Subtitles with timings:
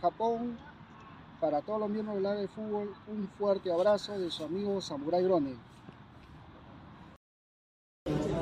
[0.00, 0.58] Japón.
[1.40, 5.22] Para todos los miembros del área de fútbol, un fuerte abrazo de su amigo Samurai
[5.22, 5.54] Grone.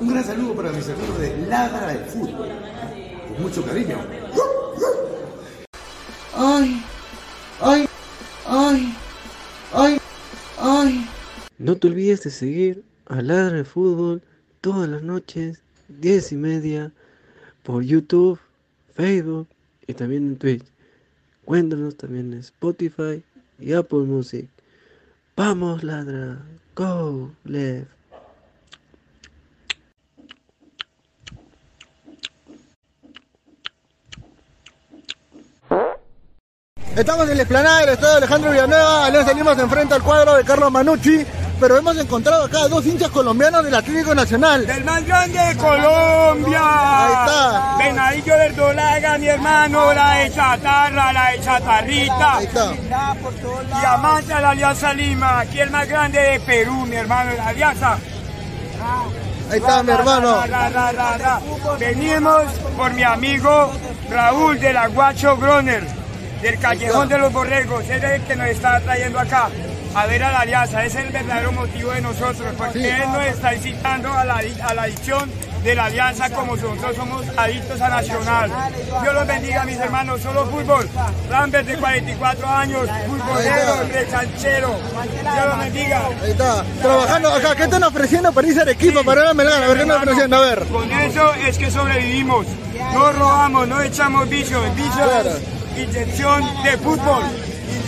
[0.00, 2.48] Un gran saludo para mis amigos de Ladra del Fútbol.
[3.28, 3.98] Con mucho cariño.
[6.34, 6.82] Ay,
[7.60, 7.88] ay,
[8.47, 8.94] ay,
[9.72, 10.00] ay,
[10.59, 11.09] ay.
[11.59, 14.22] No te olvides de seguir a Ladra del Fútbol
[14.60, 16.92] todas las noches, 10 y media,
[17.62, 18.41] por YouTube,
[18.94, 19.48] Facebook
[19.86, 20.65] y también en Twitch.
[21.48, 23.24] Cuéntanos también en Spotify
[23.59, 24.50] y Apple Music.
[25.34, 26.42] Vamos, ladra.
[26.77, 27.89] Go, left.
[36.95, 40.45] Estamos en la explanada del Estado Alejandro Villanueva, Alianza Lima se enfrenta al cuadro de
[40.45, 41.24] Carlos Manucci,
[41.60, 44.66] pero hemos encontrado acá dos hinchas colombianos del Atlético Nacional.
[44.66, 46.60] Del más grande de Colombia.
[46.63, 47.77] Ahí está.
[47.78, 52.37] Venadillo del Dolaga, mi hermano, la de Chatarra, la de Chatarrita.
[52.37, 52.72] Ahí está.
[53.81, 57.99] Diamante a la Alianza Lima, aquí el más grande de Perú, mi hermano, la Alianza.
[59.51, 60.47] Ahí está mi hermano.
[60.47, 61.41] Ra, ra, ra, ra.
[61.78, 62.45] Venimos
[62.77, 63.72] por mi amigo
[64.10, 65.84] Raúl del Aguacho Groner,
[66.43, 67.84] del Callejón de los Borregos.
[67.89, 69.49] Él es el que nos está trayendo acá
[69.94, 70.84] a ver a la alianza.
[70.84, 74.74] Ese es el verdadero motivo de nosotros, porque él nos está incitando a la, a
[74.74, 75.30] la adicción
[75.62, 78.50] de la alianza como nosotros somos adictos a Nacional.
[79.02, 80.20] Dios los bendiga, mis hermanos.
[80.20, 80.88] Solo fútbol.
[81.30, 84.68] Lambert de 44 años, futbolero, rechanchero.
[85.22, 86.06] Dios los bendiga.
[86.22, 86.64] Ahí está.
[86.80, 87.54] Trabajando acá.
[87.56, 89.02] ¿Qué están ofreciendo para irse al equipo?
[89.04, 89.62] Para ir a Melgar.
[89.62, 90.36] A ver, ¿qué están ofreciendo?
[90.36, 90.64] A ver.
[90.66, 92.46] Con eso es que sobrevivimos.
[92.94, 94.64] No robamos, no echamos bicho.
[94.64, 95.30] El bicho Claro.
[95.30, 97.22] es inyección de fútbol.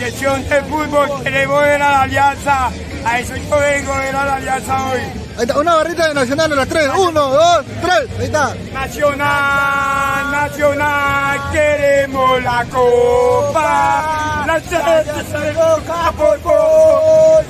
[0.01, 1.21] Inyección de fútbol.
[1.21, 2.71] Queremos ver a la alianza.
[3.05, 5.20] A eso yo vengo ver a la alianza hoy.
[5.37, 5.57] Ahí está.
[5.59, 6.89] Una barrita de Nacional a las tres.
[6.97, 8.19] Uno, dos, tres.
[8.19, 8.55] Ahí está.
[8.73, 14.43] Nacional, nacional, queremos la copa.
[14.47, 17.45] La gente se boca por gol.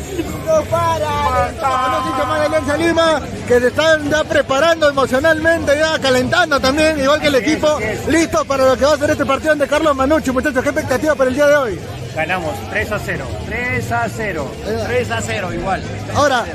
[0.45, 1.21] No para.
[1.51, 7.35] De Alianza Lima que se están ya preparando emocionalmente, ya calentando también, igual que el
[7.35, 7.77] equipo,
[8.07, 10.31] listo para lo que va a ser este partido ante Carlos Manucci.
[10.31, 11.79] Muchachos, ¿qué expectativa para el día de hoy?
[12.15, 13.25] Ganamos 3 a 0.
[13.45, 14.51] 3 a 0.
[14.87, 15.83] 3 a 0 igual.
[16.15, 16.45] Ahora,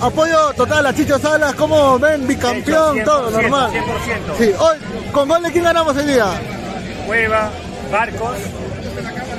[0.00, 2.26] apoyo total a Chicho Salas, ¿cómo ven?
[2.26, 3.70] Bicampeón, 100%, todo normal.
[3.72, 4.38] 100%.
[4.38, 4.76] Sí, hoy,
[5.12, 6.26] ¿con gol de quién ganamos el día?
[7.06, 7.50] Cueva,
[7.90, 8.36] Barcos.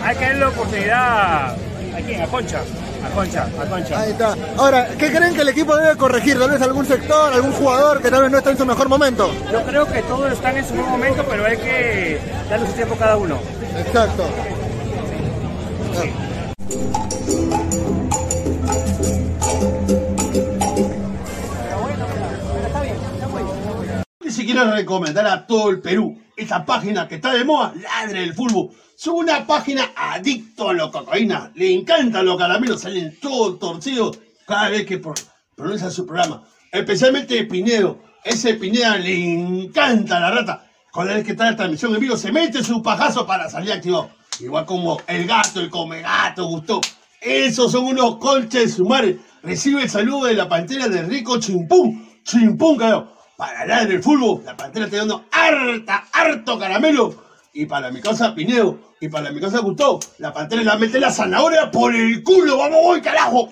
[0.04, 1.54] Hay que darle la oportunidad.
[1.54, 2.22] ¿A quién?
[2.22, 2.60] A Concha.
[2.60, 4.00] A Concha, a Concha.
[4.00, 4.36] Ahí está.
[4.58, 6.40] Ahora, ¿qué creen que el equipo debe corregir?
[6.40, 9.32] Tal vez algún sector, algún jugador que tal vez no está en su mejor momento.
[9.52, 12.20] Yo creo que todos están en su buen momento, pero hay que
[12.50, 13.38] darle su tiempo a cada uno.
[13.78, 14.26] Exacto.
[24.40, 28.22] Y si quiero recomendar a todo el Perú esta página que está de moda, Ladre
[28.22, 28.70] del Fútbol.
[28.96, 31.52] Son una página adicto a la cocaína.
[31.56, 35.14] Le encantan los caramelos, salen todos torcidos cada vez que pro-
[35.58, 36.48] pronuncia su programa.
[36.72, 38.00] Especialmente Pinedo.
[38.24, 39.14] Ese Pineda le
[39.66, 40.66] encanta la rata.
[40.94, 44.10] Cada vez que está la transmisión en vivo, se mete su pajazo para salir activado.
[44.40, 46.80] Igual como el gato, el come gato, gustó.
[47.20, 49.18] Esos son unos colches sumares.
[49.44, 52.08] Recibe el saludo de la pantera de Rico Chimpún.
[52.24, 53.19] Chimpún, carajo.
[53.40, 57.16] Para hablar del fútbol, la pantera está dando harta, harto caramelo.
[57.54, 61.10] Y para mi casa Pineo, y para mi casa Gustavo, la pantera le mete la
[61.10, 62.58] zanahoria por el culo.
[62.58, 63.50] ¡Vamos, voy, carajo!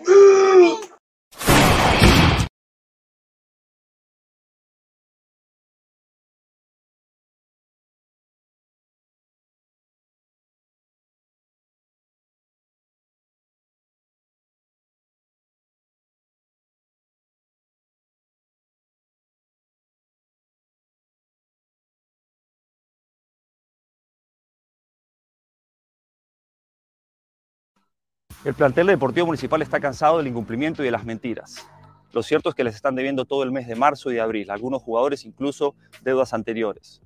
[28.48, 31.68] El plantel Deportivo Municipal está cansado del incumplimiento y de las mentiras.
[32.14, 34.50] Lo cierto es que les están debiendo todo el mes de marzo y de abril,
[34.52, 37.02] algunos jugadores incluso deudas anteriores.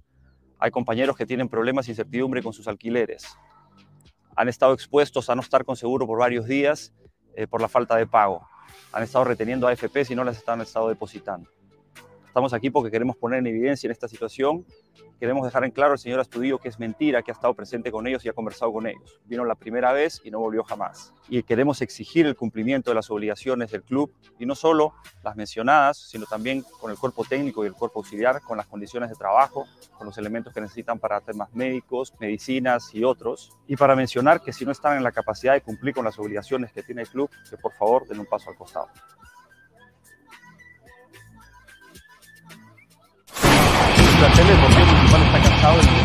[0.60, 3.26] Hay compañeros que tienen problemas e incertidumbre con sus alquileres.
[4.36, 6.94] Han estado expuestos a no estar con seguro por varios días
[7.36, 8.48] eh, por la falta de pago.
[8.94, 11.50] Han estado reteniendo AFP y no las han estado depositando.
[12.31, 14.66] Estamos aquí porque queremos poner en evidencia en esta situación.
[15.19, 18.07] Queremos dejar en claro al señor Astudillo que es mentira, que ha estado presente con
[18.07, 19.19] ellos y ha conversado con ellos.
[19.25, 21.13] Vino la primera vez y no volvió jamás.
[21.28, 24.94] Y queremos exigir el cumplimiento de las obligaciones del club y no solo
[25.25, 29.10] las mencionadas, sino también con el cuerpo técnico y el cuerpo auxiliar, con las condiciones
[29.10, 29.67] de trabajo,
[29.98, 33.58] con los elementos que necesitan para temas médicos, medicinas y otros.
[33.67, 36.72] Y para mencionar que si no están en la capacidad de cumplir con las obligaciones
[36.72, 38.88] que tiene el club, que por favor den un paso al costado.
[45.63, 46.00] El plantel deportivo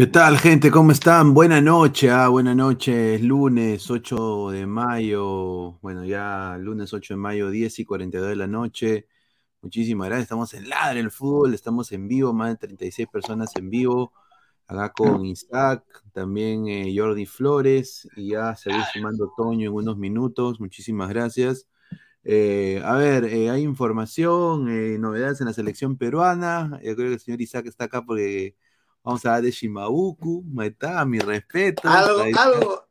[0.00, 0.70] ¿Qué tal, gente?
[0.70, 1.34] ¿Cómo están?
[1.34, 3.16] Buena noche, ah, buena noche.
[3.16, 5.78] Es lunes 8 de mayo.
[5.82, 9.06] Bueno, ya lunes 8 de mayo, 10 y 42 de la noche.
[9.60, 10.22] Muchísimas gracias.
[10.22, 14.14] Estamos en Ladre el Fútbol, estamos en vivo, más de 36 personas en vivo.
[14.66, 19.98] Acá con Isaac, también eh, Jordi Flores, y ya se va sumando Toño en unos
[19.98, 20.60] minutos.
[20.60, 21.68] Muchísimas gracias.
[22.24, 24.64] Eh, a ver, eh, hay información,
[24.98, 26.80] novedades en la selección peruana.
[26.82, 28.56] Yo creo que el señor Isaac está acá porque
[29.02, 30.44] vamos a hablar de Shimauku.
[30.58, 31.88] Ahí está, mi respeto.
[31.88, 32.84] Algo, algo,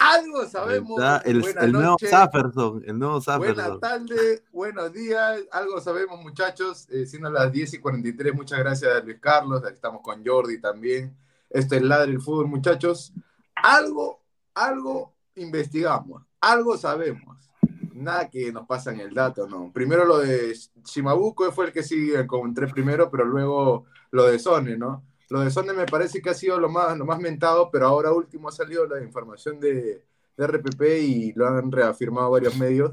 [0.00, 1.00] algo sabemos.
[1.24, 1.96] El, Buenas el nuevo.
[1.98, 7.78] Safferson, el nuevo Buenas tardes, buenos días, algo sabemos muchachos, eh, siendo las 10 y
[7.78, 11.16] 43, muchas gracias a Luis Carlos, aquí estamos con Jordi también,
[11.50, 13.12] esto es Ladre el Fútbol muchachos,
[13.54, 14.20] algo,
[14.54, 17.50] algo investigamos, algo sabemos,
[17.92, 19.72] nada que nos pasa en el dato, no.
[19.72, 24.76] Primero lo de Shimabuco fue el que sí encontré primero, pero luego lo de Sone,
[24.76, 25.04] ¿no?
[25.30, 28.12] Lo de Sone me parece que ha sido lo más, lo más mentado, pero ahora
[28.12, 30.02] último ha salido la información de,
[30.36, 32.92] de RPP y lo han reafirmado varios medios,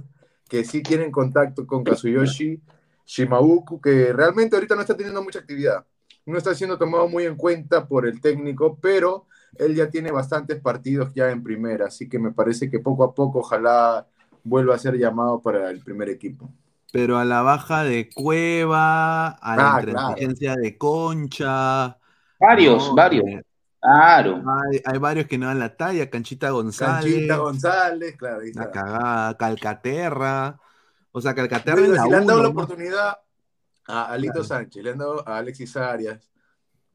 [0.49, 2.61] que sí tienen contacto con Kazuyoshi
[3.05, 5.85] Shimabuku, que realmente ahorita no está teniendo mucha actividad.
[6.25, 9.27] No está siendo tomado muy en cuenta por el técnico, pero
[9.57, 13.13] él ya tiene bastantes partidos ya en primera, así que me parece que poco a
[13.13, 14.07] poco ojalá
[14.43, 16.49] vuelva a ser llamado para el primer equipo.
[16.91, 20.15] Pero a la baja de Cueva, a la Ah, claro.
[20.17, 21.99] intransigencia de Concha.
[22.39, 22.95] Varios, ¿no?
[22.95, 23.25] varios.
[23.27, 23.41] Eh,
[23.81, 24.41] Claro.
[24.71, 27.13] Hay, hay varios que no dan la talla, Canchita González.
[27.13, 30.59] Canchita González, claro, ahí La cagada, Calcaterra.
[31.11, 33.17] O sea, Calcaterra Digo, es la si le han dado uno, la oportunidad
[33.87, 34.47] a Alito Claro.
[34.47, 36.31] Sánchez, le han dado a Alexis Arias,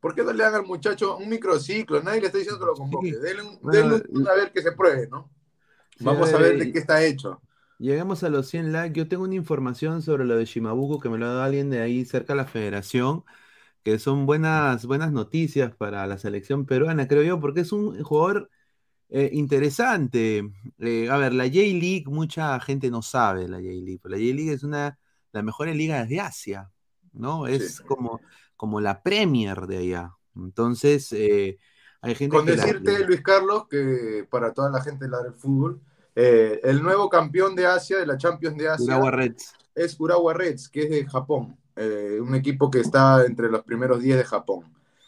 [0.01, 2.03] ¿por qué no le dan al muchacho un microciclo?
[2.03, 3.11] Nadie le está diciendo que lo convoque.
[3.13, 3.17] Sí.
[3.23, 5.31] Denle un, Bueno, denle un- a ver que se pruebe, ¿no?
[5.97, 7.41] Sí, Vamos a a ver, ver de qué está hecho.
[7.79, 8.99] Llegamos a los 100 likes.
[8.99, 11.81] Yo tengo una información sobre lo de Shimabuku que me lo ha dado alguien de
[11.81, 13.25] ahí cerca de la federación,
[13.83, 18.51] que son buenas, buenas noticias para la selección peruana, creo yo, porque es un jugador
[19.09, 20.51] eh, interesante.
[20.79, 24.63] Eh, a ver, la J-League, mucha gente no sabe la J-League, pero la J-League es
[24.63, 24.97] una de
[25.33, 26.71] las mejores ligas de Asia,
[27.13, 27.47] ¿no?
[27.47, 27.83] Es Sí.
[27.85, 28.21] como,
[28.57, 30.13] como la Premier de allá.
[30.37, 31.59] Entonces, eh,
[32.03, 35.81] hay gente Con que la- decirte, Luis Carlos, que para toda la gente del fútbol,
[36.15, 39.55] eh, el nuevo campeón de Asia, de la Champions de Asia, Urawa Reds.
[39.75, 44.01] es Urawa Reds, que es de Japón, eh, un equipo que está entre los primeros
[44.03, 44.65] 10 de Japón.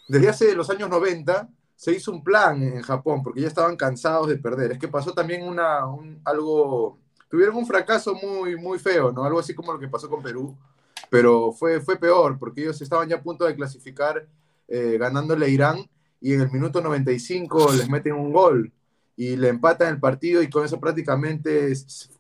[0.09, 4.29] Desde hace los años 90 se hizo un plan en Japón, porque ya estaban cansados
[4.29, 4.73] de perder.
[4.73, 6.99] Es que pasó también una, un- algo,
[7.29, 9.25] tuvieron un fracaso muy, muy feo, ¿no?
[9.25, 10.57] Algo así como lo que pasó con Perú,
[11.11, 14.27] pero fue, fue peor, porque ellos estaban ya a punto de clasificar
[14.69, 15.89] eh, ganándole a Irán,
[16.21, 18.73] y en el minuto 95 les meten un gol
[19.17, 21.73] y le empatan el partido y con eso prácticamente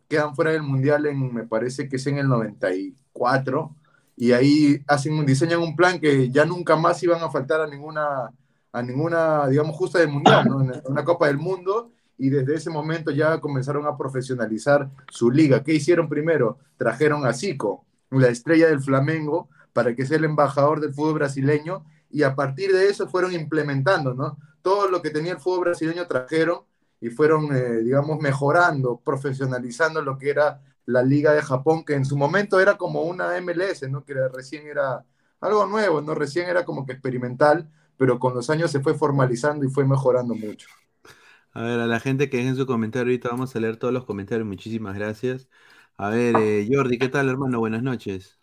[0.09, 3.75] quedan fuera del mundial en, me parece que es en el 94
[4.23, 8.31] y ahí hacen diseñan un plan que ya nunca más iban a faltar a ninguna,
[8.71, 10.64] a ninguna, digamos, justa del mundial, ¿no?
[10.85, 15.64] Una Copa del Mundo y desde ese momento ya comenzaron a profesionalizar su liga.
[15.64, 16.59] ¿Qué hicieron primero?
[16.76, 21.85] Trajeron a Zico, la estrella del Flamengo, para que sea el embajador del fútbol brasileño
[22.09, 24.38] y a partir de eso fueron implementando, ¿no?
[24.62, 26.61] Todo lo que tenía el fútbol brasileño trajeron
[27.00, 32.04] y fueron, eh, digamos, mejorando, profesionalizando lo que era la Liga de Japón, que en
[32.04, 34.04] su momento era como una MLS, ¿no?
[34.04, 35.04] Que era- recién era
[35.40, 36.14] algo nuevo, ¿no?
[36.14, 40.34] Recién era como que experimental, pero con los años se fue formalizando y fue mejorando
[40.34, 40.68] mucho.
[41.52, 44.04] A ver, a la gente que dejen su comentario, ahorita vamos a leer todos los
[44.04, 45.48] comentarios, muchísimas gracias.
[45.96, 47.58] A ver, eh, Jordi, ¿qué tal, hermano?
[47.58, 48.38] Buenas noches.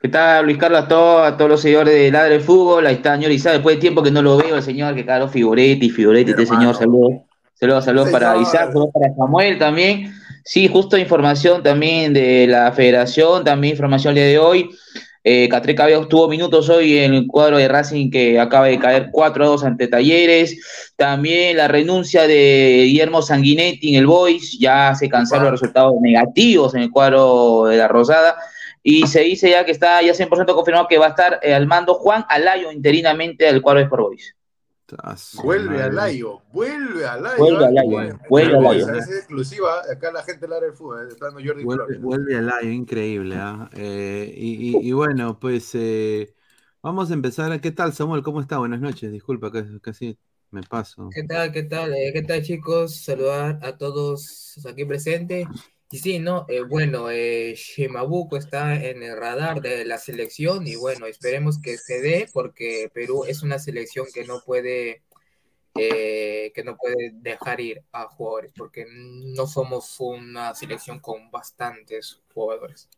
[0.00, 0.80] ¿Qué tal, Luis Carlos?
[0.80, 2.86] A, todos, a todos los seguidores de Ladre del Fútbol.
[2.86, 3.54] Ahí está, señor Isaac.
[3.54, 6.74] Después de tiempo que no lo veo, el señor, que claro, Figuretti, Figuretti, este señor.
[6.74, 7.22] Saludos,
[7.52, 8.36] saludos, saludos para.
[8.38, 10.14] Isaac, saludos para Samuel también.
[10.44, 14.70] Sí, justo información también de la federación, también información el día de hoy.
[15.22, 19.10] Eh, Catré Cabello tuvo minutos hoy en el cuadro de Racing que acaba de caer
[19.12, 20.92] 4 a 2 ante Talleres.
[20.96, 24.58] También la renuncia de Guillermo Sanguinetti en el Boys.
[24.58, 28.36] Ya se cansaron los resultados negativos en el cuadro de la Rosada.
[28.82, 31.66] Y se dice ya que está ya 100% confirmado que va a estar eh, al
[31.66, 34.34] mando Juan Alayo interinamente al cuadro de Sport Boys.
[35.02, 35.82] Ah, Vuelve madre.
[35.82, 37.36] a Layo, vuelve a Layo.
[37.36, 37.72] Vuelve a ¿eh?
[37.72, 38.88] Layo, Bueno, vuelve a pero Layo.
[38.94, 42.72] Es exclusiva, acá la gente la del fútbol, está dando Jordi Vuelve, vuelve al aire,
[42.72, 43.36] increíble.
[43.36, 43.68] ¿ah?
[43.74, 46.34] Eh, y, y- y bueno, pues eh,
[46.82, 47.60] vamos a empezar.
[47.60, 48.22] ¿Qué tal, Samuel?
[48.22, 48.58] ¿Cómo está?
[48.58, 49.12] Buenas noches.
[49.12, 50.18] Disculpa, casi, casi
[50.50, 51.14] me paso.
[51.14, 51.52] ¿Qué tal?
[51.52, 51.92] ¿Qué tal?
[51.94, 52.96] Eh, ¿qué tal, chicos?
[53.04, 55.46] Saludar a todos aquí presentes.
[55.92, 56.46] Y sí, ¿no?
[56.48, 61.76] Eh, bueno, eh, Shimabuco está en el radar de la selección y bueno, esperemos que
[61.78, 65.02] se dé porque Perú es una selección que no puede,
[65.74, 72.20] eh, que no puede dejar ir a jugadores porque no somos una selección con bastantes
[72.32, 72.88] jugadores.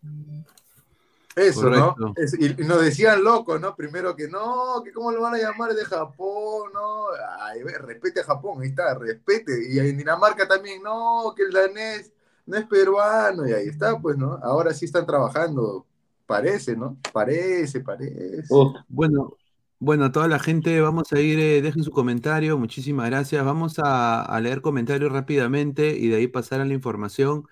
[1.34, 1.94] Eso, Correcto.
[1.96, 2.14] ¿no?
[2.18, 3.74] Es- y, y nos decían locos, ¿no?
[3.74, 7.06] Primero que no, que cómo lo van a llamar de Japón, ¿no?
[7.40, 9.66] Ay, ve, respete a Japón, ahí está, respete.
[9.66, 12.12] Y en Dinamarca también, no, que el danés
[12.46, 14.38] no es peruano, y ahí está, pues, ¿no?
[14.42, 15.86] Ahora sí están trabajando,
[16.26, 16.98] parece, ¿no?
[17.12, 18.46] Parece, parece.
[18.88, 19.36] Bueno,
[19.78, 23.44] bueno, toda la gente, vamos a ir, eh, dejen su comentario, muchísimas gracias.
[23.44, 27.46] Vamos a, a leer comentarios rápidamente y de ahí pasar a la información.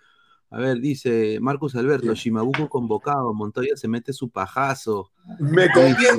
[0.52, 5.12] A ver, dice Marcos Alberto, Shimabuco convocado, Montoya se mete su pajazo.
[5.38, 6.18] Me comienzo,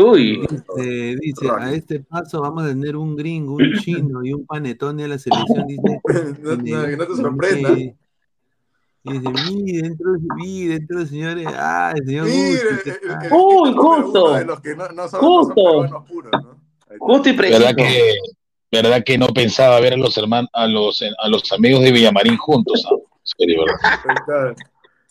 [0.00, 0.46] Uy.
[0.48, 5.04] Dice, dice, a este paso vamos a tener un gringo, un chino y un panetone
[5.04, 6.00] a la selección, dice.
[6.40, 7.74] No, Dice, no, que no te sorprenda.
[7.74, 11.46] Dice, mire, dentro, mire, dentro, señores.
[11.48, 14.34] Ah, el señor el- Uy, justo.
[14.34, 15.54] de los que no, no son, no son Justo.
[15.54, 16.60] peruanos puros, ¿no?
[16.98, 17.58] Justo y preciso.
[17.60, 18.14] ¿Verdad que,
[18.70, 22.36] verdad que no pensaba ver a los hermanos, a los, a los amigos de Villamarín
[22.36, 22.84] juntos?
[22.86, 22.94] ah?
[22.94, 24.56] En serio, ¿verdad?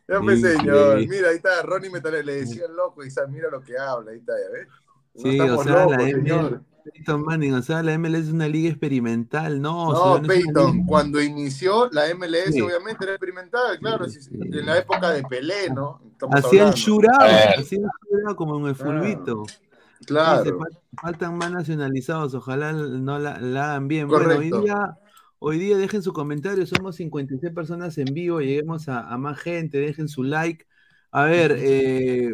[0.07, 0.13] Ahí está.
[0.13, 0.57] Ya me Increíble.
[0.59, 4.11] señor, mira, ahí está, Ronnie Metalero, le decía el loco y mira lo que habla,
[4.11, 4.67] ahí está, ya ves.
[5.15, 6.51] No Sí, o sea, locos, la señor.
[6.51, 6.61] ML,
[6.93, 11.21] Peyton Manning, o sea, la MLS es una liga experimental, no, No, una Peyton, cuando
[11.21, 12.61] inició la MLS, Sí.
[12.61, 15.99] obviamente era experimental, claro, sí, sí, en la época de Pelé, ¿no?
[16.13, 16.77] Estamos Hacía el hablando.
[16.77, 17.59] shootout, A ver.
[17.59, 19.43] hacía el shootout como en el fulbito.
[19.43, 19.59] Dice,
[20.05, 24.07] Claro, "Fal- faltan más nacionalizados, ojalá no la, la hagan bien.
[24.07, 24.61] Bueno, hoy Correcto.
[24.61, 24.97] día,
[25.39, 29.77] hoy día dejen su comentario, somos 56 personas en vivo, lleguemos a, a más gente,
[29.79, 30.65] dejen su like.
[31.11, 32.31] A ver, eh,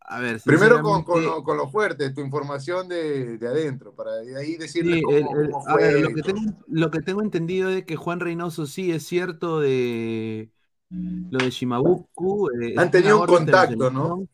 [0.00, 4.12] a ver, primero con, con, lo, con lo fuerte, tu información de, de adentro, para
[4.16, 6.00] de ahí decirles Sí, cómo, el- el- cómo a ver, fue.
[6.00, 10.50] lo que, tengo, lo que tengo entendido es que Juan Reynoso sí es cierto de
[11.30, 12.50] lo de Shimabuku.
[12.62, 14.28] eh, Han tenido un contacto, ¿no?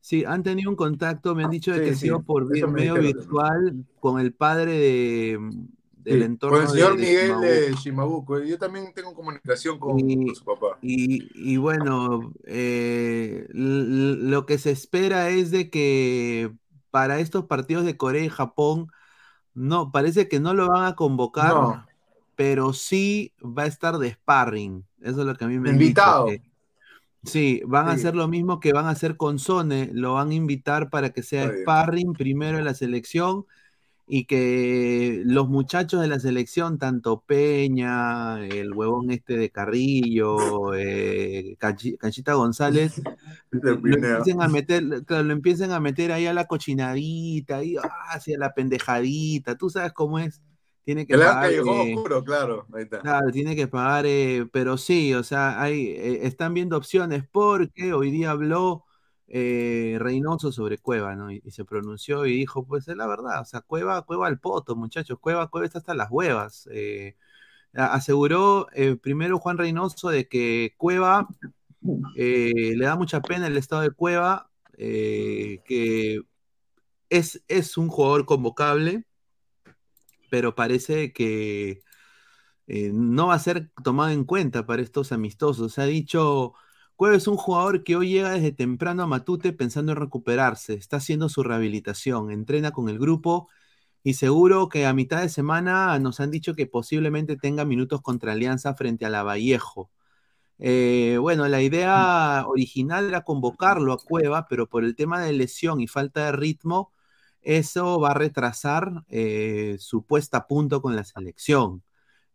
[0.00, 2.46] Sí, han tenido un contacto, me han dicho de Sí, que ha sí, sido por
[2.68, 5.38] medio virtual con el padre de,
[6.10, 7.44] del Sí, entorno con el señor de, de Miguel Shimabuku.
[7.44, 8.38] eh, Shimabuco.
[8.44, 10.78] Yo también tengo comunicación con, Y- con su papá.
[10.82, 16.52] Y, y bueno, eh, lo que se espera es de que
[16.90, 18.88] para estos partidos de Corea y Japón,
[19.54, 21.86] no, parece que no lo van a convocar, No.
[22.36, 24.84] pero sí va a estar de sparring.
[25.02, 26.26] Eso es lo que a mí me Invitado.
[26.26, 26.42] dicho.
[26.42, 26.48] que-
[27.24, 30.34] sí, van a hacer lo mismo que van a hacer con Sone, lo van a
[30.34, 31.62] invitar para que sea Está bien.
[31.64, 33.44] sparring primero en la selección
[34.08, 41.56] y que los muchachos de la selección, tanto Peña, el huevón este de Carrillo, eh,
[41.60, 43.02] Canchi- Canchita González,
[43.50, 47.88] lo empiecen a meter, claro, lo empiecen a meter ahí a la cochinadita, ahí, ah,
[48.14, 50.42] hacia la pendejadita, tú sabes cómo es,
[50.84, 52.66] tiene que El pagar, eh, oscuro, claro.
[52.72, 53.00] Ahí está.
[53.02, 57.92] Claro, tiene que pagar, eh, pero sí, o sea, hay, eh, están viendo opciones porque
[57.92, 58.84] hoy día habló
[59.28, 61.30] eh, Reynoso sobre Cueva, ¿no?
[61.30, 64.76] Y, se pronunció y dijo, pues es la verdad, o sea, Cueva, Cueva al poto,
[64.76, 66.68] muchachos, Cueva, Cueva está hasta las huevas.
[66.72, 67.16] eh,
[67.74, 71.28] aseguró eh, primero Juan Reynoso de que Cueva
[72.16, 76.22] eh, le da mucha pena el estado de Cueva, que
[77.10, 79.04] es, es un jugador convocable,
[80.30, 81.80] pero parece que
[82.66, 85.74] no va a ser tomado en cuenta para estos amistosos.
[85.74, 86.54] Se ha dicho,
[86.98, 90.96] Cueva es un jugador que hoy llega desde temprano a Matute pensando en recuperarse, está
[90.96, 93.48] haciendo su rehabilitación, entrena con el grupo
[94.02, 98.32] y seguro que a mitad de semana nos han dicho que posiblemente tenga minutos contra
[98.32, 99.92] Alianza frente a la Vallejo.
[100.58, 105.80] Eh, bueno, la idea original era convocarlo a Cueva, pero por el tema de lesión
[105.80, 106.90] y falta de ritmo,
[107.42, 111.84] eso va a retrasar eh, su puesta a punto con la selección.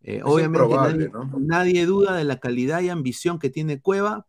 [0.04, 1.40] Eh, obviamente improbable, nadie, ¿no?
[1.42, 4.26] nadie duda de la calidad y ambición que tiene Cueva,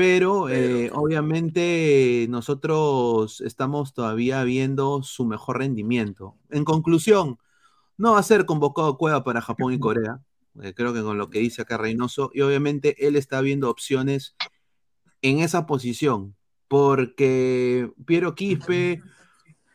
[0.00, 6.36] pero eh, obviamente nosotros estamos todavía viendo su mejor rendimiento.
[6.48, 7.36] En conclusión,
[7.98, 10.22] no va a ser convocado Cueva para Japón y Corea.
[10.62, 14.36] eh, creo que con lo que dice acá Reynoso, y obviamente él está viendo opciones
[15.20, 16.34] en esa posición,
[16.66, 19.02] porque Piero Quispe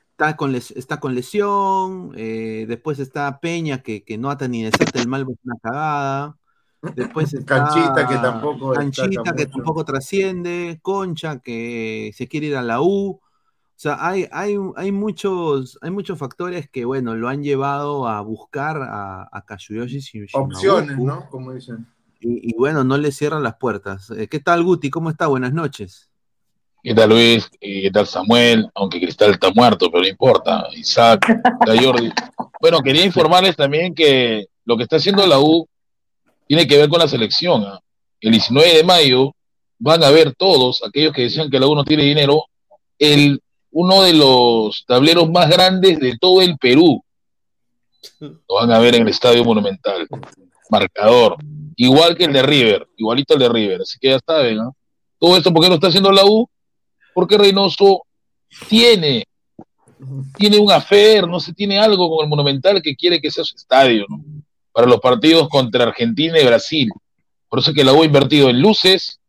[0.10, 4.64] está con, les- está con lesión, eh, después está Peña que, que no ata ni
[4.64, 6.36] desata el mal, es una cagada.
[6.96, 12.62] Después está Canchita, que tampoco Canchita, que tampoco trasciende, Concha, que se quiere ir a
[12.62, 13.20] la U.
[13.20, 18.22] O sea, hay, hay, hay, muchos, hay muchos factores que, bueno, lo han llevado a
[18.22, 20.40] buscar a, a Shimabuku.
[20.40, 21.30] Opciones, ¿no?
[21.30, 21.86] Como dicen.
[22.22, 24.10] Y, y bueno, no le cierran las puertas.
[24.12, 24.90] Eh, ¿Qué tal, Guti?
[24.90, 25.28] ¿Cómo está?
[25.28, 26.10] Buenas noches.
[26.86, 27.50] ¿Qué tal Luis?
[27.60, 28.70] ¿Y ¿Qué tal Samuel?
[28.76, 30.68] Aunque Cristal está muerto, pero no importa.
[30.76, 31.26] Isaac,
[31.66, 32.12] Jordi.
[32.62, 35.68] Bueno, quería informarles también que lo que está haciendo la U
[36.48, 37.64] tiene que ver con la selección.
[37.66, 37.80] ¿ah?
[38.22, 39.36] El 19 de mayo
[39.78, 42.46] van a ver todos, aquellos que decían que la U no tiene dinero,
[42.98, 47.04] el, uno de los tableros más grandes de todo el Perú.
[48.20, 50.08] Lo van a ver en el Estadio Monumental.
[50.70, 51.38] marcador,
[51.76, 54.76] igual que el de River, igualito el de River, así que ya saben, ¿no?
[55.20, 56.50] Todo esto, ¿por qué lo está haciendo la U?
[57.14, 58.04] Porque Reynoso
[58.68, 59.26] tiene,
[60.38, 63.56] tiene un afer, no sé, tiene algo con el Monumental que quiere que sea su
[63.56, 64.24] estadio, ¿no?
[64.76, 66.92] Para los partidos contra Argentina y Brasil.
[67.48, 69.22] Por eso es que la U ha invertido en luces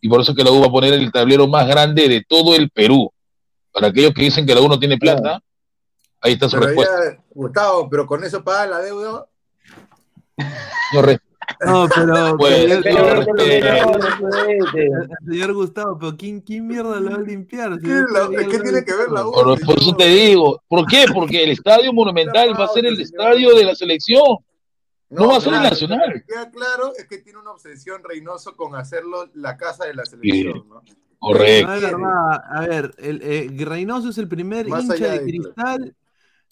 [0.00, 2.24] y por eso es que la U va a poner el tablero más grande de
[2.26, 3.12] todo el Perú.
[3.70, 5.42] Para aquellos que dicen que la U no tiene plata,
[6.22, 6.94] ahí está su Pero respuesta.
[7.16, 9.26] ya, Gustavo, pero con eso paga la deuda.
[10.94, 11.20] No, re-
[11.66, 12.36] No, pero.
[12.38, 13.26] Pues, señor,
[15.26, 17.78] pero, Gustavo, pero ¿quién, quién mierda lo va a limpiar?
[17.78, 19.32] ¿Qué, la- está bien ¿qué lo- tiene que ver la U?
[19.32, 21.04] por, por eso te digo, ¿por qué?
[21.12, 24.38] Porque el estadio monumental va a ser el estadio de la selección.
[25.14, 26.00] No, va a ser el nacional.
[26.08, 29.94] Lo que queda claro es que tiene una obsesión Reynoso con hacerlo la casa de
[29.94, 30.68] la selección.
[30.68, 30.82] ¿no?
[31.18, 31.70] Correcto.
[31.70, 35.96] A ver, el, eh, Reynoso es el primer Más hincha de de- cristal.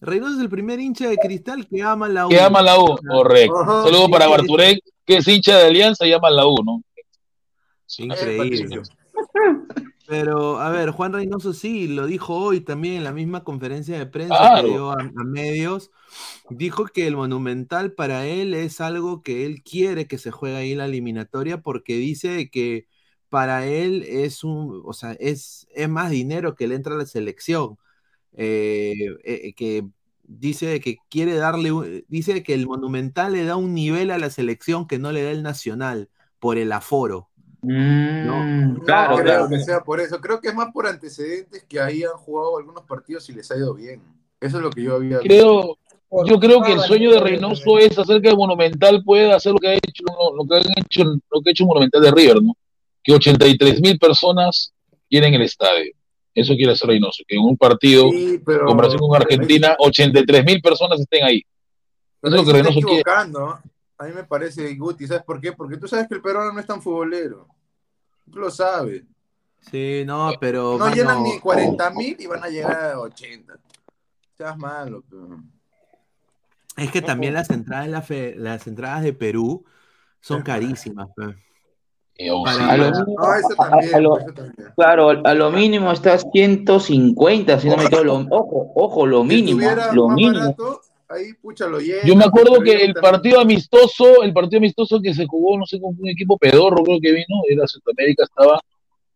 [0.01, 2.31] Reynoso es el primer hincha de cristal que ama la U.
[2.31, 3.59] Que ama la U, correcto.
[3.61, 3.83] Ajá.
[3.85, 6.83] Saludo Sí, para sí, Barturén, que es hincha de Alianza y ama la U, ¿no?
[7.99, 8.83] Increíble.
[10.13, 14.05] Pero, a ver, Juan Reynoso sí, lo dijo hoy también en la misma conferencia de
[14.07, 14.63] prensa Claro.
[14.63, 15.91] que dio a, a medios.
[16.51, 20.73] Dijo que el Monumental para él es algo que él quiere que se juegue ahí
[20.73, 22.87] en la eliminatoria porque dice que
[23.31, 27.07] para él es un, o sea, es, es más dinero que le entra a la
[27.07, 27.79] selección.
[28.35, 28.93] Eh,
[29.25, 29.87] eh, que
[30.25, 34.87] dice que quiere darle, dice que el Monumental le da un nivel a la selección
[34.87, 37.31] que no le da el Nacional por el aforo.
[37.63, 38.27] Mm,
[38.75, 39.49] No claro, creo claro.
[39.49, 40.21] que sea por eso.
[40.21, 43.57] Creo que es más por antecedentes que ahí han jugado algunos partidos y les ha
[43.57, 44.03] ido bien.
[44.41, 45.77] Eso es lo que yo había Creo,
[46.27, 49.59] yo creo que el sueño de Reynoso es hacer que el Monumental pueda hacer lo
[49.59, 50.05] que ha hecho,
[50.37, 52.57] lo que han hecho, lo que ha hecho Monumental de River, ¿no?
[53.05, 54.73] Que 83 mil personas
[55.09, 55.93] llenen el estadio.
[56.35, 60.45] Eso quiere hacer Reynoso, que en un partido, Sí, pero- en Brasil con Argentina, 83
[60.45, 61.43] mil personas estén ahí.
[62.21, 63.03] Pero Eso es lo que Reynoso quiere.
[64.03, 65.53] A mí me parece, Guti, ¿sabes por qué?
[65.53, 67.47] Porque tú sabes que el peruano no es tan futbolero.
[68.31, 69.05] Tú lo sabes.
[69.71, 70.73] Sí, no, pero.
[70.73, 73.55] No mano, llenan ni 40 mil y van a llegar a 80.
[74.37, 75.41] Seas malo, pero...
[76.77, 79.65] Es que también las entradas, de la fe- las entradas de Perú
[80.21, 81.09] son carísimas.
[81.15, 81.37] pe.
[82.45, 84.69] Para- A lo, para- No, eso a- a- también, a lo- eso también.
[84.75, 88.05] claro, a lo mínimo está 150, si no me equivoco.
[88.05, 90.39] Lo- Ojo, ojo, lo Si mínimo, estuviera lo más mínimo.
[90.41, 90.81] barato,
[91.13, 92.07] ahí pucha lo llenan.
[92.07, 93.13] Yo me acuerdo que el también.
[93.13, 96.99] partido amistoso, el partido amistoso que se jugó, no sé con un equipo pedorro, creo
[97.01, 98.61] que vino, era Centroamérica, estaba,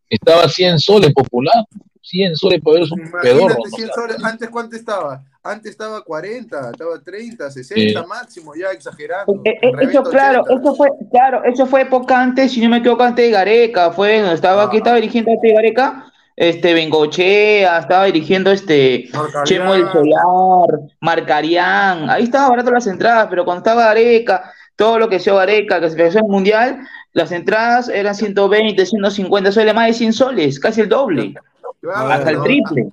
[0.08, 1.64] estaba 100 soles popular,
[2.02, 3.38] 100 soles para ver es un pedorro.
[3.56, 3.76] Imagínate, ¿no?
[3.76, 4.24] 100 soles.
[4.24, 5.24] Antes, ¿cuánto estaba?
[5.42, 8.08] Antes estaba 40, estaba 30, 60 Sí.
[8.08, 9.32] máximo, ya exagerando.
[9.44, 10.60] Eh, eh, En Eso, claro, 80.
[10.60, 14.32] eso fue, claro, eso fue época antes, si no me equivoco, antes de Gareca, fue,
[14.32, 19.10] estaba, aquí estaba dirigiendo antes de Gareca, este, Bengochea, estaba dirigiendo este,
[19.44, 25.08] Chemo del Solar, Marcarián, ahí estaba barato las entradas, pero cuando estaba Gareca, todo lo
[25.08, 29.86] que sea Gareca, que se empezó el Mundial, las entradas eran 120, 150 soles, más
[29.86, 31.34] de 100 soles, casi el doble,
[31.80, 32.90] Claro, hasta el triple.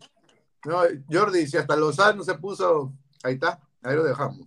[0.65, 2.93] No, Jordi, si hasta Lozano se puso.
[3.23, 4.39] Ahí está, ahí lo dejamos.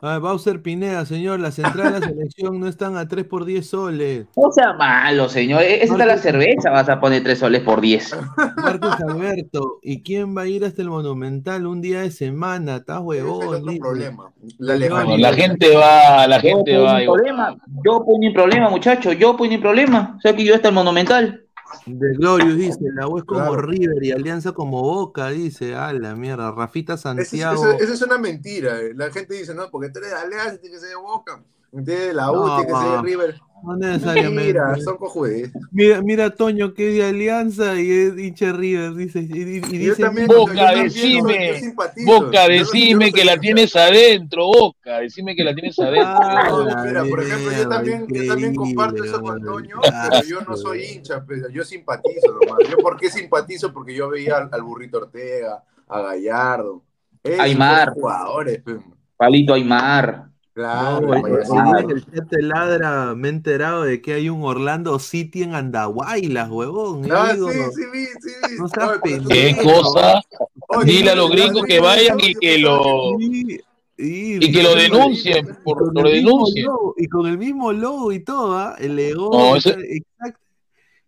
[0.00, 3.44] A ver, Bowser Pineda, señor, las entradas de la selección no están a 3 por
[3.44, 4.26] 10 soles.
[4.36, 8.16] No sea malo, señor, esa está la cerveza, vas a poner 3 soles por 10.
[8.58, 12.76] Marcos Alberto, ¿y quién va a ir hasta el Monumental un día de semana?
[12.76, 13.66] ¿Estás huevón?
[13.66, 14.12] dice.
[14.58, 17.00] La No, la gente va, la gente yo, va.
[17.04, 20.14] problema, yo pues ni problema, muchacho, yo pues ni problema.
[20.16, 21.47] O sea que yo hasta el Monumental.
[21.86, 23.62] De Glorious dice, la U es como Claro.
[23.62, 27.64] River y Alianza como Boca, dice, a la mierda, Rafita Esa es, Santiago.
[27.72, 28.80] eso es una mentira.
[28.80, 28.92] eh.
[28.94, 31.42] La gente dice, no, porque tú eres de Alianza, tiene que ser de Boca.
[31.70, 33.40] De la U, No, tiene que ser de River.
[33.62, 34.46] No necesariamente.
[34.46, 35.50] Mira, son cojudes.
[35.70, 39.20] Mira, mira Toño que es de Alianza y es hincha River, dice.
[39.20, 42.06] Y, y- dice también, Boca, decime, simpatizo.
[42.06, 46.18] Boca, no- decime yo no que la tienes adentro, Boca, decime que la tienes adentro.
[46.50, 49.68] No, la mira, por ejemplo, yo también, yo también comparto eso con weón.
[50.10, 52.58] pero yo no soy hincha, pero yo simpatizo nomás.
[52.70, 53.72] ¿Yo por qué simpatizo?
[53.72, 56.82] Porque yo veía al, al Burrito Ortega, a Gallardo.
[57.22, 57.90] Esos Aymar.
[57.90, 58.76] jugadores, pe.
[59.16, 60.27] Palito Aymar.
[60.58, 61.54] Claro, No, el, payasito.
[61.54, 64.98] el día que el chat te ladra, me he enterado de que hay un Orlando
[64.98, 67.08] City en Andahuaylas, huevón.
[67.12, 68.58] Ah, digo, sí, sí, vi, sí, vi.
[68.58, 68.90] no seas
[69.28, 70.20] ¿Qué cosa?
[70.66, 75.46] Oye, Dile a los gringos que vayan y que lo Y, y que lo denuncien,
[75.62, 76.66] por, lo denuncien.
[76.66, 78.74] logo- y con el mismo logo y todo, ¿ah?
[78.80, 80.38] el León, No, ese- exact-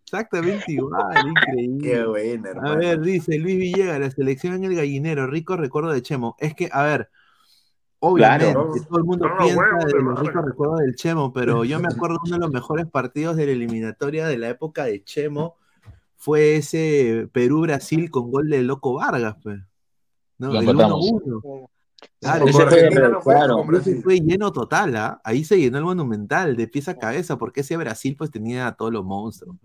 [0.05, 1.89] exactamente igual, increíble.
[1.91, 6.03] Qué buena, A ver, dice Luis Villegas, la selección en el gallinero, rico recuerdo de
[6.03, 6.37] Chemo.
[6.39, 7.11] Es que, a ver,
[8.01, 8.73] obviamente, Claro.
[8.89, 11.89] todo el mundo No, piensa huevos, de los ricos recuerdos del Chemo, pero yo me
[12.09, 15.57] acuerdo uno de los mejores partidos de la eliminatoria de la época de Chemo
[16.17, 19.59] fue ese Perú-Brasil con gol de Loco Vargas, pues.
[20.39, 20.53] ¿no?
[20.53, 21.11] Lo El empatamos.
[21.11, 21.69] 1-1.
[22.19, 23.65] Claro, Ese fue- Argentina no fue, claro.
[24.03, 25.21] fue lleno total, ¿ah?
[25.23, 28.73] Ahí se llenó el monumental de pies a cabeza, porque ese Brasil pues tenía a
[28.75, 29.57] todos los monstruos.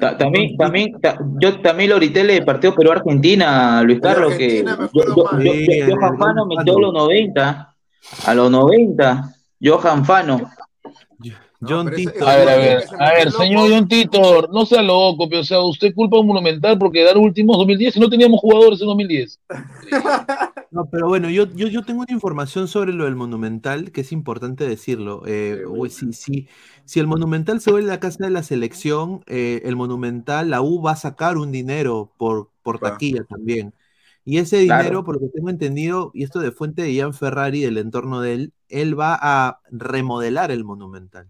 [0.00, 5.02] Ta- También, también, ta- yo también lo grité el partido Perú-Argentina, Luis Carlos, que yo,
[5.16, 7.74] yo, yo, Sí, Johan Fano metió a los 90,
[8.26, 9.22] a los 90,
[9.62, 10.50] Johan Fano.
[11.68, 12.26] John Tito.
[12.26, 15.60] A ver, a ver, a ver, señor John Titor, no sea loco, pero, o sea,
[15.60, 19.40] usted culpa a un Monumental por quedar últimos 2010 y no teníamos jugadores en 2010.
[20.70, 24.10] No, pero bueno, yo, yo, yo tengo una información sobre lo del Monumental que es
[24.10, 25.22] importante decirlo.
[25.24, 26.48] Eh, si, si,
[26.84, 30.82] si el Monumental se vuelve la casa de la selección, eh, el Monumental, la U
[30.82, 33.72] va a sacar un dinero por, por taquilla también.
[34.24, 34.82] Y ese Claro.
[34.82, 38.20] dinero, por lo que tengo entendido, y esto de fuente de Ian Ferrari, del entorno
[38.20, 41.28] de él, él va a remodelar el Monumental.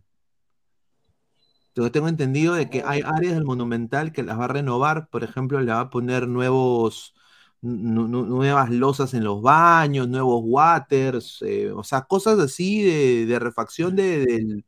[1.74, 5.24] Yo tengo entendido de que hay áreas del Monumental que las va a renovar, por
[5.24, 7.14] ejemplo, le va a poner nuevos,
[7.62, 13.26] nu- nu- nuevas losas en los baños, nuevos waters, eh, o sea, cosas así de,
[13.26, 14.64] de refacción de, del-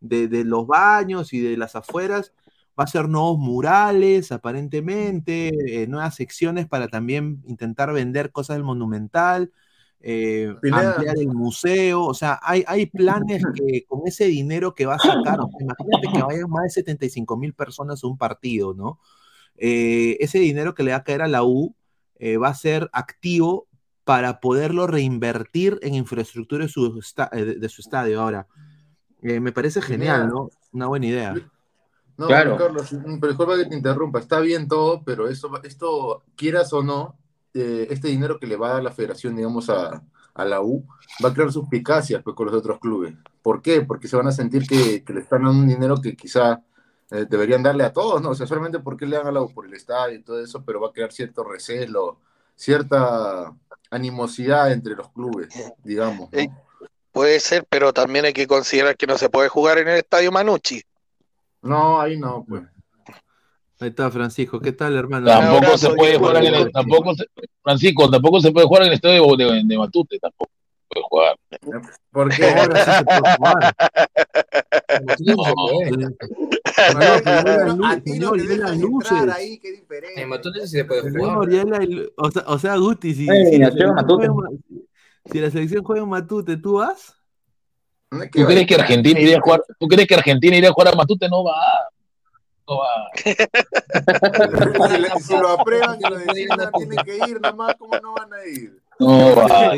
[0.00, 2.32] de- de los baños y de las afueras.
[2.78, 8.64] Va a ser nuevos murales, aparentemente, eh, nuevas secciones para también intentar vender cosas del
[8.64, 9.52] Monumental,
[10.00, 14.94] eh, ampliar el museo, o sea, hay, hay planes que con ese dinero que va
[14.94, 18.74] a sacar, o sea, imagínate que vayan más de 75 mil personas a un partido,
[18.74, 19.00] ¿no?
[19.56, 21.74] Eh, ese dinero que le va a caer a la U
[22.18, 23.66] eh, va a ser activo
[24.04, 28.20] para poderlo reinvertir en infraestructura de su, esta- eh, de, de su estadio.
[28.22, 28.46] Ahora,
[29.22, 30.50] eh, me parece genial, ¿no?
[30.72, 31.34] Una buena idea.
[32.16, 32.56] No, Claro.
[32.56, 34.18] Carlos, mm, pero disculpa que te interrumpa.
[34.18, 37.16] Está bien todo, pero eso, esto, quieras o no,
[37.58, 40.02] eh, este dinero que le va a dar la federación, digamos, a,
[40.34, 40.86] a la U,
[41.24, 43.14] va a crear suspicacias pues, con los otros clubes.
[43.42, 43.80] ¿Por qué?
[43.80, 46.62] Porque se van a sentir que, que le están dando un dinero que quizá
[47.10, 48.30] eh, deberían darle a todos, ¿no?
[48.30, 50.62] O sea, solamente porque le dan a la U por el estadio y todo eso,
[50.64, 52.18] pero va a crear cierto recelo,
[52.54, 53.52] cierta
[53.90, 55.48] animosidad entre los clubes,
[55.82, 56.30] digamos.
[56.30, 56.38] ¿no?
[57.10, 60.30] Puede ser, pero también hay que considerar que no se puede jugar en el estadio
[60.30, 60.82] Manucci.
[61.62, 62.62] No, ahí no, pues.
[63.80, 64.58] Ahí está, Francisco.
[64.60, 65.26] ¿Qué tal, hermano?
[65.26, 67.26] Tampoco se puede jugar en el, tampoco se-
[67.62, 71.04] Francisco, tampoco se puede jugar en el estadio de, de, de Matute, tampoco se puede
[71.08, 71.36] jugar.
[72.10, 72.50] ¿Por qué?
[72.50, 73.74] Ahora sí se puede jugar.
[78.80, 79.12] Luces.
[80.16, 81.14] En Matute sí se puede jugar.
[82.16, 84.28] o, sea, o sea, Guti, si, Eh, si la Mateo selección Matute.
[84.28, 84.82] juega en Ma-
[85.30, 87.14] si la selección juega en Matute, ¿tú vas?
[88.10, 89.62] ¿Tú crees que Argentina iría a jugar?
[89.78, 91.28] ¿Tú crees que Argentina iría a jugar a Matute?
[91.28, 91.54] No va.
[92.68, 93.10] No va.
[94.88, 98.32] si, le- si lo aprueban y lo designan, tienen que ir nomás, ¿cómo no van
[98.32, 98.78] a ir?
[98.98, 99.74] No va.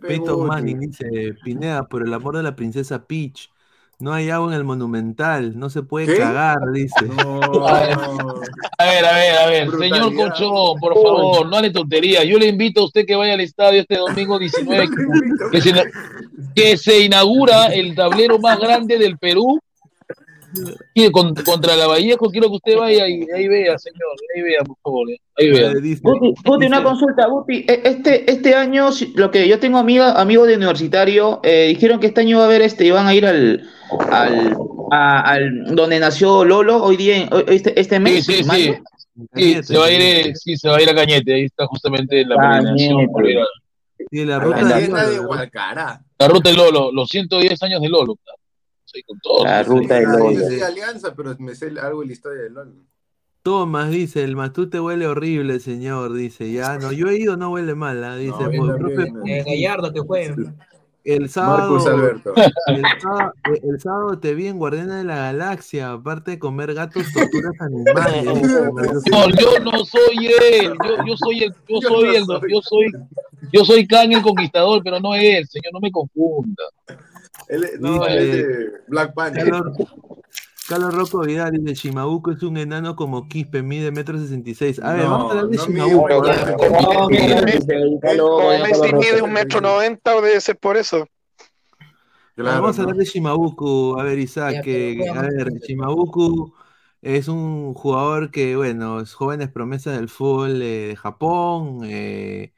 [0.00, 3.50] Peyton Manning dice, Pineda, por el amor de la princesa Peach,
[3.98, 6.16] no hay agua en el Monumental, no se puede ¿Qué?
[6.18, 6.94] cagar, dice.
[8.78, 12.24] A ver, a ver, a ver, señor Cochón, por favor, no hable tontería.
[12.24, 14.88] Yo le invito a usted que vaya al estadio este domingo 19,
[15.52, 15.72] que se,
[16.54, 19.60] que se inaugura el tablero más grande del Perú.
[20.94, 24.00] Y con- contra la Vallejo, quiero que usted vaya y ahí vea, señor,
[24.36, 25.72] ahí vea, por favor, eh, ahí vea.
[26.02, 27.64] Guti, Guti, una consulta, Guti.
[27.68, 32.08] E- Este, este año, lo que yo tengo amiga, amigos de universitario, eh, dijeron que
[32.08, 33.62] este año va a haber este, iban a ir al,
[34.10, 34.56] al,
[34.90, 38.24] a- al donde nació Lolo hoy día, este, este mes.
[38.26, 38.74] sí, sí.
[39.34, 42.24] Sí, se va a ir, sí, se va a ir a Cañete, ahí está justamente
[42.24, 42.62] la Cañete.
[42.64, 43.46] peregrinación por ir a-
[44.10, 45.18] Sí, la ruta la de.
[45.20, 46.00] Gualcará.
[46.18, 48.16] La ruta de Lolo, los 110 años de Lolo.
[48.92, 49.44] Sí, con todo.
[49.44, 50.32] La ruta de Ah, Lolo.
[50.32, 52.74] Yo soy de Alianza, pero me sé algo de la historia de LOL.
[53.42, 57.74] Tomás dice, el Matute huele horrible, señor, dice, ya, no, yo he ido, no huele
[57.74, 58.14] mal, ¿ah?
[58.16, 59.06] dice, No, por- profe.
[59.06, 60.36] Punzi, Eh, Gallardo que juegue.
[61.04, 62.34] el sábado, Marcus Alberto.
[62.68, 63.32] el sábado,
[63.64, 68.24] el sábado te vi en Guardiana de la Galaxia, aparte de comer gatos, torturas animales.
[69.10, 72.92] No, yo no soy él, yo, yo soy el, yo soy el, yo soy,
[73.52, 76.62] yo soy Kang el conquistador, pero no él, señor, no me confunda.
[77.52, 79.50] Él, no, Dice- él es de Black Panther.
[79.50, 79.76] Carlos,
[80.68, 84.80] Carlos Rocco Vidal dice, Shimabuco es un enano como Quispe, mide metro sesenta y seis.
[84.82, 86.22] A ver, No, vamos a hablar de no Shimabuco.
[86.24, 87.08] ¿ah?
[88.62, 91.06] Messi mide un metro noventa, debe ser por eso.
[92.36, 93.98] Vamos a hablar de Shimabuku.
[93.98, 96.54] A ver, Isaac, Ya, que, a ver, Shimabuku
[97.02, 102.52] es un jugador que, bueno, es jóvenes promesas del fútbol eh, de Japón, eh,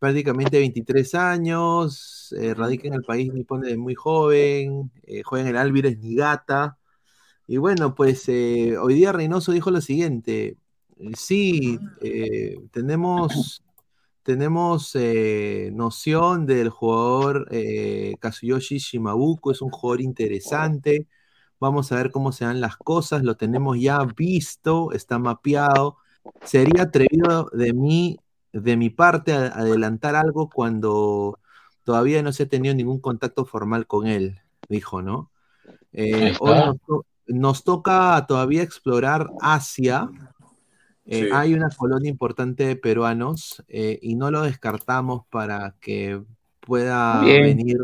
[0.00, 5.50] prácticamente 23 años, eh, radica en el país nipón desde muy joven, eh, juega en
[5.50, 6.78] el Alvires Niigata.
[7.46, 10.56] Y bueno, pues eh, hoy día Reynoso dijo lo siguiente,
[11.16, 13.62] sí, eh, tenemos,
[14.22, 14.96] tenemos
[15.72, 17.48] noción del jugador
[18.20, 21.08] Kazuyoshi Shimabuku, es un jugador interesante,
[21.60, 25.98] vamos a ver cómo se dan las cosas, lo tenemos ya visto, está mapeado,
[26.44, 28.18] sería atrevido de mí
[28.52, 31.38] de mi parte adelantar algo cuando
[31.84, 35.30] todavía no se ha tenido ningún contacto formal con él, dijo, ¿no?
[35.92, 40.08] Eh, hoy nos, to- nos toca todavía explorar Asia.
[41.04, 41.28] Eh, Sí.
[41.32, 46.22] Hay una colonia importante de peruanos eh, y no lo descartamos para que
[46.60, 47.42] pueda Bien.
[47.42, 47.78] venir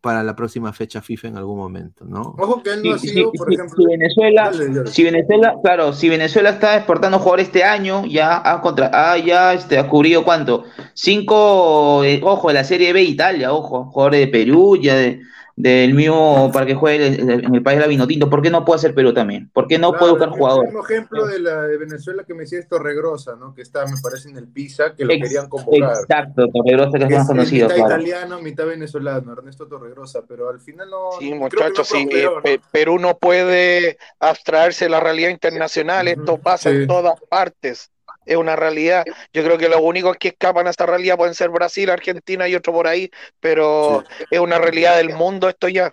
[0.00, 2.34] para la próxima fecha FIFA en algún momento, ¿no?
[2.38, 3.76] Ojo que él no ha sido, sí, por sí, ejemplo.
[3.76, 4.90] si Venezuela, Dale, dale.
[4.90, 9.54] si Venezuela, claro, si Venezuela está exportando jugadores este año, ya ha contra, ah, ya
[9.54, 14.28] este, ha cubrido cuánto, cinco, eh, ojo, de la Serie B Italia, ojo, jugadores de
[14.28, 15.20] Perú, ya de,
[15.60, 18.94] del mismo para que juegue en el, país la Vinotinto, ¿por qué no puede hacer
[18.94, 19.50] Perú también?
[19.52, 20.70] ¿Por qué no Claro, puede buscar el jugadores?
[20.70, 23.54] mismo ejemplo de la de Venezuela que me decía es Torregrosa, ¿no?
[23.54, 25.96] Que está, me parece, en el Pisa, que lo Ex- querían convocar.
[26.02, 27.94] Exacto, Torregrosa que es más conocido, mitad claro.
[27.94, 31.10] italiano, mitad venezolano, Ernesto Torregrosa, pero al final no.
[31.18, 32.42] Sí, muchachos, no sí, prosperó, ¿no?
[32.42, 36.76] Pe- Perú no puede abstraerse de la realidad internacional, esto pasa sí.
[36.76, 37.90] en todas partes,
[38.28, 39.04] es una realidad.
[39.32, 42.54] Yo creo que los únicos que escapan a esta realidad pueden ser Brasil, Argentina y
[42.54, 43.10] otro por ahí,
[43.40, 45.92] pero es una realidad del mundo esto ya.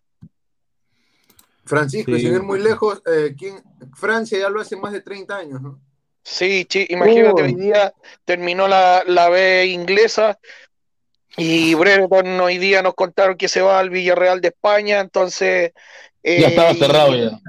[1.64, 2.22] Francisco, Sí.
[2.22, 3.64] sin ir muy lejos, eh, ¿quién?
[3.96, 5.80] Francia ya lo hace más de 30 años, ¿no?
[6.24, 7.94] Sí, chi- imagínate, hoy día
[8.24, 10.38] terminó la, la B inglesa
[11.38, 15.72] y Brereton hoy día nos contaron que se va al Villarreal de España, entonces...
[16.24, 17.40] Ya eh, estaba y- cerrado ya.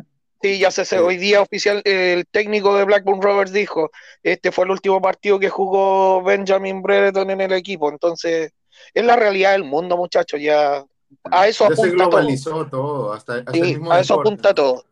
[0.42, 3.90] Sí, ya se, se- hoy día oficial, el técnico de Blackburn Rovers dijo,
[4.22, 8.53] este fue el último partido que jugó Benjamin Brereton en el equipo, entonces
[8.94, 10.85] es la realidad del mundo, muchachos, ya
[11.31, 12.40] a eso Ya apunta todo.
[12.46, 14.14] globalizó todo, hasta, hasta el Sí, mismo a eso deporte.
[14.14, 14.85] apunta todo.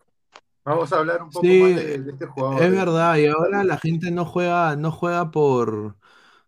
[0.65, 2.63] Vamos a hablar un poco Sí, más de, de este jugador.
[2.63, 2.87] Es eh.
[2.87, 5.97] verdad, y ahora la gente no juega, no juega por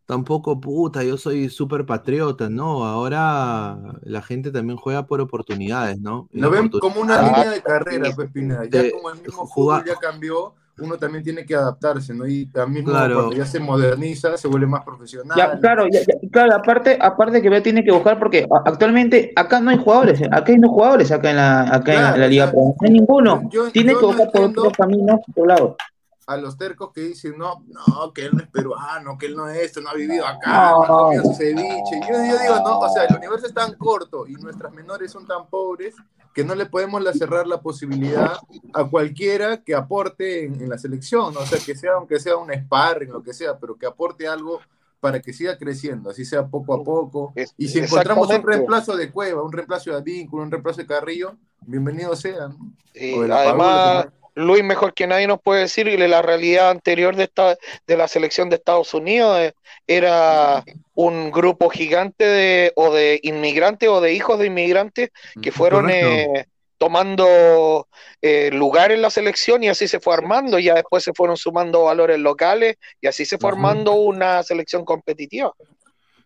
[0.07, 6.29] tampoco puta, yo soy súper patriota, no, ahora la gente también juega por oportunidades, ¿no?
[6.33, 8.65] Y Lo ven como una línea de carrera, pues, Pineda.
[8.71, 12.27] Ya de como el mismo jugar- fútbol ya cambió, uno también tiene que adaptarse, ¿no?
[12.27, 13.15] Y también Claro.
[13.15, 15.37] cuando ya se moderniza, se vuelve más profesional.
[15.37, 19.71] Ya, claro, ya- ya- claro, aparte, aparte que tiene que buscar porque actualmente acá no
[19.71, 22.29] hay jugadores, eh, acá hay no jugadores acá en la, acá en la- en la
[22.29, 25.31] Liga Pro, no hay ninguno, yo- tiene yo que no buscar por otros caminos, por
[25.31, 25.77] otro lado.
[26.27, 29.49] A los tercos que dicen, no, no, que él no es peruano, que él no
[29.49, 30.83] es esto, no ha vivido acá, no, No.
[30.83, 32.01] ha comido su ceviche.
[32.09, 35.27] Yo, yo digo, no, o sea, el universo es tan corto y nuestras menores son
[35.27, 35.95] tan pobres
[36.35, 38.33] que no le podemos la- cerrar la posibilidad
[38.75, 41.41] a cualquiera que aporte en, en la selección, ¿no?
[41.41, 44.61] o sea, que sea, aunque sea un sparring, lo que sea, pero que aporte algo
[44.99, 47.33] para que siga creciendo, así sea poco a poco.
[47.57, 51.37] Y si encontramos un reemplazo de Cueva, un reemplazo de Advíncula, un reemplazo de Carrillo,
[51.61, 52.49] bienvenido sea.
[52.49, 52.57] ¿no?
[52.95, 53.59] Y O de la además,
[54.07, 57.97] Padula, Luis, mejor que nadie nos puede decir que la realidad anterior de, esta, de
[57.97, 59.55] la selección de Estados Unidos eh,
[59.87, 65.09] era un grupo gigante de, o de inmigrantes o de hijos de inmigrantes
[65.41, 66.45] que fueron eh,
[66.77, 67.89] tomando
[68.21, 70.59] eh, lugar en la selección y así se fue armando.
[70.59, 75.55] Ya después se fueron sumando valores locales y así se fue armando una selección competitiva.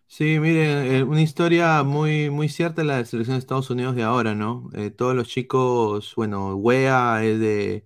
[0.05, 4.03] Sí, miren, una historia muy, muy cierta la de la selección de Estados Unidos de
[4.03, 4.69] ahora, ¿no?
[4.75, 7.85] Eh, todos los chicos, bueno, Wea es de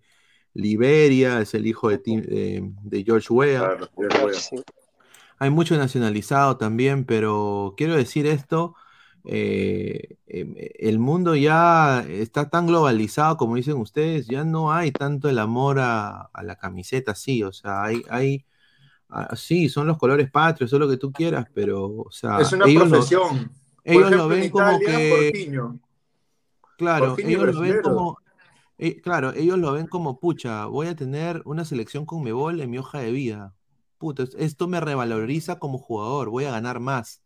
[0.56, 3.78] Liberia, es el hijo de, Tim- de, de George Weah.
[5.38, 8.74] Hay mucho nacionalizado también, pero quiero decir esto,
[9.26, 15.28] eh, eh, el mundo ya está tan globalizado como dicen ustedes, ya no hay tanto
[15.28, 18.46] el amor a, a la camiseta, sí, o sea, hay, hay,
[19.10, 22.40] ah, sí, son los colores patrios, eso es lo que tú quieras, pero, o sea,
[22.40, 23.52] Es una ellos lo- profesión.
[23.84, 25.52] Ellos ejemplo, lo ven en como Italia, que...
[26.78, 28.18] Claro, ellos lo ven como,
[28.78, 32.70] eh, claro, ellos lo ven como, pucha, voy a tener una selección con Mebol en
[32.70, 33.54] mi hoja de vida.
[33.98, 37.22] Puta, es- esto me revaloriza como jugador, voy a ganar más.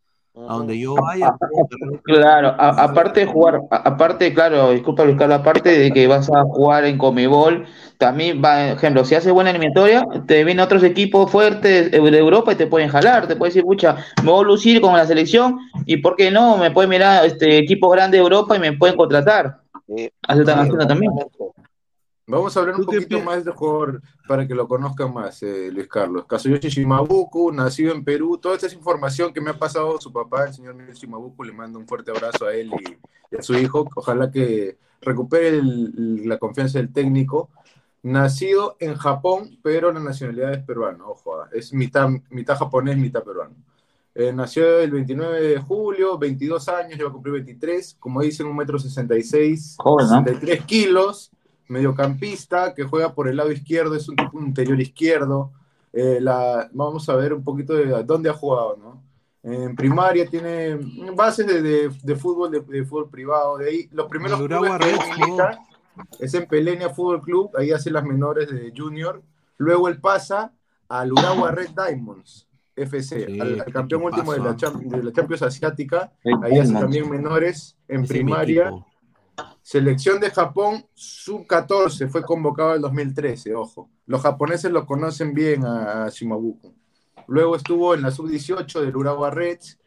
[0.45, 1.29] A donde yo vaya,
[2.03, 6.29] Claro, a- aparte de jugar, a- aparte, claro, disculpa Luis Carlos, aparte de que vas
[6.31, 7.65] a jugar en Comebol,
[7.97, 12.53] también va, ejemplo, si haces buena eliminatoria, te vienen otros equipos fuertes de de Europa
[12.53, 15.59] y te pueden jalar, te pueden decir, pucha, me voy a lucir con la selección
[15.85, 18.95] y por qué no, me pueden mirar este equipos grandes de Europa y me pueden
[18.97, 19.61] contratar.
[20.27, 21.11] Así están haciendo también.
[22.27, 25.87] Vamos a hablar un poquito más de jugador para que lo conozcan más, eh, Luis
[25.87, 26.25] Carlos.
[26.27, 28.37] Kazuyoshi Shimabuku, nacido en Perú.
[28.37, 31.43] Toda esta es información que me ha pasado su papá, el señor Shimabuku.
[31.43, 33.89] Le mando un fuerte abrazo a él y, y a su hijo.
[33.95, 37.49] Ojalá que recupere el- la confianza del técnico.
[38.03, 41.05] Nacido en Japón, pero la nacionalidad es peruana.
[41.07, 43.55] Ojo, ah, es mitad, mitad japonés, mitad peruano.
[44.15, 47.95] Eh, nació el 29 de julio, 22 años, ya va a cumplir 23.
[47.99, 50.17] Como dicen, un metro 66, Joven, ¿no?
[50.23, 51.31] 63 kilos
[51.67, 55.51] mediocampista que juega por el lado izquierdo, es un tipo interior izquierdo.
[55.93, 59.01] Eh, la, vamos a ver un poquito de dónde ha jugado, ¿no?
[59.41, 60.75] En primaria tiene
[61.15, 63.57] bases de, de- de fútbol, de, de fútbol privado.
[63.57, 65.59] De ahí, los primeros clubes que él milita
[66.19, 69.21] es en Pelenia Fútbol Club, ahí hace las menores de Junior.
[69.57, 70.51] Luego él pasa
[70.89, 72.47] al Urawa Red Diamonds.
[72.81, 76.11] FC, Sí, al, al campeón último de la, de la Champions Asiática.
[76.23, 78.71] El Ahí hace también menores en Ese primaria.
[79.61, 83.89] Selección de Japón, sub-14, fue convocado en el 2013, ojo.
[84.05, 86.73] Los japoneses lo conocen bien a, Shimabuku.
[87.27, 89.79] Luego estuvo en la sub-18 del Urawa Reds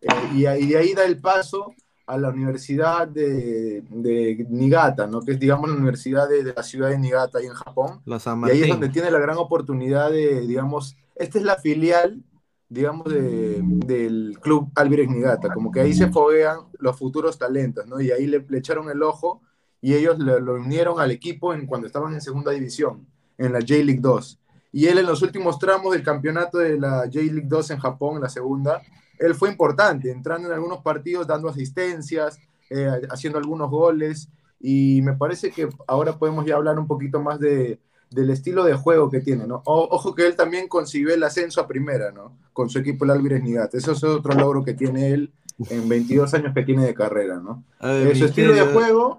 [0.00, 1.74] eh, y, ahí- de ahí da el paso
[2.06, 5.20] a la Universidad de, de Niigata, ¿no?
[5.20, 8.00] que es, digamos, la Universidad de, de la ciudad de Niigata, ahí en Japón.
[8.48, 12.22] Y ahí es donde tiene la gran oportunidad de, digamos, esta es la filial,
[12.68, 18.00] digamos, de- del club Albirex Niigata, como que ahí se foguean los futuros talentos, ¿no?
[18.00, 19.40] Y ahí le, le echaron el ojo
[19.80, 23.06] y ellos lo unieron al equipo en, cuando estaban en segunda división,
[23.38, 24.40] en la J-League 2.
[24.72, 28.22] Y él en los últimos tramos del campeonato de la J-League 2 en Japón, en
[28.22, 28.82] la segunda,
[29.18, 32.38] él fue importante, entrando en algunos partidos, dando asistencias,
[32.68, 34.28] eh, haciendo algunos goles.
[34.60, 37.78] Y me parece que ahora podemos ya hablar un poquito más de,
[38.10, 39.62] del estilo de juego que tiene, ¿no?
[39.66, 42.36] O- ojo que él también consiguió el ascenso a primera, ¿no?
[42.52, 43.76] Con su equipo el Albirex Niigata.
[43.76, 45.32] Eso es otro logro que tiene él
[45.70, 47.64] en 22 años que tiene de carrera, ¿no?
[47.80, 49.18] Ver, Eh, su estilo de juego...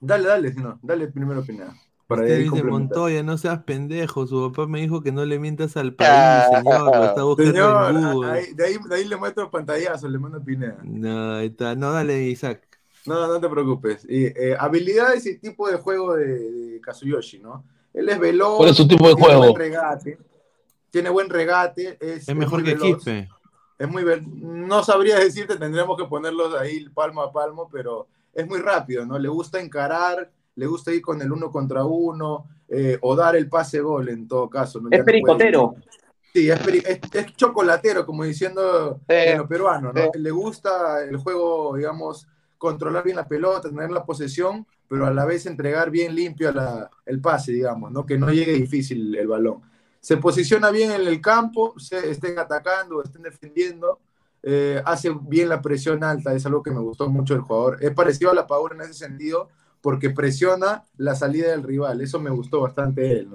[0.00, 1.70] Dale, dale, si no, dale primero opinar.
[2.06, 2.98] Para Usted ahí dice complementar.
[2.98, 4.26] Montoya, no seas pendejo.
[4.26, 6.94] Su papá me dijo que no le mientas al país, señor.
[6.94, 8.30] Lo está buscando Señor, en a- Google.
[8.32, 10.76] ahí- de, ahí, de ahí le muestro pantallazo, le mando Pineda.
[10.82, 11.74] No, ahí está.
[11.74, 12.60] No, dale, Isaac.
[13.06, 14.04] No, no te preocupes.
[14.08, 17.64] Y, eh, habilidades y tipo de juego de, de Kazuyoshi, ¿no?
[17.94, 18.56] Él es veloz.
[18.58, 19.40] ¿Cuál es su tipo de tiene juego?
[19.52, 20.18] Buen regate,
[20.90, 21.96] tiene buen regate.
[22.00, 23.28] Es, Es mejor que veloz, Quispe.
[23.78, 28.58] Es muy No sabría decirte, tendríamos que ponerlos ahí palmo a palmo, pero es muy
[28.60, 29.18] rápido, ¿no?
[29.18, 33.48] Le gusta encarar, le gusta ir con el uno contra uno, eh, o dar el
[33.48, 34.80] pase gol en todo caso.
[34.80, 34.90] ¿no?
[34.90, 35.74] Ya Es no pericotero.
[36.32, 40.00] Sí, es, peri- es- es chocolatero, como diciendo Eh, en lo peruano, ¿no?
[40.00, 40.10] eh.
[40.14, 42.26] Le gusta el juego, digamos,
[42.58, 46.88] controlar bien la pelota, tener la posesión, pero a la vez entregar bien limpio la-
[47.04, 48.06] el pase, digamos, ¿no?
[48.06, 49.60] Que no llegue difícil el balón.
[50.00, 53.98] Se posiciona bien en el campo, se estén atacando, estén defendiendo,
[54.44, 57.78] eh, hace bien la presión alta, es algo que me gustó mucho del jugador.
[57.80, 59.48] Es parecido a la Paura en ese sentido,
[59.80, 63.34] porque presiona la salida del rival, eso me gustó bastante él, ¿no?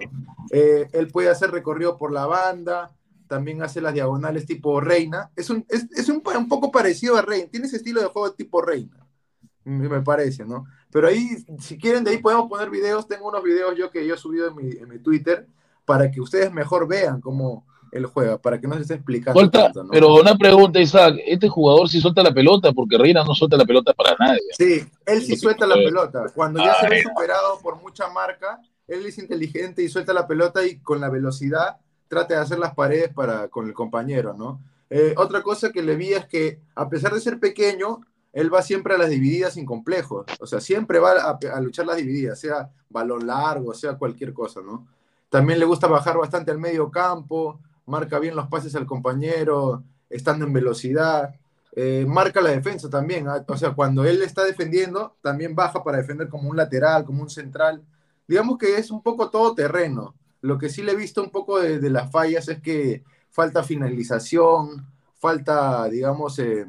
[0.51, 2.95] Eh, él puede hacer recorrido por la banda,
[3.27, 5.29] también hace las diagonales tipo Reina.
[5.35, 8.31] Es un, es, es un, un poco parecido a Reina, tiene ese estilo de juego
[8.31, 9.05] tipo Reina,
[9.65, 10.65] me parece, ¿no?
[10.91, 11.29] Pero ahí,
[11.59, 13.07] si quieren, de ahí podemos poner videos.
[13.07, 15.47] Tengo unos videos yo que yo he subido en mi, en mi Twitter
[15.85, 19.83] para que ustedes mejor vean cómo él juega, para que no se esté explicando tanto,
[19.83, 19.89] ¿no?
[19.89, 23.65] pero una pregunta, Isaac, este jugador sí suelta la pelota porque Reina no suelta la
[23.65, 24.41] pelota para nadie.
[24.51, 26.25] Sí, él sí suelta la pelota.
[26.33, 30.65] Cuando ya se ve superado por mucha marca, él es inteligente y suelta la pelota
[30.65, 31.77] y con la velocidad
[32.07, 34.61] trata de hacer las paredes para, con el compañero, ¿no?
[34.89, 38.01] Eh, otra cosa que le vi es que, a pesar de ser pequeño,
[38.31, 40.25] él va siempre a las divididas sin complejos.
[40.39, 44.87] O sea, siempre va a, luchar las divididas, sea balón largo, sea cualquier cosa, ¿no?
[45.29, 50.45] También le gusta bajar bastante al medio campo, marca bien los pases al compañero, estando
[50.45, 51.35] en velocidad.
[51.75, 53.27] Eh, marca la defensa también.
[53.27, 53.43] ¿ah?
[53.47, 57.29] O sea, cuando él está defendiendo, también baja para defender como un lateral, como un
[57.29, 57.83] central.
[58.27, 60.15] Digamos que es un poco todo terreno.
[60.41, 63.63] Lo que sí le he visto un poco de, de las fallas es que falta
[63.63, 64.87] finalización,
[65.19, 66.65] falta, digamos, eh,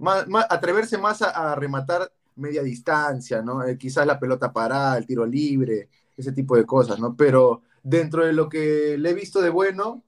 [0.00, 3.64] más- más- atreverse más a, a rematar media distancia, ¿no?
[3.64, 7.14] Eh, quizás la pelota parada, el tiro libre, ese tipo de cosas, ¿no?
[7.16, 10.02] Pero dentro de lo que le he visto de bueno,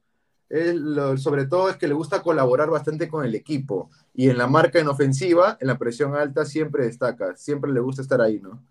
[0.48, 3.90] lo- sobre todo es que le gusta colaborar bastante con el equipo.
[4.14, 8.02] Y en la marca en ofensiva, en la presión alta, siempre destaca, siempre le gusta
[8.02, 8.62] estar ahí, ¿no?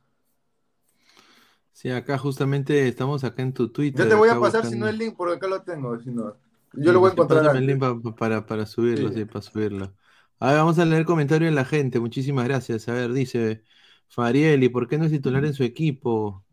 [1.73, 4.03] Sí, acá justamente estamos acá en tu Twitter.
[4.05, 5.99] Yo te voy a pasar, si no, el link, porque acá lo tengo.
[5.99, 6.33] Si no.
[6.73, 7.55] Sí, Yo lo voy a encontrar.
[7.55, 9.15] el link pa- para, para subirlo, Sí.
[9.15, 9.93] sí, para subirlo.
[10.41, 11.99] A ver, vamos a leer comentarios de la gente.
[11.99, 12.89] Muchísimas gracias.
[12.89, 13.61] A ver, dice
[14.09, 16.43] Fariel, ¿y por qué no es titular en su equipo?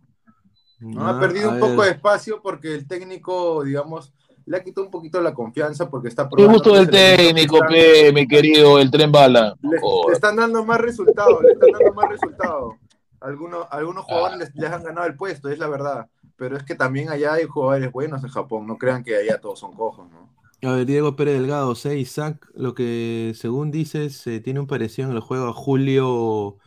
[0.78, 4.12] No, Ah, ha perdido a un poco de espacio porque el técnico, digamos,
[4.44, 8.12] le ha quitado un poquito la confianza porque está Qué probando gusto del técnico, pe,
[8.12, 9.56] mi querido, el tren bala.
[9.62, 9.78] le,
[10.12, 12.74] están dando más resultados, le están dando más resultados.
[13.20, 16.06] Algunos, algunos jugadores les, les han ganado el puesto, es la verdad.
[16.36, 19.58] Pero es que también allá hay jugadores buenos en Japón, no crean que allá todos
[19.58, 20.28] son cojos, ¿no?
[20.62, 25.08] A ver, Diego Pérez Delgado, 6, Isaac, lo que según dices, eh, tiene un parecido
[25.08, 26.58] en el juego a Julio,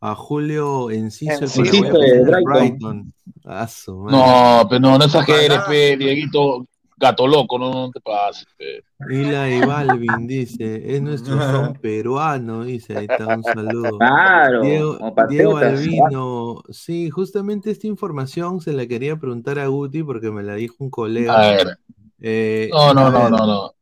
[0.00, 2.42] a Julio Enciso, el Enciso paraguayo de Brighton.
[2.44, 3.14] Brighton.
[3.44, 4.16] Ah, su madre.
[4.16, 6.66] No, pero no, no exageres, pe, Dieguito,
[6.96, 8.82] gato loco, no, no te pases, pe.
[9.08, 13.98] Eli Balvin dice, es nuestro son peruano, dice, ahí está un saludo.
[13.98, 15.56] Claro, Diego, Diego.
[15.58, 20.74] Albino, sí, justamente esta información se la quería preguntar a Guti porque me la dijo
[20.80, 21.34] un colega.
[21.34, 21.78] A ver,
[22.22, 23.74] Eh, no, no, no, no, no.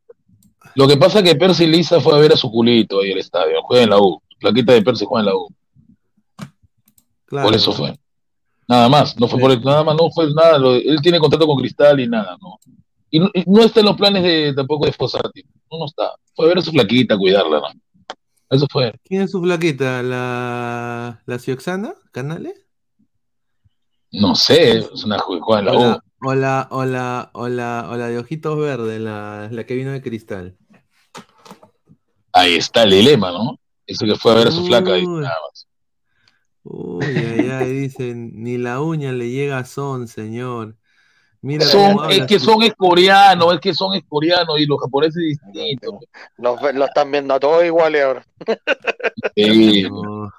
[0.75, 3.19] Lo que pasa es que Percy Lisa fue a ver a su culito ahí al
[3.19, 4.21] estadio, juega en la U.
[4.41, 5.49] La quita de Percy juega en la U.
[7.27, 7.47] claro.
[7.49, 7.95] Por eso fue.
[8.69, 9.43] Nada más, no fue Sí.
[9.57, 10.57] por nada más, no fue nada.
[10.59, 12.59] lo- él tiene contrato con Cristal y nada, no.
[13.11, 15.43] Y no, y no está en los planes de tampoco de Fossati.
[15.71, 16.13] No, no está.
[16.35, 17.67] Fue a ver a su flaquita, cuidarla, ¿no?
[18.49, 18.93] Eso fue.
[19.05, 20.03] ¿Quién es su flaquita?
[20.05, 21.95] ¿La, la Cioxana?
[22.13, 22.55] ¿Canales?
[24.13, 26.01] No sé, es una ju- juega en la U.
[26.21, 29.75] la, o la, o la, o la, o la de ojitos verdes, la, la que
[29.75, 30.57] vino de cristal.
[32.33, 33.59] Ahí está el dilema, ¿no?
[33.87, 35.23] Eso que fue a ver a su flaca y Uy.
[35.23, 35.67] nada más.
[36.63, 40.77] Uy, ay, ay, dicen, ni la uña le llega a Son, señor.
[41.43, 44.05] Mira Son, es que son es es que son es
[44.59, 45.95] y los japoneses distintos.
[46.37, 48.27] Los, están viendo a todos iguales ahora.
[49.35, 49.89] Sí.
[49.91, 50.31] No.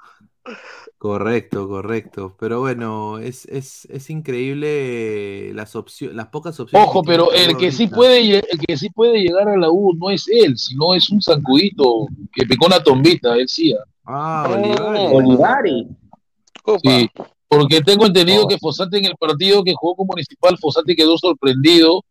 [1.01, 2.35] Correcto, correcto.
[2.39, 6.87] Pero bueno, es, es, es increíble las opciones, las pocas opciones.
[6.87, 9.71] Ojo, que pero la el que sí puede, el que sí puede llegar a la
[9.71, 13.73] U no es él, sino es un zancudito que picó una tombita, él sí.
[14.05, 15.07] Ah, Olivari.
[15.11, 15.87] Olivari.
[16.83, 17.09] Sí,
[17.47, 22.05] porque tengo entendido que Fossati en el partido que jugó con Municipal, Fossati quedó sorprendido,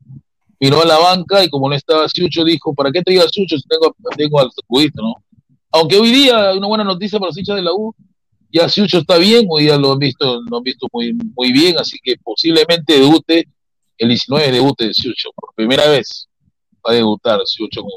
[0.59, 3.57] miró a la banca y como no estaba Siucho, dijo, ¿para qué te diga Siucho
[3.57, 5.15] si tengo, tengo al sacudito, no?
[5.71, 7.95] Aunque hoy día hay una buena noticia para los hinchas de la U,
[8.53, 11.79] ya Siucho está bien, hoy día lo han visto, lo han visto muy, muy bien,
[11.79, 13.47] así que posiblemente debute,
[13.99, 16.29] el 19 debute de Siucho, por primera vez
[16.87, 17.91] va a debutar Siucho con.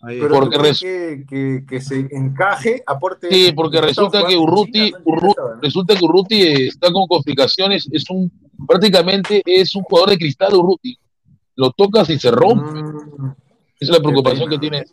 [0.00, 3.28] Pero Porque ¿tú crees res- que, que, que se encaje, aporte.
[3.30, 5.58] Sí, porque resulta que Urruti, Urru- ¿eh?
[5.60, 8.30] resulta que Urruti eh, está con complicaciones, es un,
[8.66, 10.96] prácticamente es un jugador de cristal Urruti.
[11.56, 12.80] Lo tocas y se rompe.
[12.80, 13.34] Mm, Esa
[13.80, 14.84] es la preocupación que tiene.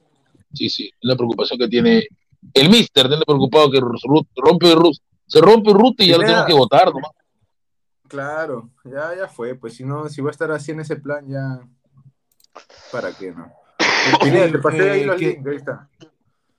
[0.54, 2.08] Sí, sí, es la preocupación que tiene
[2.54, 6.54] el mister, tiene preocupado que rompe Ru- se rompe Urruti y ya lo tenemos que
[6.54, 7.00] votar, ¿no?
[8.08, 9.56] Claro, ya, ya fue.
[9.56, 11.68] Pues si no, si va a estar así en ese plan, ya.
[12.92, 13.52] ¿Para qué no?
[14.22, 15.28] Pineda, te pasé ahí Eh, los ¿qué?
[15.30, 15.90] links, ahí está.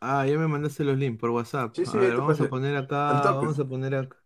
[0.00, 1.74] Ah, ya me mandaste los links por WhatsApp.
[1.74, 2.44] Sí, sí, a ver, vamos pasé.
[2.44, 4.16] a poner acá, vamos a poner acá.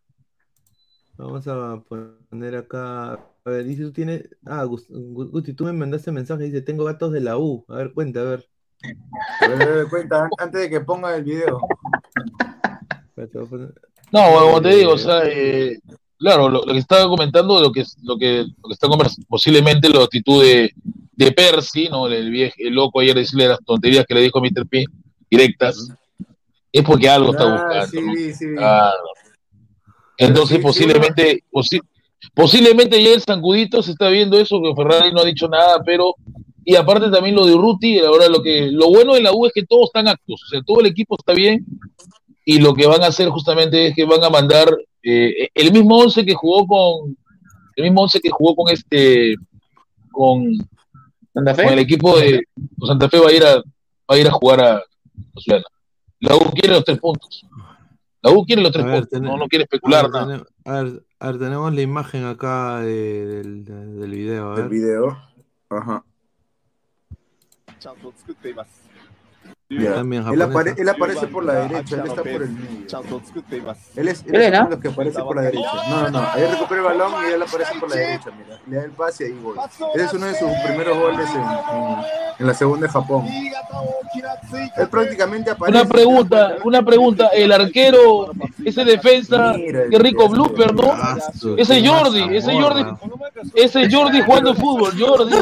[1.16, 3.12] Vamos a poner acá.
[3.12, 4.28] A ver, dice tú tienes.
[4.44, 7.64] Ah, Gus- Gu- Guti, tú me mandaste mensaje, dice, tengo gatos de la U.
[7.68, 8.50] A ver, cuenta, a ver.
[9.90, 11.58] Cuenta, an- antes de que ponga el video.
[14.12, 15.78] No, como te digo, o sea, eh,
[16.18, 19.88] claro, lo, lo que estaba comentando, lo que, lo que, lo que está conversando, posiblemente
[19.88, 20.72] la actitud de,
[21.12, 22.06] de Percy, ¿no?
[22.08, 24.66] El, viejo, el loco ayer decirle las tonterías que le dijo Mr.
[24.68, 24.84] P,
[25.30, 25.92] directas,
[26.72, 28.02] es porque algo está Ah, buscando.
[30.16, 31.80] Entonces, sí, posiblemente, posi-
[32.34, 36.14] posiblemente ya el Sancudito se está viendo eso, que Ferrari no ha dicho nada, pero,
[36.64, 39.52] y aparte también lo de Urruti, ahora lo que, lo bueno de la U es
[39.52, 41.64] que todos están actos, o sea, todo el equipo está bien,
[42.44, 44.68] y lo que van a hacer justamente es que van a mandar
[45.02, 47.16] eh, el mismo once que jugó con,
[47.76, 49.34] el mismo once que jugó con este,
[50.10, 50.54] con,
[51.32, 51.64] ¿Santa Fe?
[51.64, 52.42] con el equipo de
[52.78, 53.62] con Santa Fe va a ir a, va
[54.08, 54.82] a ir a jugar a, a.
[56.20, 57.46] La U quiere los tres puntos.
[58.22, 60.44] La U quiere los tres A ver, puntos, no, no quiere a especular ver, nada.
[60.66, 64.52] a ver, a ver, tenemos la imagen acá de- del, del video.
[64.52, 64.70] A El ver.
[64.70, 65.18] video.
[65.70, 66.04] Ajá.
[67.80, 68.89] ちゃんと作っています。
[69.70, 72.86] También Él, apare- él aparece por la derecha, él está por el medio.
[73.94, 74.60] Él es, él ¿Él es era?
[74.62, 75.68] uno de los que aparece por la derecha.
[75.88, 76.28] No, no, no.
[76.32, 78.58] Ahí recupera el balón y él aparece por la derecha, mira.
[78.66, 79.56] Le da el pase y ahí gol.
[79.94, 82.04] Ese es uno de sus primeros goles en, en-
[82.40, 83.26] en la segunda de Japón.
[84.76, 85.78] Él prácticamente aparece.
[85.78, 88.32] Una pregunta, una pregunta, el arquero,
[88.64, 90.94] ese defensa, qué rico blooper, ¿no?
[91.56, 92.52] Ese Jordi, ese.
[92.60, 92.84] Jordi,
[93.54, 95.36] ese Jordi jugando fútbol, Jordi.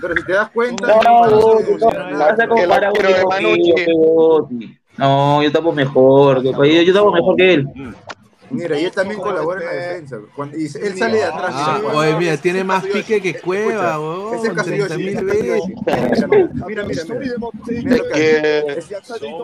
[0.00, 0.86] Pero si te das cuenta.
[0.86, 3.74] No, no no, no, El arquero de Manucci.
[5.44, 7.66] yo tapo mejor, yo, yo tapo mejor que él.
[8.52, 10.18] Mira, y él también colabora en la defensa.
[10.36, 11.52] Cuando, y él sale de atrás.
[11.54, 14.54] Ah, mira, oye, mira, tiene más pique que Cueva, Escucha, ese es weón.
[14.56, 15.62] Kazuyoshi, 30 mil ese es veces.
[15.86, 16.64] Kazuyoshi.
[16.66, 17.02] Mira, mira, mira.
[17.66, 18.82] Mira lo que Que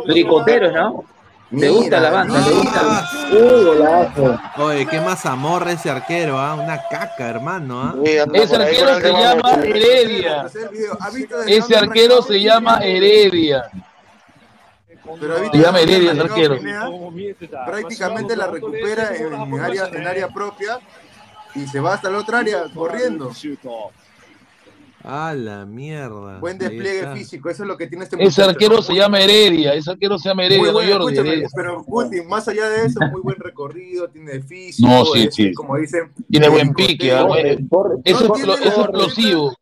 [0.07, 1.05] Pericoteros, ¿no?
[1.51, 2.81] Le gusta la banda, le gusta.
[2.83, 4.41] Ah, Uh, golazo.
[4.59, 6.55] Oye, qué más amorra ese arquero, ¿ah?
[6.55, 7.95] Una caca, hermano, ¿ah?
[8.05, 9.55] Ese arquero el se llama.
[9.55, 10.47] Heredia.
[10.55, 10.99] El video.
[11.01, 13.71] ¿Ha visto desde Ese arquero se llama Heredia.
[15.53, 16.59] Se llama Heredia arrancó arquero.
[17.67, 20.79] Prácticamente la recupera en, en área, en área propia
[21.55, 23.33] y se va hasta la otra área corriendo.
[25.11, 26.39] A la mierda.
[26.39, 28.83] Buen despliegue físico, eso es lo que tiene este Ese muchacho, arquero ¿no?
[28.83, 31.49] se llama Heredia, ese arquero se llama Heredia, Muy no bueno, Jordi, Heredia.
[31.57, 35.55] pero Guti, más allá de eso, muy buen recorrido, tiene físico, No, sí, es, sí.
[35.55, 39.57] como dicen, Tiene buen pique, ah, eh, No es explosivo.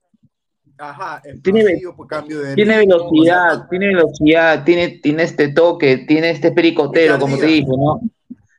[0.78, 5.48] Ajá, Tiene- por cambio de Tiene ritmo, o sea, velocidad, tiene velocidad, tiene, tiene este
[5.52, 8.00] toque, tiene este pericotero, como te dije, ¿no?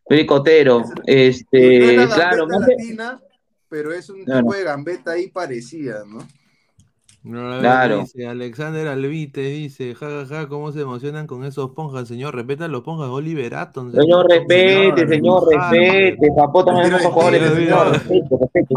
[0.07, 0.79] Pericotero.
[0.79, 3.19] no es Este, la claro, no latina,
[3.67, 4.39] pero es un Claro.
[4.39, 6.19] tipo de gambeta ahí parecida, ¿no?
[7.35, 7.99] A Claro.
[7.99, 12.35] Dice, Alexander Alvite dice, jajaja, cómo se emocionan con esos ponjas, señor.
[12.35, 13.91] Respeta los ponjas, Oliver Atom.
[13.91, 16.27] Señor, respete, señor, señor, respete.
[16.35, 18.75] Japón también Tiro es de jugadores, señor, respete, respete.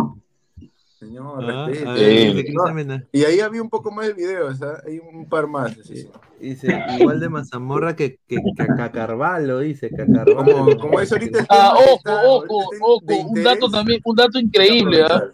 [0.98, 2.52] señor, Ah, respete.
[2.58, 4.82] a No, y ahí había un poco más de videos, ¿ah?
[4.86, 5.76] hay un par más.
[5.84, 6.08] sí.
[6.40, 10.36] Dice, igual de mazamorra que, que, que Cacarvalho, dice Cacarvalho.
[10.36, 15.24] Como, como es ahorita Ah, ojo, ojo, ojo, un dato también, un dato increíble, ¿ah?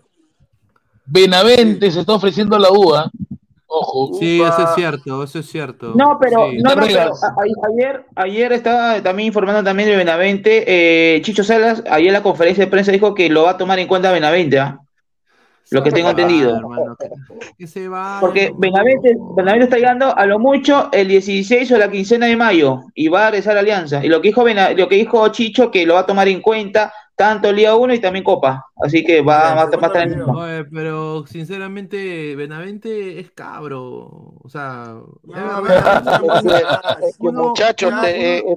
[1.07, 3.11] Benavente se está ofreciendo a la UA.
[3.69, 4.15] Ojo.
[4.19, 5.93] Sí, eso es cierto, eso es cierto.
[5.97, 6.59] No, pero, Sí.
[6.63, 7.21] no, no, Reglas.
[7.21, 10.65] pero a- a- ayer, ayer estaba también informando también de Benavente.
[10.67, 13.79] eh, Chicho Salas, ayer en la conferencia de prensa dijo que lo va a tomar
[13.79, 14.79] en cuenta Benavente, ¿ah?
[15.71, 16.57] Lo que tengo Ah, entendido.
[16.57, 17.09] hermano, que,
[17.59, 18.21] que se vaya.
[18.21, 22.83] Porque Benavente, Benavente está llegando a lo mucho el 16 o la quincena de mayo
[22.95, 24.05] y va a regresar a Alianza.
[24.05, 26.41] Y lo que dijo Bena- lo que dijo Chicho que lo va a tomar en
[26.41, 28.65] cuenta tanto Liga 1 y también Copa.
[28.77, 34.35] Así que va, va, va a estar en Oye, pero sinceramente, Benavente es cabro.
[34.43, 34.97] O sea,
[37.03, 38.57] Es que, muchachos, te- eh,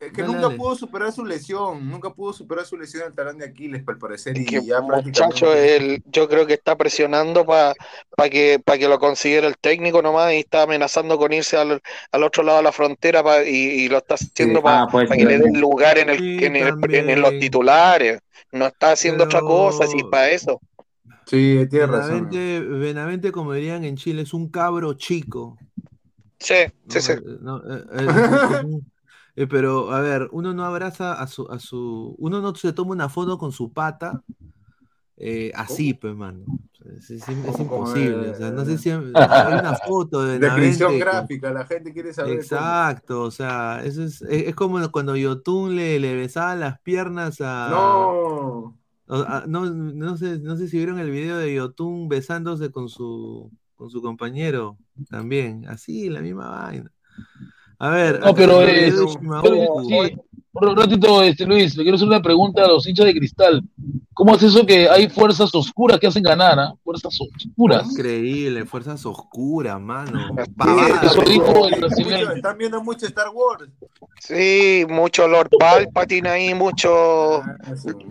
[0.00, 0.56] Es que Dale, nunca dale.
[0.56, 4.36] pudo superar su lesión, nunca pudo superar su lesión del talón de Aquiles, al parecer,
[4.36, 5.76] y que ya muchacho, prácticamente...
[5.76, 7.74] él, yo creo que está presionando para
[8.30, 11.80] que, pa que lo considere el técnico nomás y está amenazando con irse al,
[12.12, 15.08] al otro lado de la frontera pa- y, y lo está haciendo para Ah, pues,
[15.08, 17.10] que le den lugar en, el, Sí, en, el- también.
[17.10, 18.20] en los titulares.
[18.52, 20.60] No está haciendo otra cosa, así para eso.
[21.26, 22.28] Sí, tiene razón.
[22.28, 25.58] Benavente, Benavente, como dirían en Chile, es un cabro chico.
[26.38, 26.54] Sí,
[26.88, 27.12] sí, sí.
[27.40, 28.60] No, eh, eh, es
[29.42, 32.92] eh, pero, a ver, uno no abraza a su, a su, uno no se toma
[32.92, 34.22] una foto con su pata
[35.16, 36.44] eh, así, pues, mano.
[36.96, 38.30] Es, es- es imposible.
[38.30, 42.30] O sea, no sé si hay una foto de Descripción gráfica, la gente quiere saber.
[42.32, 42.40] cómo.
[42.42, 47.40] Exacto, o sea, eso es, es, es como cuando Yotun le, le besaba las piernas
[47.42, 47.68] a.
[47.70, 48.78] No.
[49.08, 53.50] a- no, no sé, no sé si vieron el video de Yotun besándose con su,
[53.76, 54.78] con su compañero
[55.10, 55.66] también.
[55.68, 56.90] Así, la misma vaina.
[57.80, 58.92] A ver, No, pero, eh,
[59.42, 60.16] pero, sí,
[60.52, 63.62] un ratito, este, Luis, le quiero hacer una pregunta a los hinchas de cristal.
[64.12, 66.58] ¿Cómo es eso que hay fuerzas oscuras que hacen ganar?
[66.58, 66.74] ah?
[66.84, 67.90] Fuerzas oscuras.
[67.90, 70.28] Increíble, fuerzas oscuras, mano.
[70.44, 71.00] Sí, Pavada.
[71.04, 72.30] Eso dijo el mucho- brasileño.
[72.32, 73.70] están viendo mucho Star Wars.
[74.20, 77.42] Sí, mucho Lord Palpatine ahí, mucho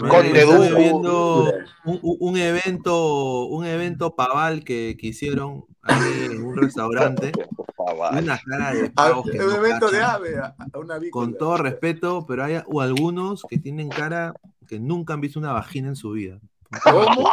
[0.02, 0.46] Mira, Conde
[0.76, 1.54] viendo
[1.94, 7.32] un evento, un evento paval que, que hicieron ahí en un restaurante.
[7.94, 10.16] Y una cara de Ah, pavos que un no evento de cachan.
[10.16, 10.42] ave,
[10.76, 11.00] una.
[11.12, 14.34] Con todo respeto, pero hay o algunos que tienen cara
[14.68, 16.40] que nunca han visto una vagina en su vida.
[16.84, 17.30] ¿Cómo?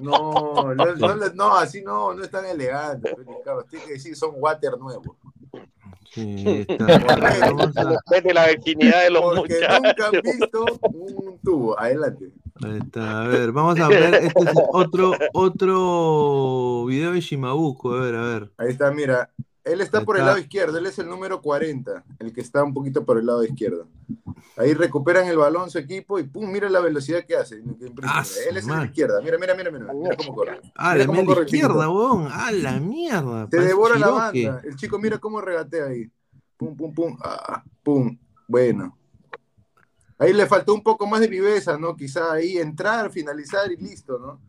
[0.00, 3.12] No, no, no, no, así no, no es tan elegante.
[3.14, 5.16] pues, Carlos, tiene que decir son water nuevos.
[6.10, 6.86] Sí, está.
[7.50, 10.14] Vamos a- Respete la virginidad de los Porque nunca muchachos.
[10.14, 11.78] han visto un tubo.
[11.78, 12.30] Adelante.
[12.64, 18.00] Ahí está, a ver, vamos a ver, este es otro, otro video de Shimabuku, a
[18.00, 18.50] ver, a ver.
[18.58, 19.30] Ahí está, mira.
[19.68, 22.72] Él está por el lado izquierdo, él es el número 40, el que está un
[22.72, 23.86] poquito por el lado izquierdo.
[24.56, 27.62] Ahí recuperan el balón su equipo y pum, mira la velocidad que hace.
[28.02, 28.78] Ah, él es el de man.
[28.80, 29.20] la izquierda.
[29.22, 30.60] Mira, mira, mira, mira, mira cómo corre.
[30.74, 32.28] Ah, Mira la cómo corre izquierda, weón.
[32.30, 33.48] Ah, la mierda.
[33.48, 34.60] Te devora la banda.
[34.64, 36.10] El chico mira cómo regatea ahí.
[36.56, 37.16] Pum, pum, pum.
[37.22, 38.18] Ah, pum.
[38.46, 38.96] Bueno.
[40.18, 41.94] Ahí le faltó un poco más de viveza, ¿no?
[41.94, 44.40] Quizá ahí entrar, finalizar y listo, ¿no?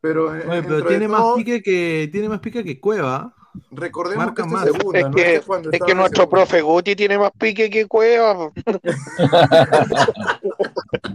[0.00, 3.34] Pero, eh, Oye, pero tiene más pique que tiene más pique que Cueva.
[3.70, 4.66] Recordemos marca que más.
[4.66, 5.12] esta es segunda, Es ¿no?
[5.14, 6.44] que, Este es que nuestro segunda.
[6.44, 8.50] profe Guti tiene más pique que Cueva.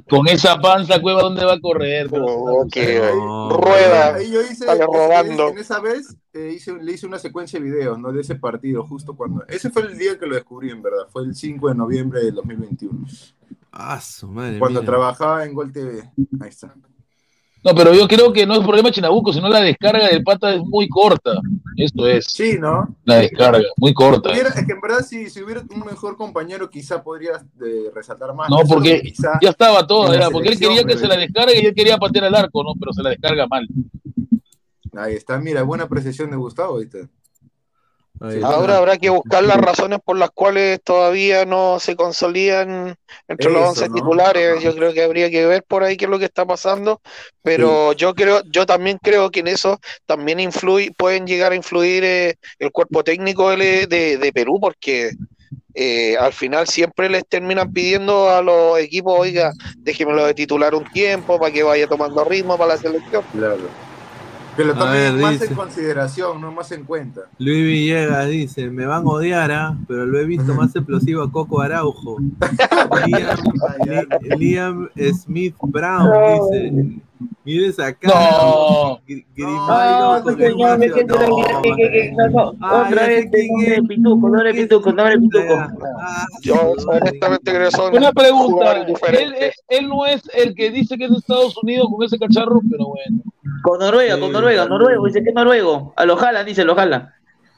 [0.09, 2.07] Con esa panza, Cueva, ¿dónde va a correr?
[2.11, 3.49] Oh, No.
[3.57, 4.15] rueda.
[4.15, 5.49] Ahí yo hice, Sale ese- rodando.
[5.49, 8.11] en esa vez eh, hice, le hice una secuencia de videos, ¿no?
[8.11, 9.43] De ese partido, justo cuando...
[9.47, 11.07] Ese fue el día que lo descubrí, en verdad.
[11.11, 13.05] Fue el 5 de noviembre del 2021.
[13.71, 14.89] Ah, su madre Cuando mía.
[14.89, 16.09] trabajaba en Gol TV.
[16.41, 16.73] Ahí está.
[17.63, 20.53] No, pero yo creo que no es problema de Chinabuco, sino la descarga del pata
[20.53, 21.39] es muy corta.
[21.77, 22.25] Esto es.
[22.25, 22.95] Sí, ¿no?
[23.05, 24.31] La descarga, muy corta.
[24.31, 28.49] Es que en verdad, si, si hubiera un mejor compañero, quizá podrías eh, resaltar más.
[28.49, 31.65] No, porque quizá ya estaba todo, era porque él quería que se la descargue y
[31.67, 32.73] él quería patear al arco, ¿no?
[32.79, 33.67] Pero se la descarga mal.
[34.93, 37.07] Ahí está, mira, buena apreciación de Gustavo, ¿viste?
[38.43, 42.95] Ahora habrá que buscar las razones por las cuales todavía no se consolidan
[43.27, 43.95] entre los Eso, 11 ¿no?
[43.95, 44.63] titulares.
[44.63, 47.01] Yo creo que habría que ver por ahí qué es lo que está pasando,
[47.41, 52.03] pero yo creo, yo también creo que en eso también influye, pueden llegar a influir
[52.03, 55.11] eh, el cuerpo técnico de, de- de Perú, porque
[55.73, 60.85] eh, al final siempre les terminan pidiendo a los equipos, oiga, déjemelo de titular un
[60.85, 63.23] tiempo para que vaya tomando ritmo para la selección.
[63.31, 63.75] Claro.
[64.55, 65.45] Que lo tomen ver, más dice.
[65.45, 67.21] en consideración, no más en cuenta.
[67.37, 69.77] Luis Villegas dice, me van a odiar, ¿ah?
[69.87, 72.17] pero lo he visto más explosivo a Coco Araujo.
[73.07, 73.37] Liam,
[73.85, 77.01] Li- Liam Smith Brown dice,
[77.43, 78.13] mire esa cara.
[78.41, 78.99] No.
[79.07, 80.53] Gr- Grimaldo No, que- que-
[80.95, 83.27] que- que- no, no, Ah, otra vez,
[83.87, 85.67] pituco, no le pituco, no le pituco.
[86.41, 88.77] Yo honestamente creo que son Una pregunta.
[88.77, 89.55] Él, diferentes.
[89.69, 92.61] él- él no es el que dice que es de Estados Unidos con ese cacharro,
[92.69, 93.21] pero bueno.
[93.63, 95.93] Con Noruega, con Noruega, Noruego, dice que es noruego.
[95.95, 97.09] A lo jalan, dice, lo jalan.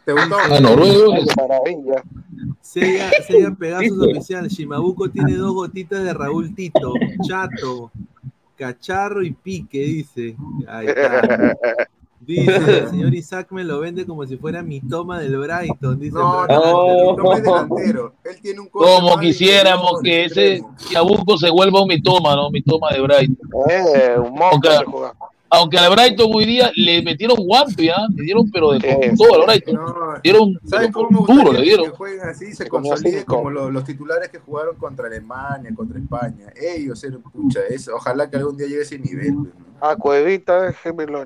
[0.06, 0.36] ¿Te gustó?
[0.38, 1.14] A noruego.
[1.38, 2.04] Maravilla.
[2.62, 6.94] Sella, Sella Pegasus oficial, Shimabuco tiene dos gotitas de Raúl Tito,
[7.28, 7.92] Chato,
[8.56, 10.36] Cacharro y Pique, dice.
[10.68, 11.58] Ahí está.
[12.26, 16.18] Dice, el señor Isaac me lo vende como si fuera mi toma del Brighton, dice.
[16.18, 18.14] No, no, no es delantero.
[18.24, 20.64] Él tiene un Como quisiéramos que ese.
[20.90, 22.50] Yabuco se vuelva un mitoma, ¿no?
[22.50, 23.50] Mitoma de Brighton.
[23.70, 25.14] Eh, un monstruo
[25.56, 28.08] Aunque, al Brighton hoy día le metieron guampi, ¿ah?
[28.16, 29.76] Le dieron, pero de Sí, con todo al Brighton.
[29.76, 31.92] No, dieron, ¿Saben cómo me duro le que dieron.
[31.92, 36.48] jueguen así se consoliden como lo- los titulares que jugaron contra Alemania, contra España?
[36.56, 37.96] Ellos eran pucha, eso.
[37.96, 39.36] Ojalá que algún día llegue ese nivel.
[39.36, 39.48] ¿no?
[39.82, 41.26] A Cuevita, déjemelo.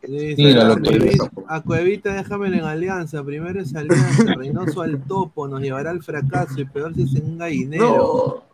[0.00, 3.22] Dice, Mira lo a, que Cuevita, a Cuevita déjamelo en alianza.
[3.24, 4.34] Primero es alianza.
[4.36, 5.48] Reynoso al topo.
[5.48, 8.44] Nos llevará al fracaso y peor si es en un gallinero.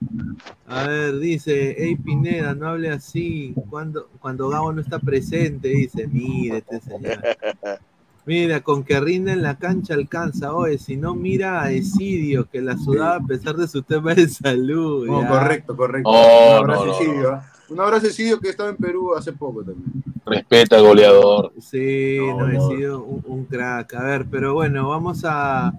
[0.67, 3.55] A ver, dice, hey Pineda, no hable así.
[3.71, 7.21] Cuando, cuando Gabo no está presente, dice, mírete, señor.
[8.27, 10.55] Mira, con que rinda en la cancha alcanza.
[10.55, 14.29] Oye, si no, mira a Esidio, que la sudaba a pesar de su tema de
[14.29, 15.07] salud.
[15.07, 15.29] No, ya.
[15.29, 16.11] correcto, correcto.
[16.11, 17.53] No, un abrazo no, a no, Esidio, ¿ah?
[17.69, 20.03] Un abrazo a Esidio que estaba en Perú hace poco también.
[20.25, 21.53] Respeta al goleador.
[21.61, 23.93] Sí, No, un, un crack.
[23.95, 25.75] A ver, pero bueno, vamos a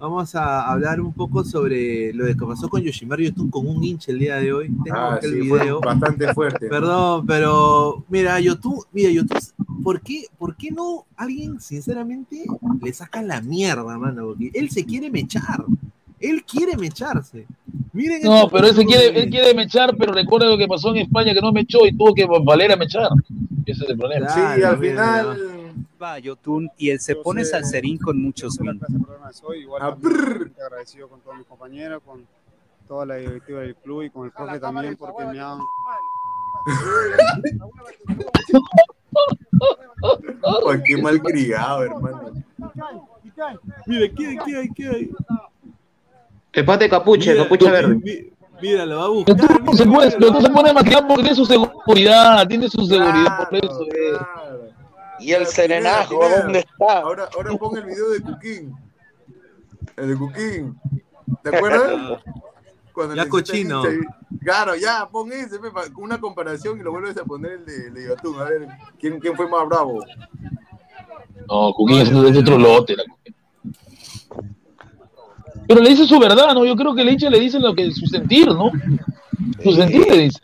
[0.00, 3.84] vamos a hablar un poco sobre lo de que pasó con Yoshimaru Yotun con un
[3.84, 4.68] hincha el día de hoy.
[4.82, 5.80] Tengo Ah, el sí, fue video.
[5.80, 6.68] bastante fuerte.
[6.70, 9.38] Perdón, pero mira, Yotun, mira, Yotun,
[9.84, 12.44] ¿por qué, ¿por qué no alguien, sinceramente,
[12.82, 14.28] le saca la mierda, mano?
[14.28, 15.64] Porque él se quiere mechar.
[16.18, 17.46] Él quiere mecharse.
[17.92, 20.98] Miren No, pero él, se quiere, él quiere mechar, pero recuerda lo que pasó en
[20.98, 23.08] España, que no mechó y tuvo que valer a mechar.
[23.66, 24.28] Ese es el problema.
[24.28, 25.38] Sí, al mira, final.
[26.02, 28.80] Va, Yotun, y él se pone salserín con muchos mil.
[29.22, 29.82] Ah, Igual
[30.64, 32.26] agradecido con todos mis compañeros, con
[32.88, 35.58] toda la directiva del club y con el profe también porque me han...
[40.68, 42.32] Ay, qué mal criado, hermano.
[43.86, 44.38] Mira, ¿qué hay?
[44.44, 44.68] ¿Qué hay?
[44.70, 45.10] ¿Qué hay?
[46.52, 47.94] El pate capuche, Mira, capucha verde.
[47.96, 48.30] mi-
[48.62, 49.36] Mira, lo va a buscar.
[49.36, 53.58] Tú se pone, tú se pone maquillado porque tiene su seguridad, tiene su seguridad, por
[53.64, 53.84] eso.
[53.84, 54.69] eh.
[55.20, 57.00] Y el serenajo, ¿dónde está?
[57.00, 58.74] Ahora, ahora pon el video de Cuquín.
[59.96, 60.80] El de Cuquín.
[61.42, 62.20] ¿Te acuerdas?
[62.92, 63.82] Cuando Ya cochino.
[64.42, 65.58] Claro, ya, pon ese,
[65.96, 68.40] una comparación y lo vuelves a poner el de, el de Yotun.
[68.40, 68.68] A ver,
[68.98, 70.04] ¿quién, ¿quién fue más bravo?
[71.48, 72.96] No, Cuquín es de otro lote.
[72.96, 73.04] la.
[75.68, 76.64] Pero le dice su verdad, ¿no?
[76.64, 78.72] Yo creo que el hincha le dice lo que su sentir, ¿no?
[79.62, 80.40] Su sentir le dice.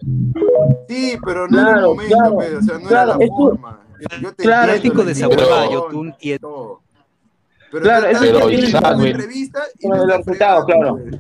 [0.88, 3.80] Sí, pero no era el Claro, momento, claro, o sea, no claro, era la forma.
[4.20, 6.80] Yo te Claro, entiendo, de esa huevada, Yotun, y todo.
[7.70, 10.96] Pero, Claro, tú eso Pero viendo Isaac, una entrevista y el resultado, claro.
[10.96, 11.18] pe.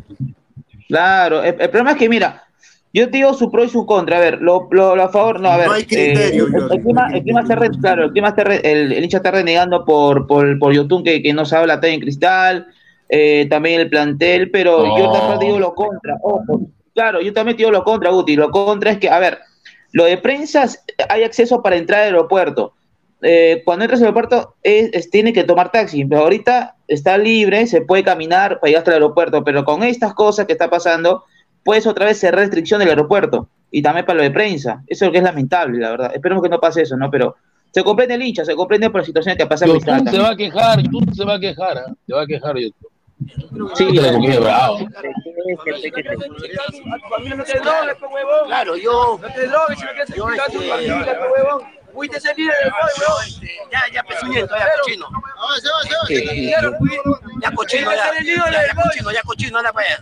[0.88, 2.44] Claro, el, el problema es que, mira,
[2.92, 4.18] yo te digo su pro y su contra.
[4.18, 5.66] A ver, lo, lo, lo a favor, no, a ver.
[5.66, 8.60] No hay criterio, eh, el, clima, el clima está re- claro, el clima está re-
[8.64, 12.00] el, hincha está renegando por, por, por Yotun que, que no sabe la talla en
[12.00, 12.68] cristal,
[13.08, 15.12] eh, también el plantel, pero yo No.
[15.12, 16.16] también digo lo contra.
[16.22, 16.60] Ojo,
[16.94, 18.36] claro, yo también te digo lo contra, Guti.
[18.36, 19.40] Lo contra es que, a ver,
[19.96, 20.66] lo de prensa
[21.08, 22.74] hay acceso para entrar al aeropuerto.
[23.22, 27.66] Eh, cuando entras al aeropuerto es, es- tiene que tomar taxi, pero ahorita está libre,
[27.66, 31.24] se puede caminar para llegar hasta el aeropuerto, pero con estas cosas que está pasando,
[31.64, 34.82] puedes otra vez cerrar restricción del aeropuerto y también para lo de prensa.
[34.86, 36.10] Eso es lo que es lamentable, la verdad.
[36.14, 37.10] Esperemos que no pase eso, ¿no?
[37.10, 37.36] Pero
[37.72, 40.30] se comprende el hincha, se comprende por la situación que pasa en Yotun se va
[40.30, 41.94] a quejar, Yotun se va a quejar, ¿ah?
[42.06, 42.54] Se va a quejar.
[43.74, 44.78] Sí, la Cuquín es bravo.
[48.46, 49.18] Claro, yo.
[49.20, 51.62] No te drogues si no quieres explicar tu familia, pe huevón.
[51.92, 53.24] Fuiste ese líder del rock, huevón.
[53.72, 55.08] Ya, ya, pezuñento, ya, cochino.
[57.42, 58.12] Ya, cochino, ya.
[58.22, 59.98] Ya, ya, cochino, ya, cochino, anda para allá.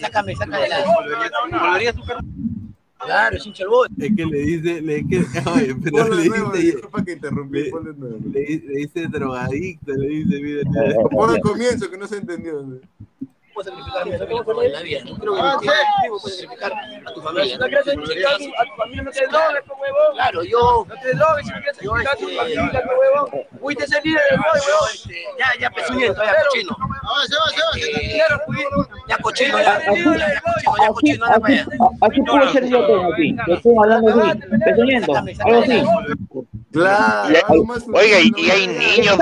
[0.00, 0.68] Sácame, sácame.
[1.92, 2.02] Tu
[3.04, 3.94] Claro, es hincha el bote.
[3.98, 5.18] Es que le dice, le, que,
[5.54, 8.18] oye, pero Ponlo le nuevo, dice, disculpa que interrumpí, ponlo de nuevo.
[8.32, 11.08] le, le dice drogadicto, le dice, mira, mira.
[11.10, 12.80] Pon el comienzo que no se entendió.
[13.54, 15.00] Puedes sacrificar a mi familia por la vida.
[15.04, 17.58] No creo que mi mismo puede sacrificar a tu familia.
[17.58, 20.14] No quieres sacrificar a tu, a tu familia, no te pues, huevón.
[20.14, 20.86] Claro, yo.
[20.88, 23.46] No te drogues si no quieres sacrificar a tu familia, pues, huevón.
[23.60, 24.90] Fuiste ese líder del rock, huevón.
[25.38, 26.76] Ya, ya, pezuñento, ya, cochino.
[29.08, 29.76] Ya, cochino, ya.
[29.76, 31.60] Así, así,
[32.00, 33.36] así puedo ser yo aquí.
[33.46, 35.82] Yo estoy hablando así, pezuñento, algo así.
[36.72, 37.34] Claro,
[37.94, 39.16] Oiga, y, hay niños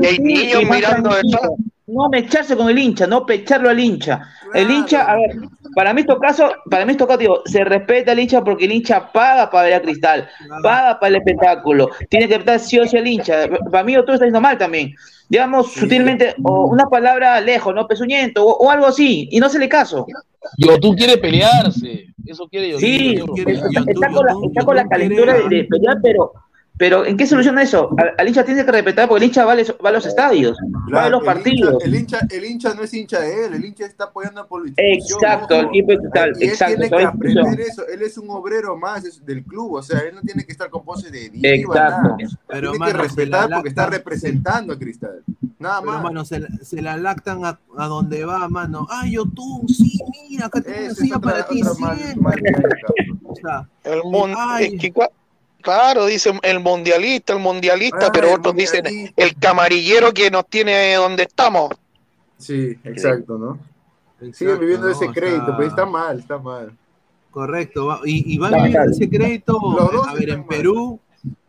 [0.00, 1.56] y hay niños mirando eso.
[1.88, 4.20] No mecharse con el hincha, no pecharlo al hincha.
[4.54, 5.36] El hincha, a ver,
[5.74, 8.72] para mí estos casos, para mí estos casos, digo, se respeta al hincha porque el
[8.72, 10.28] hincha paga para ver a Cristal,
[10.62, 13.48] paga para el espectáculo, tiene que respetar sí o sí al hincha.
[13.70, 14.94] Para mí tú estás diciendo mal también.
[15.28, 17.86] Digamos sutilmente, o una palabra lejos, ¿no?
[17.86, 20.06] Pezuñento, o, o algo así, y no se le caso.
[20.58, 22.06] Yotun quiere pelearse.
[22.24, 22.80] Eso quiere Yotun.
[22.80, 23.20] Sí,
[23.86, 26.32] está con la, está con la calentura de, de pelear, pero,
[26.78, 27.90] pero ¿en qué soluciona eso?
[27.98, 30.04] Al, al hincha tiene que respetar porque el hincha va, a los- va a los
[30.06, 30.56] estadios,
[30.94, 31.82] va a los hincha- partidos.
[31.84, 34.72] El hincha, el hincha no es hincha de él, el hincha está apoyando por la
[34.76, 37.86] Exacto, el tipo de Cristal, Y él exacto, tiene que aprender eso.
[37.88, 40.68] Él es un obrero más es- del club, o sea, él no tiene que estar
[40.70, 42.02] con poses de diva, Exacto.
[42.02, 42.16] nada.
[42.48, 45.22] Pero, tiene mano, que respetar la porque está representando a Cristal.
[45.58, 46.02] Nada Pero, más.
[46.02, 48.86] mano, se, la- se la lactan a, a donde va, mano.
[48.90, 49.98] Ay, Yotun, sí,
[50.28, 52.14] mira, acá tengo una es silla para ti, siéntate.
[53.24, 54.74] O sea, El mon- Ay.
[54.74, 54.92] es que
[55.74, 58.84] claro, dicen el mundialista, el mundialista, Ah, pero el otros dicen
[59.16, 61.70] el camarillero que nos tiene donde estamos.
[62.38, 63.58] Sí, exacto, ¿no?
[64.18, 64.92] Siguen Exacto, viviendo ¿no?
[64.92, 66.72] ese crédito, sea, pero está mal, está mal.
[67.30, 69.60] Correcto, va- y, y van viviendo ese crédito,
[70.08, 70.46] a ver, en mal.
[70.48, 71.00] Perú,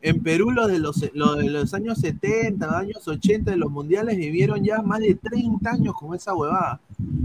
[0.02, 3.70] en Perú los de los, los de los años 70, los años 80 de los
[3.72, 6.80] mundiales vivieron ya más de 30 años con esa huevada.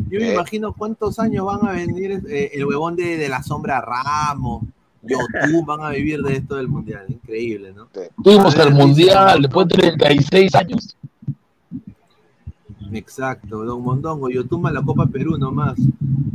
[0.09, 0.34] Yo me Eh.
[0.34, 4.62] imagino cuántos años van a venir eh, el huevón de, de la sombra Ramos,
[5.03, 7.88] YouTube, van a vivir de esto del mundial, increíble, ¿no?
[7.92, 10.96] Al dice- mundial después de 36 años.
[12.92, 15.78] Exacto, Don Mondongo, Yotuma la Copa Perú nomás.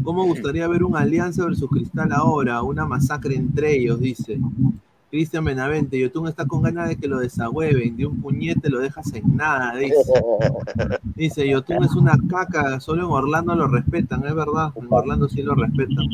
[0.03, 2.63] ¿Cómo gustaría ver una alianza versus Cristal ahora?
[2.63, 4.39] Una masacre entre ellos, dice.
[5.11, 9.13] Cristian Benavente, Yotun está con ganas de que lo desagüeven, de un puñete lo dejas
[9.13, 9.95] en nada, dice.
[11.15, 15.41] Dice, Yotun es una caca, solo en Orlando lo respetan, es verdad, en Orlando sí
[15.41, 16.05] lo respetan.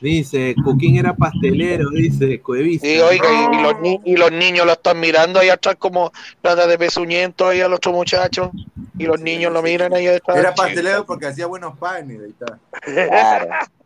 [0.00, 2.86] Dice, Cuquín era pastelero, dice, Cuevista.
[2.86, 6.12] Y oiga, y, y los, ni- y los niños lo están mirando ahí atrás como
[6.40, 8.52] trata de pezuñento ahí al otro muchacho.
[8.96, 10.36] Y los niños lo miran ahí detrás.
[10.38, 12.58] Era pastelero porque hacía buenos panes, ahí está.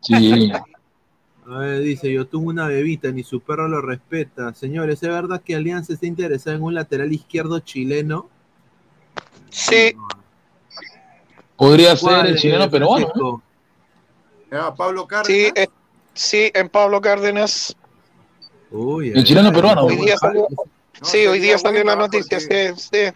[0.01, 0.51] Sí.
[1.45, 4.53] A ver, dice, yo tuve una bebita, ni su perro lo respeta.
[4.53, 8.29] Señores, ¿es verdad que Alianza está interesada en un lateral izquierdo chileno?
[9.49, 9.93] Sí.
[11.57, 13.43] Podría ser ¿Cuál, el chileno peruano.
[14.51, 14.55] ¿eh?
[14.55, 15.27] Ah, Pablo Cárdenas.
[15.27, 15.67] Sí, eh,
[16.13, 17.75] sí, en Pablo Cárdenas.
[18.71, 19.83] Uy, El chileno peruano.
[19.85, 20.47] Hoy día salió,
[21.01, 22.39] sí, hoy día salió la noticia.
[22.39, 22.47] Sí,
[22.77, 23.13] sí.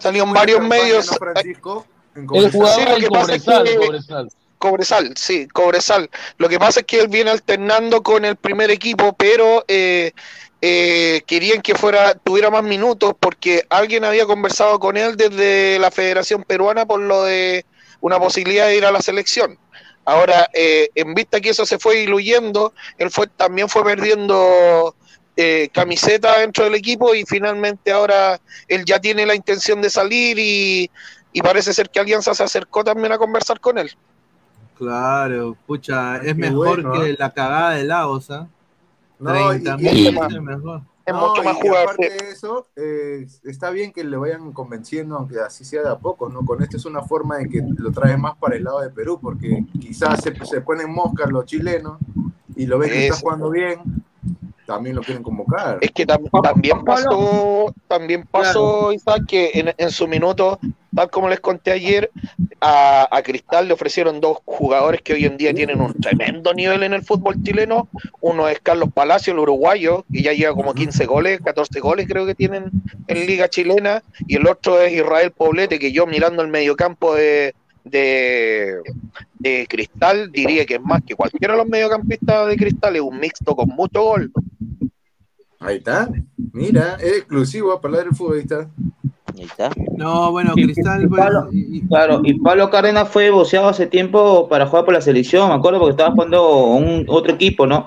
[0.00, 1.06] Salió en varios campaña, medios.
[1.10, 1.86] ¿no, Francisco?
[2.16, 4.28] En Sí, lo en que pasa es que- Cobresal.
[4.58, 6.10] Cobresal, sí, Cobresal.
[6.38, 10.12] Lo que pasa es que él viene alternando con el primer equipo, pero eh,
[10.62, 15.90] eh, querían que fuera tuviera más minutos porque alguien había conversado con él desde la
[15.90, 17.66] Federación Peruana por lo de
[18.00, 19.58] una posibilidad de ir a la selección.
[20.04, 24.94] Ahora, eh, en vista que eso se fue diluyendo, él fue también fue perdiendo
[25.36, 28.38] eh, camiseta dentro del equipo y finalmente ahora
[28.68, 30.90] él ya tiene la intención de salir y,
[31.32, 33.90] y parece ser que Alianza se acercó también a conversar con él.
[34.76, 37.16] Claro, pucha, es Qué mejor bueno, que ¿eh?
[37.18, 38.46] la cagada de Lagos, ¿ah?
[39.18, 40.18] No, y- 30 y- mil Sí.
[40.18, 40.82] veces mejor.
[41.06, 41.82] Es No, mucho más jugable.
[41.82, 45.98] aparte de eso, eh, está bien que le vayan convenciendo, aunque así sea de a
[45.98, 46.44] poco, ¿no?
[46.44, 49.18] Con esto es una forma de que lo trae más para el lado de Perú,
[49.20, 51.98] porque quizás se, se ponen moscas los chilenos
[52.56, 53.80] y lo ven que está jugando bien,
[54.66, 55.78] también lo quieren convocar.
[55.80, 60.58] Es que tam- también pasó, también pasó, Isaac, que en, en su minuto,
[60.94, 62.10] tal como les conté ayer,
[62.60, 66.82] a, a Cristal le ofrecieron dos jugadores que hoy en día tienen un tremendo nivel
[66.82, 67.88] en el fútbol chileno.
[68.20, 72.24] Uno es Carlos Palacio, el uruguayo, que ya lleva como 15 goles, 14 goles creo
[72.24, 72.70] que tienen
[73.06, 77.54] en Liga Chilena, y el otro es Israel Poblete, que yo mirando el mediocampo de,
[77.84, 78.74] de,
[79.38, 83.18] de Cristal diría que es más que cualquiera de los mediocampistas de Cristal, es un
[83.20, 84.32] mixto con mucho gol.
[85.60, 86.08] Ahí está,
[86.52, 88.68] mira, es exclusivo para hablar del fútbol, ahí está.
[89.96, 94.48] No, bueno, Cristal, y Pablo- y- y- Claro, y Pablo Cárdenas fue boceado hace tiempo
[94.48, 97.86] para jugar por la selección, me acuerdo, porque estaba jugando un otro equipo, ¿no?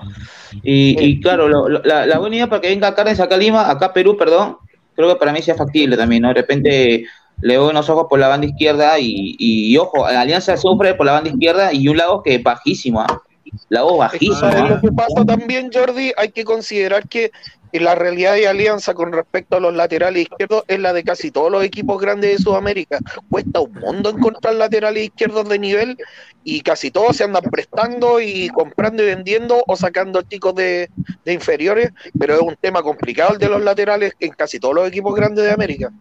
[0.62, 3.38] Y, y claro, lo- lo- la, la buena idea para que venga Cárdenas acá a
[3.38, 4.56] Lima, acá a Perú, perdón,
[4.94, 6.28] creo que para mí sea factible también, ¿no?
[6.28, 7.04] De repente
[7.40, 11.12] le doy unos ojos por la banda izquierda y, y, ojo, Alianza sufre por la
[11.12, 13.22] banda izquierda y un lado que es bajísimo, ¿ah?
[13.68, 14.68] La voz ¿Sabes bajísima.
[14.68, 16.12] lo que pasa también, Jordi?
[16.16, 17.30] Hay que considerar que
[17.72, 21.50] la realidad de Alianza con respecto a los laterales izquierdos es la de casi todos
[21.50, 22.98] los equipos grandes de Sudamérica.
[23.30, 25.98] Cuesta un mundo encontrar laterales izquierdos de nivel
[26.44, 30.90] y casi todos se andan prestando y comprando y vendiendo o sacando chicos de,
[31.24, 34.88] de inferiores, pero es un tema complicado el de los laterales en casi todos los
[34.88, 35.92] equipos grandes de América.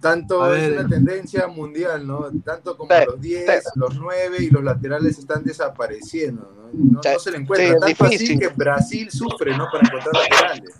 [0.00, 2.30] Tanto es una tendencia mundial, ¿no?
[2.44, 6.64] Tanto como Sí, los 10, los 9 y los laterales están desapareciendo, ¿no?
[6.72, 7.78] No, no se le encuentra.
[7.80, 8.38] Tanto así difícil.
[8.38, 9.66] que Brasil sufre, ¿no?
[9.72, 10.74] Para encontrar laterales.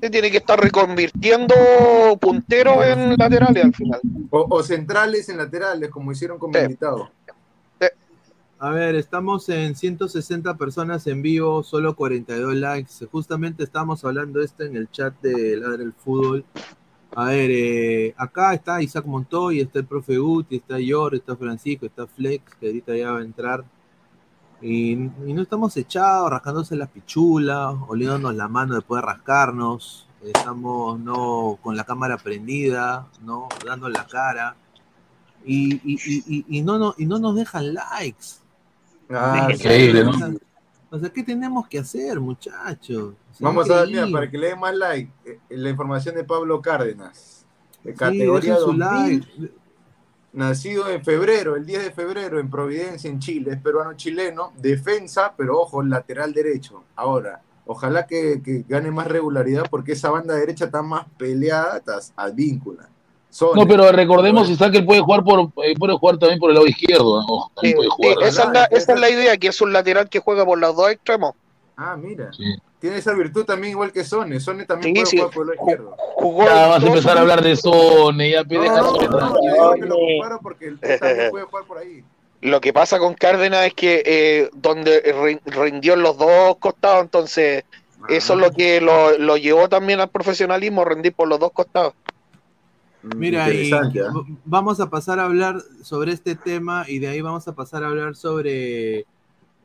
[0.00, 1.54] Se tiene que estar reconvirtiendo
[2.20, 4.00] punteros en laterales al final.
[4.30, 7.10] O, o centrales en laterales, como hicieron con Militao.
[8.58, 13.06] A ver, estamos en 160 personas en vivo, solo 42 likes.
[13.12, 16.44] Justamente estamos hablando esto en el chat de Ladra el Fútbol.
[17.18, 21.86] A ver, eh, acá está Isaac Montoy, está el profe Guti, está Yor, está Francisco,
[21.86, 23.64] está Flex, que ahorita ya va a entrar.
[24.60, 30.06] Y, y no estamos echados, rascándose la pichula, oliéndonos la mano después de rascarnos.
[30.22, 34.56] Estamos no con la cámara prendida, no dando la cara.
[35.44, 38.26] Y, y, y, y- y no, no, y no nos dejan likes.
[39.10, 40.12] Ah, Increíble, ¿no?
[40.90, 43.14] O sea, ¿qué tenemos que hacer, muchachos?
[43.30, 44.12] O sea, Vamos a dar, mira, increíble.
[44.12, 47.46] para que le den más like, eh, la información de Pablo Cárdenas,
[47.82, 49.54] de Sí, categoría su 2000, like.
[50.32, 55.58] nacido en febrero, el 10 de febrero, en Providencia, en Chile, es peruano-chileno, defensa, pero
[55.60, 56.84] ojo, lateral derecho.
[56.94, 61.98] Ahora, ojalá que, que gane más regularidad porque esa banda derecha está más peleada, está
[62.16, 62.88] advíncula.
[63.54, 66.54] No, pero recordemos, Isaac, que él puede jugar por, eh, puede jugar también por el
[66.54, 67.20] lado izquierdo.
[67.22, 67.50] ¿no?
[67.54, 68.28] También Sí, puede sí, jugar.
[68.28, 70.74] esa, es la, esa es la idea, que es un lateral que juega por los
[70.76, 71.34] dos extremos.
[71.76, 72.30] Ah, mira.
[72.78, 74.38] Tiene esa virtud también igual que Sone.
[74.40, 75.16] Sone también Sí, puede sí.
[75.18, 75.96] jugar por el lado izquierdo.
[76.44, 80.40] Ya vas a empezar a hablar de Sone, ya pide No, no, no, que lo
[80.42, 82.04] porque él también puede jugar por ahí.
[82.42, 87.02] Lo que pasa con Cárdenas es que eh, donde rin- rindió en los dos costados,
[87.02, 87.64] entonces
[88.08, 91.94] eso es lo que lo, lo llevó también al profesionalismo, rendir por los dos costados.
[93.14, 97.46] Mira, y v- vamos a pasar a hablar sobre este tema y de ahí vamos
[97.46, 99.06] a pasar a hablar sobre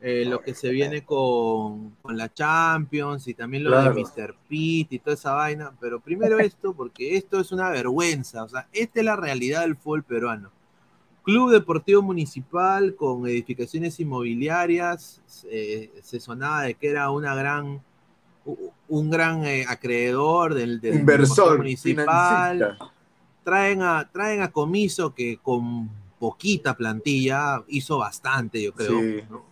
[0.00, 3.94] eh, lo que se viene con, con la Champions y también lo Claro.
[3.94, 4.34] de Mr.
[4.48, 5.72] Pitt y toda esa vaina.
[5.80, 8.44] Pero primero esto, porque esto es una vergüenza.
[8.44, 10.50] O sea, esta es la realidad del fútbol peruano.
[11.24, 17.80] Club Deportivo Municipal con edificaciones inmobiliarias, eh, se sonaba de que era una gran,
[18.88, 22.91] un gran eh, acreedor del, del Inversor, Municipal financista.
[23.44, 29.00] Traen a, traen a Comiso que con poquita plantilla hizo bastante, yo creo.
[29.00, 29.22] Sí.
[29.28, 29.44] ¿no?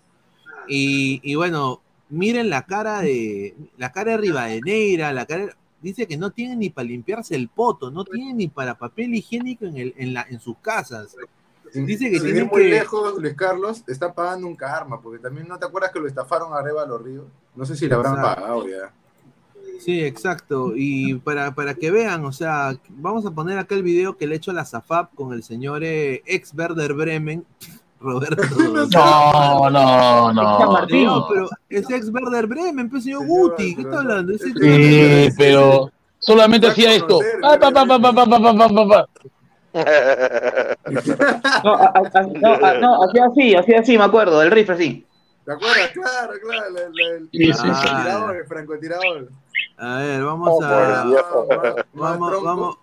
[0.68, 6.16] Y, y bueno, miren la cara de la cara de Rivadeneira, la cara dice que
[6.16, 9.94] no tienen ni para limpiarse el poto, no tienen ni para papel higiénico en, el,
[9.96, 11.16] en, la, en sus casas.
[11.72, 15.46] Dice que ir tienen muy que lejos, Luis Carlos está pagando un karma, porque también
[15.46, 17.26] no te acuerdas que lo estafaron arriba a los ríos.
[17.54, 18.40] No sé si le habrán Exacto.
[18.40, 18.92] pagado ya.
[19.84, 20.72] Sí, exacto.
[20.76, 24.34] Y para, para que vean, o sea, vamos a poner acá el video que le
[24.34, 27.44] he hecho a la Zafap con el señor eh, ex Werder Bremen,
[28.00, 28.42] Roberto.
[28.92, 30.58] No, no, no.
[30.88, 34.32] No, pero es ex Werder Bremen, pues señor Guti, ¿qué está hablando?
[34.38, 37.18] Sí, pero solamente hacía esto.
[37.42, 39.08] Ah, pa, pa, pa, pa, pa, pa, pa, pa, pa.
[41.64, 44.74] No, a- a- a- no, a- no, hacía así, hacía así, me acuerdo, del rifle
[44.74, 45.06] así.
[45.44, 45.90] ¿Te acuerdas?
[45.94, 46.70] Claro, claro.
[46.70, 47.58] la- la- el Sí, sí, sí.
[47.62, 49.28] francotirador, el francotirador.
[49.82, 51.04] A ver, vamos Oh, a.
[51.94, 52.76] Vamos, vamos,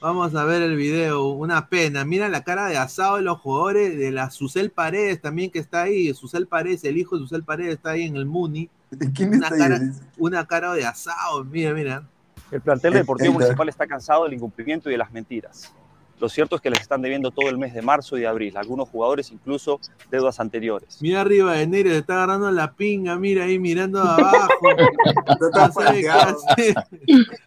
[0.00, 1.28] vamos a ver el video.
[1.28, 2.04] Una pena.
[2.04, 5.82] Mira la cara de asado de los jugadores de la Susel Paredes también que está
[5.82, 6.12] ahí.
[6.12, 8.68] Susel Paredes, el hijo de Susel Paredes está ahí en el Muni.
[8.92, 9.06] una,
[9.46, 9.58] está ahí?
[9.60, 9.80] cara,
[10.18, 11.44] una cara de asado.
[11.44, 12.02] Mira, mira.
[12.50, 15.72] El plantel deportivo municipal está cansado del incumplimiento y de las mentiras.
[16.20, 18.56] Lo cierto es que les están debiendo todo el mes de marzo y de abril,
[18.56, 20.98] algunos jugadores incluso deudas anteriores.
[21.00, 24.48] Mira arriba de Negro, está agarrando la pinga, mira ahí mirando abajo.
[25.52, 26.36] No sabe qué palteado.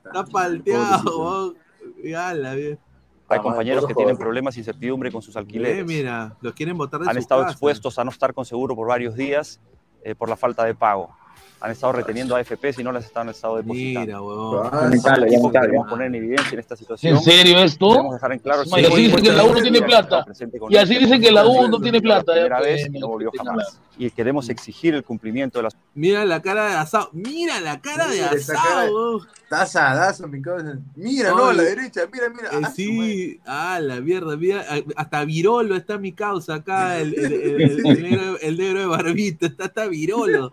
[0.06, 1.56] Está palteado.
[2.02, 2.80] bien.
[3.28, 5.86] Hay compañeros que tienen problemas e incertidumbre con sus Eh, alquileres.
[5.86, 7.52] mira, los quieren botar de Han su estado casa.
[7.54, 9.60] expuestos a no estar con seguro por varios días
[10.04, 11.16] eh, por la falta de pago.
[11.62, 14.70] Han estado reteniendo AFPs y no las están estado depositando.
[14.72, 17.16] Mira, Lamentable, un equipo que queremos poner en evidencia en esta situación.
[17.18, 17.90] ¿En serio esto?
[17.90, 20.26] Queremos dejar en claro Y así dicen que la U no tiene plata.
[20.70, 22.36] Y así dicen que la U no tiene plata.
[22.36, 23.80] La primera Ya, vez y no volvió jamás.
[23.98, 27.10] Y queremos exigir el cumplimiento de las Mira la cara de asado.
[27.14, 28.94] Mira la cara de asado.
[28.94, 29.28] weón.
[29.44, 30.78] Está asadazo, mi causa.
[30.96, 32.50] Mira, no, a la derecha, mira, mira.
[32.50, 34.66] Eh, Ah, sí, ah, la mierda, mira,
[34.96, 38.86] hasta Virolo está mi causa acá, el, el- el- el- el negro, el negro de
[38.88, 40.52] barbita, está hasta Virolo.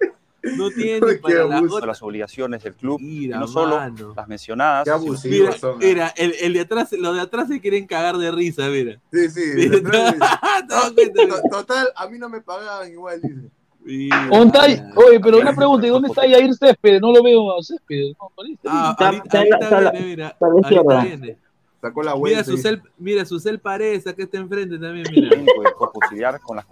[0.57, 1.87] No tiene ni para la de gota.
[1.87, 4.13] las obligaciones del club, y Mira, no solo mano.
[4.17, 4.89] las mencionadas.
[5.21, 8.69] sino- Mira, mira, el, el de atrás, los de atrás se quieren cagar de risa,
[8.69, 8.99] mira.
[9.13, 9.41] Sí, sí.
[9.55, 10.19] Mira, de atrás dice,
[10.69, 11.43] ¿te das cuenta?
[11.43, 13.51] "To- Total, a mí no me pagaban igual, dice.
[14.31, 14.81] ¿Dónde está ahí?
[14.95, 17.01] Oye, pero una pregunta, ¿y dónde está Yair Céspedes?
[17.01, 18.15] No lo veo a Céspedes.
[18.19, 18.59] No, aparece.
[18.67, 20.37] Ah, Está- ahorita, está- ahorita viene, mira.
[20.41, 21.37] Ahorita viene.
[21.81, 22.45] Sacó la Mira vuelta.
[22.45, 25.31] su y- cel, mira su cel Pareza que está enfrente también, mira.
[25.95, 26.65] Auxiliar con las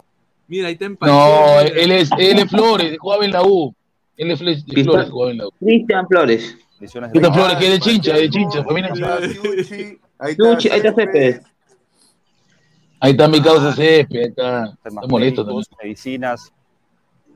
[0.51, 3.73] Mira, ahí está en No, él es, él es Flores, jugaba en la U.
[4.17, 5.51] Él es Fle- Flores, jugaba en la U.
[5.61, 6.57] Cristian Flores.
[6.77, 8.65] Cristian Flores, que es de Chincha, de Chincha.
[8.65, 11.35] Siuchi, ahí Yuchi, ahí está Céspedes.
[11.37, 11.43] Céspedes.
[12.99, 14.65] Ahí está mi causa Césped, ahí está.
[14.85, 15.65] Está molesto también.
[15.83, 16.53] medicinas.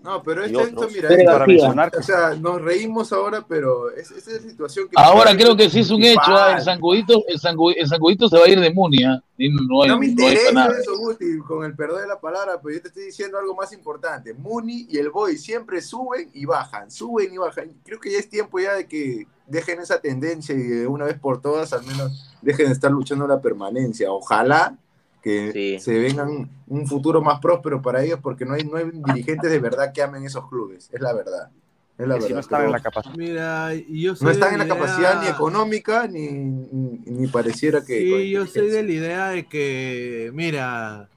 [0.05, 3.91] No, pero y esto, esto mira, para mencionar que o sea, nos reímos ahora, pero
[3.91, 4.93] es, esa es la situación que...
[4.97, 6.63] Ahora creo que sí es un hecho, ah, el.
[6.63, 9.23] Sangudito, el, Sangu- el Sangudito se va a ir de Munia.
[9.39, 10.79] y no hay, No me no hay interesa nada.
[10.79, 13.73] eso, Gusti, con el perdón de la palabra, pero yo te estoy diciendo algo más
[13.73, 14.35] importante.
[14.35, 17.73] Muni y el Boy siempre suben y bajan, suben y bajan.
[17.83, 21.19] Creo que ya es tiempo ya de que dejen esa tendencia y de una vez
[21.19, 24.13] por todas al menos dejen de estar luchando la permanencia.
[24.13, 24.77] Ojalá
[25.25, 25.79] que Sí.
[25.81, 29.59] se vengan un futuro más próspero para ellos porque no hay, no hay dirigentes de
[29.59, 31.49] verdad que amen esos clubes, es la verdad.
[31.97, 32.35] Es la si verdad.
[32.35, 33.15] no están en la capacidad.
[33.17, 37.99] Mira, yo no están en la idea- capacidad ni económica ni, ni, ni pareciera que...
[38.01, 41.09] Sí, yo soy de la idea de que, mira,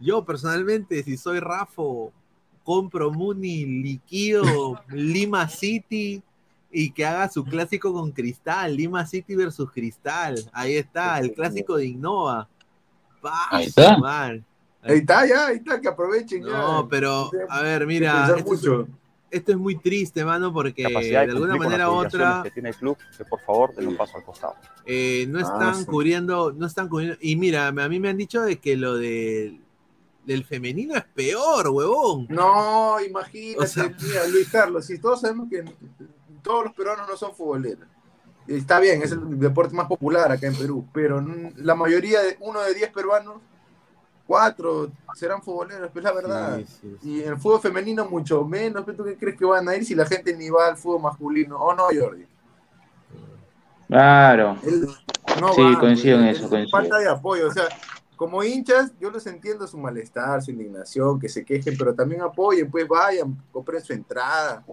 [0.00, 2.12] yo personalmente, si soy Rafo,
[2.64, 6.22] compro Muni, liquido Lima City
[6.72, 10.36] y que haga su clásico con Cristal, Lima City versus Cristal.
[10.52, 12.48] Ahí está, el clásico de Innova.
[13.50, 13.96] Ahí está.
[14.82, 16.52] Ahí está, ya, ahí está, que aprovechen ya.
[16.52, 18.88] No, pero, a ver, mira, esto es, mucho.
[19.30, 22.76] esto es muy triste, mano, porque capacidad de alguna manera u otra que tiene el
[22.76, 24.54] club, que por favor den un paso al costado.
[24.86, 25.84] eh, no Ah, están sí.
[25.84, 27.18] cubriendo, no están cubriendo.
[27.20, 29.60] Y mira, a mí me han dicho de que lo del,
[30.24, 32.26] del femenino es peor, huevón.
[32.30, 35.62] No, imagínate, O sea- mira, Luis Carlos, si todos sabemos que
[36.42, 37.86] todos los peruanos no son futboleros.
[38.56, 41.24] Está bien, es el deporte más popular acá en Perú, pero
[41.56, 43.36] la mayoría de uno de 10 peruanos,
[44.26, 46.56] cuatro serán futboleros, pues la verdad.
[46.58, 47.08] Sí, sí, sí.
[47.10, 49.84] Y en el fútbol femenino mucho menos, ¿pero ¿tú qué crees que van a ir
[49.84, 51.56] si la gente ni va al fútbol masculino?
[51.58, 52.26] ¿O no, Jordi?
[53.88, 54.56] Claro.
[54.64, 54.88] Él-
[55.40, 56.70] no Sí, van, coincido en pues, eso, es coincido.
[56.80, 57.68] Falta de apoyo, o sea,
[58.16, 62.68] como hinchas, yo les entiendo su malestar, su indignación, que se quejen, pero también apoyen,
[62.70, 64.64] pues vayan, compren su entrada.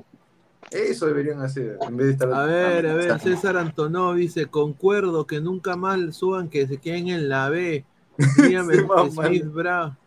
[0.71, 2.33] Eso deberían hacer, en vez de estar...
[2.33, 3.19] A ver, a ver.
[3.19, 7.85] César Antonov dice, concuerdo que nunca más suban que se queden en la B.
[8.87, 9.27] Mamá.
[9.27, 9.97] Smith Bra,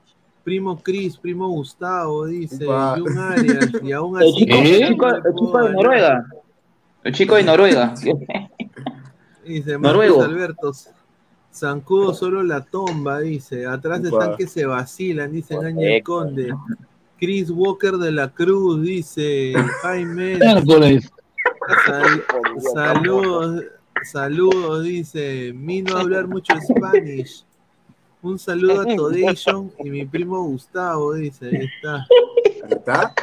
[0.44, 2.66] primo Chris, primo Gustavo, dice.
[2.66, 4.36] Jun Arias, y aún El así...
[4.38, 4.80] chico, ¿Eh?
[4.82, 6.26] el chico, el chico de Noruega.
[7.04, 7.94] El chico de Noruega.
[9.44, 10.18] Dice Noruego.
[10.18, 10.72] Marcos Alberto,
[11.52, 13.66] Zancudo solo la tomba, dice.
[13.66, 14.08] Atrás Upa.
[14.08, 16.02] están que se vacilan, dice Ángel.
[16.04, 16.54] Conde.
[17.20, 19.52] Chris Walker de la Cruz, dice
[19.82, 20.38] Jaime.
[21.86, 22.24] Sal-
[22.74, 23.64] saludos,
[24.10, 25.52] saludos, dice.
[25.54, 27.44] Mino a hablar mucho Spanish.
[28.22, 31.46] Un saludo a Todation y mi primo Gustavo, dice.
[31.48, 32.06] Ahí está.
[32.64, 33.14] Ahí está.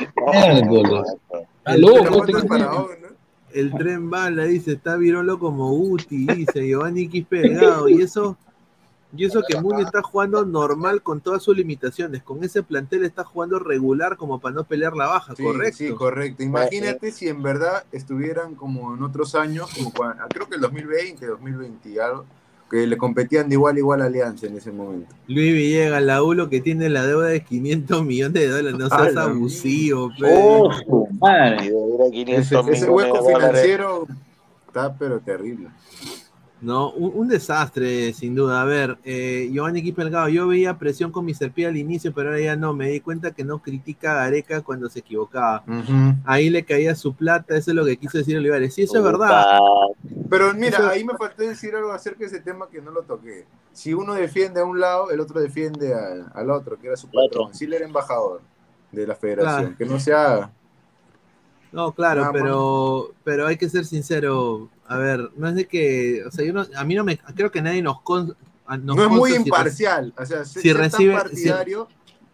[3.53, 7.89] El tren- bala, dice, está virolo como Uti, dice Giovanni Quispe Delgado.
[7.89, 8.37] Y eso,
[9.15, 12.23] y eso que Muni está jugando normal con todas sus limitaciones.
[12.23, 15.77] Con ese plantel está jugando regular como para no pelear la baja, Sí, correcto.
[15.77, 16.43] Sí, correcto.
[16.43, 21.25] Imagínate si en verdad estuvieran como en otros años, como cuando, creo que el 2020,
[21.25, 22.25] 2020 y algo,
[22.69, 25.15] que le competían de igual a igual a Alianza en ese momento.
[25.27, 29.15] Luis Villegas, la ULO que tiene la deuda de 500 millones de dólares, no seas
[29.15, 29.23] Ala.
[29.23, 30.27] abusivo, pe.
[30.29, 31.71] Oh, su madre.
[32.11, 34.05] Ese, ese hueco financiero
[34.67, 35.69] está pero terrible.
[36.59, 38.61] No, un, un desastre, sin duda.
[38.63, 42.29] A ver, eh, Giovanni Quispe Delgado, yo veía presión con mi P al inicio, pero
[42.29, 42.73] ahora ya no.
[42.73, 45.63] Me di cuenta que no critica a Gareca cuando se equivocaba.
[46.25, 48.73] Ahí le caía su plata, eso es lo que quiso decir Olivares.
[48.73, 49.59] Sí, eso es verdad.
[50.31, 53.03] Pero mira, Eso- ahí me faltó decir algo acerca de ese tema que no lo
[53.03, 53.45] toqué.
[53.71, 57.07] Si uno defiende a un lado, el otro defiende al, al otro, que era su
[57.07, 57.53] patrón.
[57.53, 58.41] Si él era embajador
[58.91, 59.77] de la federación, Claro.
[59.77, 60.51] que no se haga.
[61.71, 62.41] No, claro, Nada más.
[62.41, 64.69] pero, pero hay que ser sincero.
[64.88, 67.51] A ver, no es de que, o sea, yo no, a mí no me, creo
[67.51, 68.35] que nadie nos, con,
[68.69, 70.13] nos no es muy si imparcial.
[70.17, 71.88] O sea, si ser recibe- tan partidario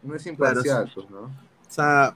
[0.04, 1.22] no es imparcial, pues, ¿no?
[1.22, 1.32] O
[1.70, 2.16] sea,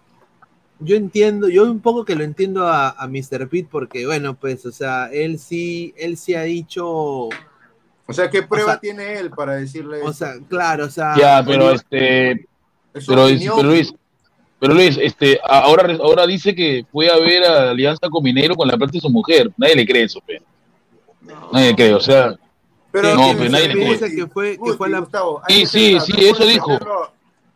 [0.79, 3.47] yo entiendo, yo un poco que lo entiendo a, a Mr.
[3.49, 8.43] Pitt porque, bueno, pues, o sea, él sí, él sí ha dicho, O sea, ¿qué
[8.43, 12.47] prueba sea, tiene él para decirle o sea, claro, o sea, Ya, pero este.
[12.93, 13.55] Opinión.
[13.57, 13.93] pero Luis,
[14.59, 18.67] pero Luis, este, ahora, ahora dice que fue a ver a Alianza con Minero con
[18.67, 19.51] la plata de su mujer.
[19.57, 20.41] Nadie le cree eso, pe.
[21.51, 22.35] Nadie le cree, o sea.
[22.91, 23.89] Pero no, pero nadie le cree.
[23.93, 26.79] dice que fue, que Gusti, fue la, Gustavo, Sí, sí, sí, no eso dijo.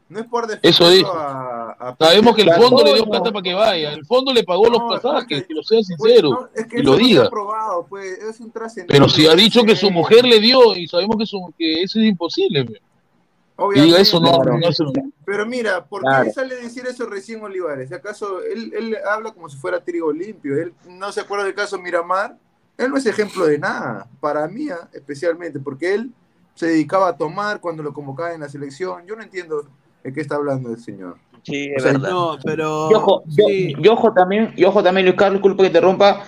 [0.09, 1.09] No es por Eso dijo.
[1.13, 3.93] a- a Sabemos que el fondo le dio plata para que vaya.
[3.93, 6.29] El fondo le pagó los pasajes, que lo sea Pues, sincero.
[6.31, 7.29] no, es que y lo diga.
[7.29, 8.93] probado, pues, es un trascendente.
[8.93, 11.97] Pero si ha dicho que su mujer le dio y sabemos que, su, que eso
[11.99, 12.65] es imposible.
[12.65, 12.81] pe.
[13.75, 14.65] Y diga eso no, Obviamente.
[14.65, 16.31] no es un- Pero mira, ¿por qué Claro.
[16.33, 17.91] sale a decir eso recién Olivares?
[17.91, 20.55] ¿Acaso él, él habla como si fuera trigo limpio?
[20.61, 22.37] Él no se acuerda del caso Miramar.
[22.77, 26.11] Él no es ejemplo de nada, para mí ah, especialmente, porque él
[26.55, 29.05] se dedicaba a tomar cuando lo convocaba en la selección.
[29.05, 29.63] Yo no entiendo
[30.03, 31.17] de qué está hablando el señor.
[31.43, 32.09] Sí, es verdad.
[32.09, 32.89] No, pero.
[32.91, 36.23] Y ojo, yo- y ojo también, y ojo también, Luis Carlos, disculpa que te rompa.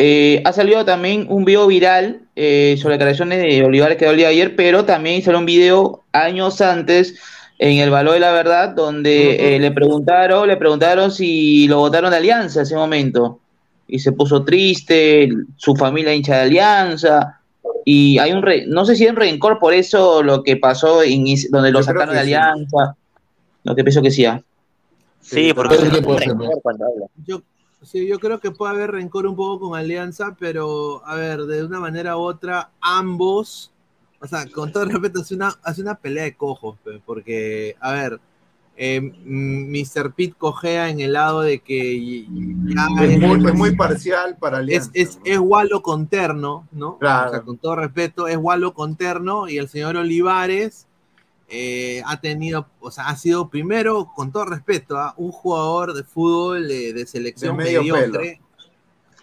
[0.00, 4.54] eh, ha salido también un video viral eh, sobre declaraciones de Olivares que día ayer,
[4.54, 7.16] pero también salió un video años antes
[7.58, 12.12] en el Valor de la Verdad, donde eh, le preguntaron, le preguntaron si lo votaron
[12.12, 13.40] de Alianza en ese momento.
[13.88, 17.40] Y se puso triste, su familia hincha de Alianza.
[17.84, 21.02] Y hay un, re- no sé si hay un rencor por eso, lo que pasó
[21.02, 22.34] en donde lo Yo sacaron de sí.
[22.34, 22.94] Alianza.
[23.64, 24.24] Lo que pienso que sí.
[24.24, 24.40] ah.
[25.20, 26.34] Sí, porque puede ser.
[26.62, 27.06] cuando habla.
[27.26, 27.42] Yo,
[27.82, 31.64] sí, yo creo que puede haber rencor un poco con Alianza, pero a ver, de
[31.64, 33.72] una manera u otra, ambos,
[34.20, 36.76] o sea, con todo respeto, es una, es una pelea de cojos,
[37.06, 38.20] porque, a ver,
[38.80, 40.12] eh, mm, Mr.
[40.12, 44.58] Pete cojea en el lado de que ya Es muy, es- es muy parcial para
[44.58, 44.90] es, Alianza.
[44.94, 46.96] es, es Wallo con terno, ¿no?
[46.98, 47.26] Claro.
[47.28, 50.86] O sea, con todo respeto, es Wallo con terno y el señor Olivares
[51.48, 55.14] eh, ha tenido, o sea, ha sido primero, con todo respeto, ¿ah?
[55.16, 58.40] un jugador de fútbol eh, de selección De medio mediocre.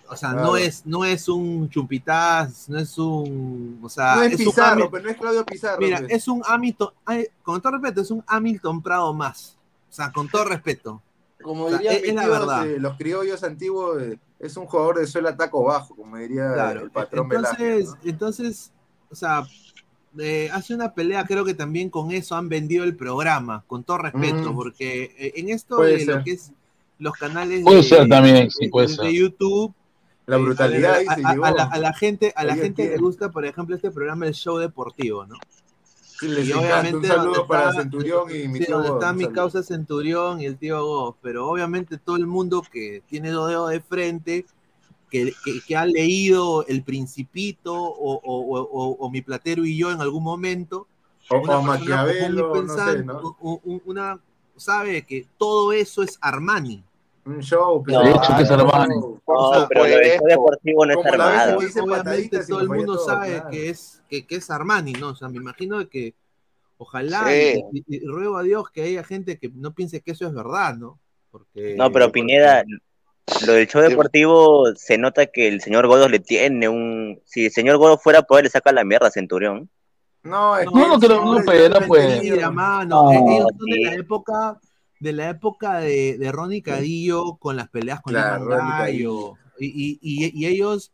[0.08, 4.38] O sea, no es, no es un chupitaz, no es un, o sea, no es,
[4.38, 5.82] Pizarro, pero no es Claudio Pizarro.
[5.82, 6.12] mira, pues.
[6.12, 6.90] es un Hamilton,
[7.42, 9.58] con todo respeto, es un Hamilton Prado más.
[9.90, 11.02] O sea, con todo respeto.
[11.42, 12.68] Como o sea, dirían es- la verdad.
[12.68, 16.82] eh, los criollos antiguos, eh, es un jugador de suela taco bajo, como diría Claro,
[16.82, 17.68] el patrón Velázquez.
[17.68, 18.72] entonces, entonces,
[19.10, 19.48] o sea,
[20.20, 23.98] eh, hace una pelea, creo que también con eso han vendido el programa, con todo
[24.00, 24.56] respeto, Mm.
[24.56, 26.52] porque eh, en esto Puede de lo que es
[27.00, 29.12] los canales Puede de, ser también, sí, de- puede de ser.
[29.12, 29.74] YouTube,
[30.28, 33.76] La eh, brutalidad a, la, a la gente, a la gente le gusta, por ejemplo,
[33.76, 35.36] este programa, el show deportivo, ¿no?
[36.18, 36.60] Sí, les Y encanta.
[36.60, 39.36] Un obviamente saludo donde para está- Centurión y mi sí, tío donde está mi saludo.
[39.36, 43.70] causa Centurión y el tío Goff, pero obviamente todo el mundo que tiene dos dedos
[43.72, 44.46] de frente,
[45.10, 49.78] que, que- que ha leído El Principito o, o- o- o- o Mi Platero y
[49.78, 50.88] yo en algún momento,
[51.30, 53.36] O- una Maquiavelo, y no sé, ¿no?
[53.86, 54.20] una,
[54.56, 56.84] sabe que todo eso es Armani.
[57.26, 58.96] Un show, No, De hecho, que es Armani.
[59.00, 60.98] No, O sea, pero lo show deportivo no es
[61.60, 63.50] dice Obviamente todo el mundo todo, sabe claro.
[63.50, 65.10] que es que, que es Armani, ¿no?
[65.10, 66.14] O sea, me imagino que
[66.78, 67.64] ojalá Sí.
[67.72, 70.34] y, y- y ruego a Dios que haya gente que no piense que eso es
[70.34, 71.00] verdad, ¿no?
[71.32, 72.64] Porque No, pero Pineda,
[73.46, 77.20] lo del show deportivo se nota que el señor Godos le tiene un.
[77.26, 79.70] Si el señor Godos fuera él, le saca la mierda a Centurión.
[80.24, 82.22] No, es No, que No, no creo, hombre, no, está pues.
[82.22, 84.60] Mira, mano, No, eh, ellos son de la época
[85.00, 89.34] de la época de, de Ronnie Cadillo con las peleas con Claro, Gallo.
[89.60, 90.92] Y, y, y- y ellos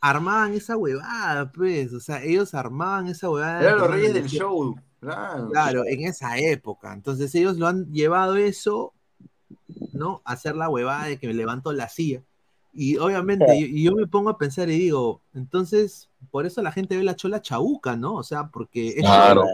[0.00, 3.60] armaban esa huevada, pues, o sea, ellos armaban esa huevada.
[3.60, 4.76] Eran los que reyes del show.
[5.00, 5.48] Claro.
[5.50, 6.92] Claro, en esa época.
[6.92, 8.92] Entonces ellos lo han llevado eso,
[10.00, 10.22] ¿no?
[10.24, 12.22] Hacer la huevada de que me levanto la silla.
[12.72, 16.72] Y obviamente, y, y yo me pongo a pensar y digo, entonces, por eso la
[16.72, 18.14] gente ve la chola chabuca, ¿no?
[18.14, 19.44] O sea, porque es Claro.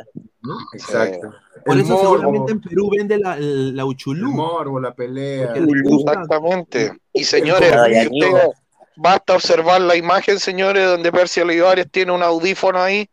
[0.42, 0.56] ¿no?
[0.74, 1.32] Exacto.
[1.64, 4.30] Por El eso morbo, seguramente en Perú vende la, el- la el uchulú.
[4.32, 5.54] morbo, la pelea.
[5.82, 6.12] Gusta.
[6.12, 6.92] Exactamente.
[7.12, 7.72] Y señores,
[8.10, 8.30] usted
[8.96, 13.08] basta observar la imagen, señores, donde Percy Olivares tiene un audífono ahí,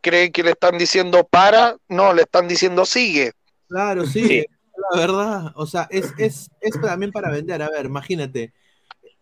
[0.00, 3.32] cree que le están diciendo para, no, le están diciendo sigue.
[3.68, 4.46] Claro, sí, Sí.
[4.92, 5.52] La verdad.
[5.56, 7.62] O sea, es, es, es también para vender.
[7.62, 8.52] A ver, imagínate.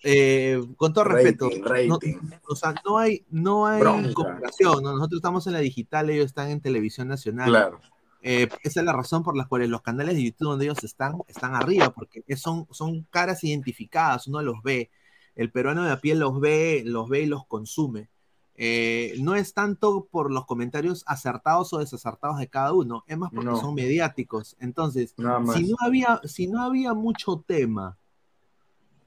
[0.05, 2.17] eh, con todo respeto, Rating, no- rating.
[2.49, 4.13] o sea, no hay, no hay Bronca.
[4.15, 4.83] comparación.
[4.83, 4.93] ¿no?
[4.93, 7.49] Nosotros estamos en la digital, ellos están en televisión nacional.
[7.49, 7.81] Claro.
[8.23, 11.15] Eh, esa es la razón por la cual los canales de YouTube donde ellos están,
[11.29, 14.91] están arriba, porque son, son caras identificadas, uno los ve.
[15.35, 18.09] El peruano de a pie los ve, los ve y los consume.
[18.59, 23.31] Eh, no es tanto por los comentarios acertados o desacertados de cada uno, es más
[23.31, 23.61] porque No.
[23.61, 24.57] son mediáticos.
[24.61, 27.99] Entonces, si no había, si no había mucho tema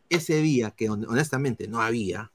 [0.10, 2.32] ese día, que hon- honestamente no había,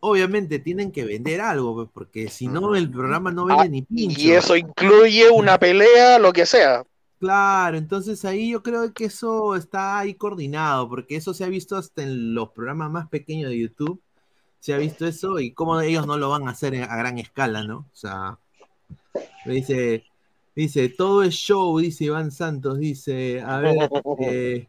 [0.00, 3.82] obviamente tienen que vender algo, pues, porque si no el programa no vende Ah, ni
[3.82, 4.20] pincho.
[4.20, 6.84] Y eso incluye una pelea, lo que sea.
[7.18, 11.76] Claro, entonces ahí yo creo que eso está ahí coordinado, porque eso se ha visto
[11.76, 14.00] hasta en los programas más pequeños de YouTube,
[14.60, 17.64] se ha visto eso y cómo ellos no lo van a hacer a gran escala,
[17.64, 17.78] ¿no?
[17.78, 18.38] O sea,
[19.46, 20.04] dice,
[20.54, 23.76] dice, todo es show, dice Iván Santos, dice, a ver,
[24.20, 24.68] eh,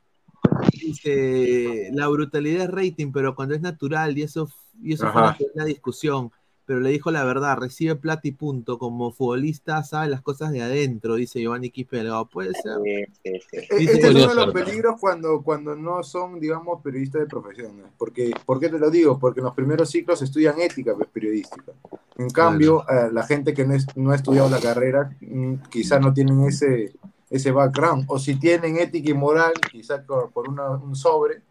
[0.71, 4.49] dice, la brutalidad es rating, pero cuando es natural y eso,
[4.81, 5.37] y eso fue Ajá.
[5.53, 6.31] una discusión,
[6.71, 8.77] pero le dijo la verdad, recibe plata y punto.
[8.79, 12.27] Como futbolista sabe las cosas de adentro, dice Giovanni Quispe Delgado.
[12.27, 12.77] Puede ser.
[12.85, 17.27] E- Dice- Este es uno de los peligros cuando, cuando no son, digamos, periodistas de
[17.27, 17.77] profesión.
[17.77, 17.89] ¿no?
[17.97, 19.19] Porque, ¿Por qué te lo digo?
[19.19, 21.73] Porque en los primeros ciclos estudian ética pues, periodística.
[22.17, 25.99] En cambio, eh, la gente que no, es- no ha estudiado la carrera mm, quizá
[25.99, 26.93] no tienen ese,
[27.29, 28.05] ese background.
[28.07, 31.41] O si tienen ética y moral, quizá por, por una- un sobre,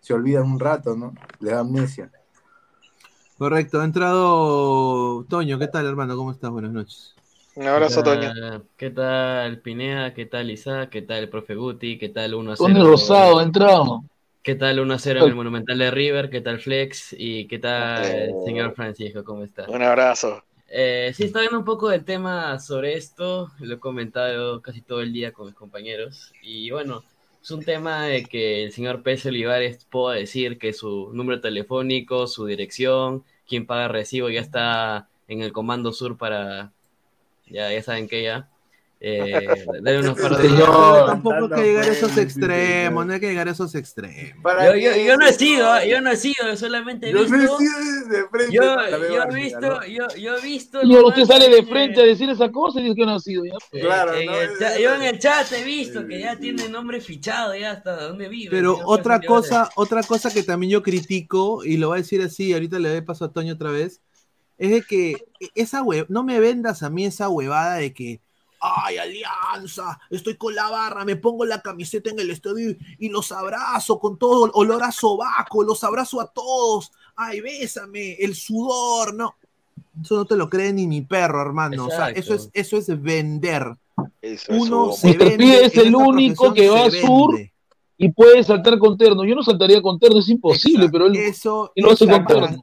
[0.00, 1.14] se olvidan un rato, ¿no?
[1.40, 2.12] Les da amnesia.
[3.38, 5.60] Correcto, ha entrado Toño.
[5.60, 6.16] ¿Qué tal, hermano?
[6.16, 6.50] ¿Cómo estás?
[6.50, 7.14] Buenas noches.
[7.54, 8.62] Un abrazo, ¿Qué Toño.
[8.76, 10.12] ¿Qué tal Pineda?
[10.12, 10.90] ¿Qué tal Isaac?
[10.90, 11.98] ¿Qué tal el profe Guti?
[11.98, 12.68] ¿Qué tal 1 a 0?
[12.68, 14.02] Tony Rosado, ha entrado.
[14.42, 16.30] ¿Qué tal 1 a 0 en el Monumental de River?
[16.30, 17.14] ¿Qué tal Flex?
[17.16, 19.22] ¿Y qué tal el señor Francisco?
[19.22, 19.66] ¿Cómo está?
[19.68, 20.42] Un abrazo.
[20.66, 25.00] Eh, sí, está viendo un poco del tema sobre esto, lo he comentado casi todo
[25.00, 27.04] el día con mis compañeros y bueno,
[27.48, 32.26] es un tema de que el señor Pérez Olivares puedo decir que su número telefónico,
[32.26, 36.72] su dirección, quién paga recibo ya está en el Comando Sur para,
[37.46, 38.50] ya, ya saben que ya,
[39.00, 39.46] eh,
[40.00, 40.48] unos par de...
[40.48, 44.42] Señor, tampoco hay que llegar a esos extremos, no hay que llegar a esos extremos.
[44.64, 47.36] Yo, yo, yo no he sido, yo no he sido, solamente he Yo visto.
[47.36, 48.62] no he sido de frente, yo,
[49.08, 49.86] yo he visto, ¿no?
[49.86, 50.80] yo, yo he visto.
[50.82, 53.44] Usted sale de que- frente a decir esa cosa y dice que no ha sido
[53.44, 53.52] ya.
[53.72, 54.34] Eh, Claro, en ¿no?
[54.40, 58.08] el cha- yo en el chat he visto que ya tiene nombre fichado ya hasta
[58.08, 58.50] dónde vive.
[58.50, 62.52] Pero otra cosa, otra cosa que también yo critico, y lo voy a decir así,
[62.52, 64.00] ahorita le doy paso a Toño otra vez,
[64.58, 65.14] es de que
[65.54, 68.20] esa hue- no me vendas a mí esa huevada de que,
[68.60, 73.32] ay, Alianza, estoy con la barra, me pongo la camiseta en el estadio y, los
[73.32, 79.34] abrazo con todo olor a sobaco, los abrazo a todos, ay, bésame, el sudor, no.
[80.02, 81.86] Eso no te lo cree ni mi perro, hermano.
[81.86, 83.74] O sea, eso es, eso es vender.
[84.48, 85.18] Uno se Mr.
[85.18, 87.52] vende es el único que va se a sur vende.
[87.96, 89.24] y puede saltar con terno.
[89.24, 92.20] Yo no saltaría con terno, es imposible, pero él Eso, y lo hace eso con
[92.22, 92.62] es para- terno.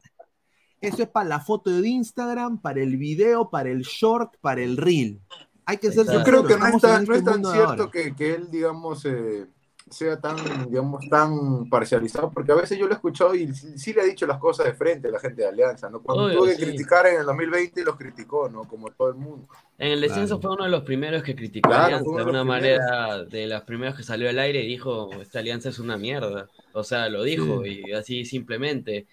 [0.80, 4.76] eso es para la foto de Instagram, para el video, para el short, para el
[4.78, 5.20] reel.
[5.66, 7.50] Hay que ser Yo creo que no es tan, en no es este tan mundo
[7.50, 9.46] de cierto que, que él, digamos, eh,
[9.90, 13.92] sea tan, digamos, tan parcializado, porque a veces yo lo he escuchado y sí, sí
[13.92, 16.02] le ha dicho las cosas de frente a la gente de Alianza, ¿no?
[16.02, 16.58] Cuando Obvio, tuvo que sí.
[16.58, 18.66] criticar en el 2020, los criticó, ¿no?
[18.68, 19.48] Como todo el mundo.
[19.78, 22.24] En el descenso fue uno de los primeros que criticó a Claro, Alianza, de de
[22.24, 22.84] una los primeros.
[22.84, 26.48] manera de las primeras que salió al aire y dijo, esta alianza es una mierda.
[26.72, 29.06] O sea, lo dijo y así simplemente.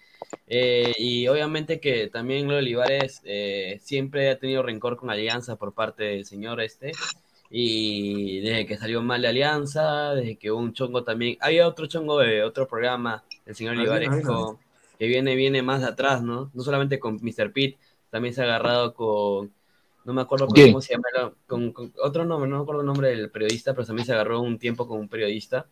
[0.48, 5.74] Eh, y obviamente que también Leo Olivares eh, siempre ha tenido rencor con Alianza por
[5.74, 7.00] parte del señor este.
[7.56, 11.38] Y desde que salió mal de Alianza, desde que hubo un chongo también.
[11.40, 14.36] Había otro chongo de otro programa, el señor Ahí Olivares, viene, ahí viene.
[14.44, 14.58] con-
[14.98, 16.50] que viene, viene más de atrás, ¿no?
[16.52, 17.52] No solamente con Mr.
[17.54, 17.78] Pitt,
[18.10, 19.52] también se ha agarrado con,
[20.04, 23.10] no me acuerdo cómo se llama, con, con otro nombre, no me acuerdo el nombre
[23.10, 25.68] del periodista, pero también se agarró un tiempo con un periodista,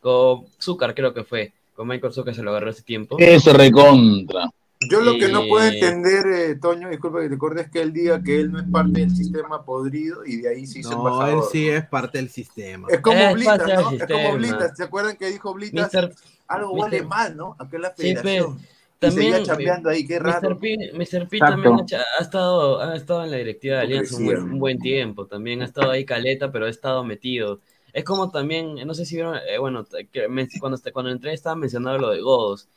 [0.00, 3.16] con Zúcar creo que fue, con Michael Zúcar se lo agarró ese tiempo.
[3.18, 4.48] Ese recontra.
[4.80, 7.80] Yo lo que no puedo Eh, entender, eh, Toño, disculpa que te corte, es que
[7.82, 10.90] él diga que él no es parte del sistema podrido y de ahí se hizo
[11.02, 12.86] No, él sí es parte del sistema.
[12.88, 13.90] Es como Es Blitas, parte del ¿no?
[13.90, 14.34] Es como sistema.
[14.36, 14.76] Blitas.
[14.76, 15.92] ¿Se acuerdan que dijo Blitas?
[15.92, 16.14] Mister-
[16.46, 17.56] Algo Mister- huele mal, ¿no?
[17.58, 18.56] Acá en la Sí, federación.
[18.56, 20.50] pe, y también seguía chambeando ahí, qué raro.
[20.50, 20.58] Mr.
[20.58, 21.28] P, Mr.
[21.28, 21.74] P también
[22.18, 24.52] ha, estado, ha estado en la directiva de Alianza un buen, Hipocresía.
[24.54, 27.60] un buen tiempo, también ha estado ahí caleta, pero ha estado metido.
[27.92, 31.56] Es como también, no sé si vieron, eh, bueno, que me- cuando, cuando entré estaba
[31.56, 32.68] mencionando lo de Godos.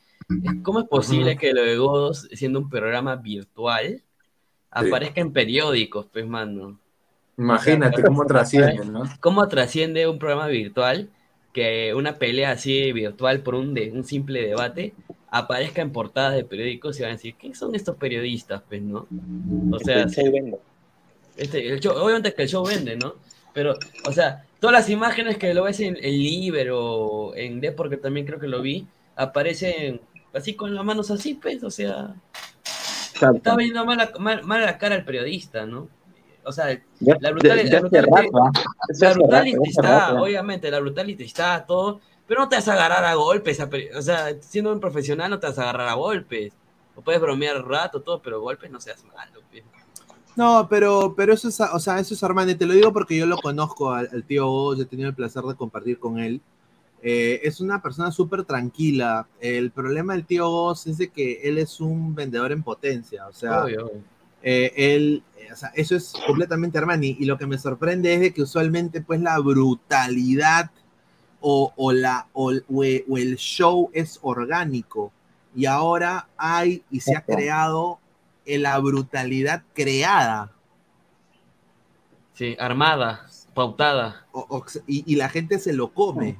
[0.64, 4.04] ¿Cómo es posible que lo de Godos, siendo un programa virtual,
[4.72, 6.80] aparezca en periódicos, pues, mano?
[7.38, 9.04] Imagínate O sea, cómo trasciende, ¿no?
[9.20, 11.10] ¿Cómo trasciende un programa virtual
[11.54, 14.94] que una pelea así virtual por un, de, un simple debate
[15.30, 18.62] aparezca en portadas de periódicos y van a decir, ¿qué son estos periodistas?
[18.68, 19.08] Pues, ¿no?
[19.70, 20.06] O sea,
[21.36, 23.16] este, el show- obviamente que el show vende, ¿no?
[23.54, 23.76] Pero,
[24.08, 27.98] o sea, todas las imágenes que lo ves en, en Liber o en Depor, que
[27.98, 30.02] también creo que lo vi, aparecen
[30.34, 32.16] así con las manos así, pues, o sea,
[33.36, 35.88] está viendo mal mal, mal la cara al periodista, ¿no?
[36.44, 38.52] O sea, Ya- la brutalidad, la brutalidad- ¿ah?
[39.00, 43.06] La hace está, rato, obviamente, la brutality está, todo, pero no te vas a agarrar
[43.06, 46.54] a golpes, a o sea, siendo un profesional no te vas a agarrar a golpes,
[46.96, 49.64] o puedes bromear un rato, todo, pero golpes no seas malo, pues.
[50.36, 53.26] No, pero, pero eso es, o sea, eso es Armani, te lo digo porque yo
[53.26, 56.42] lo conozco al, al tío Oz, he tenido el placer de compartir con él.
[57.04, 59.28] Eh, es una persona súper tranquila.
[59.40, 63.34] El problema del tío Oz es de que él es un vendedor en potencia, o
[63.34, 64.02] sea, Obvio, obvio.
[64.44, 67.18] eh, él, eh, o sea, eso es completamente Armani.
[67.20, 70.70] Y lo que me sorprende es de que usualmente, pues, la brutalidad
[71.40, 75.12] o, o la, o, el- o el- show es orgánico.
[75.56, 78.00] Y ahora hay y se ha creado
[78.46, 80.52] eh, la brutalidad creada.
[82.36, 84.26] Sí, armada, pautada.
[84.88, 86.38] Y, y la gente se lo come.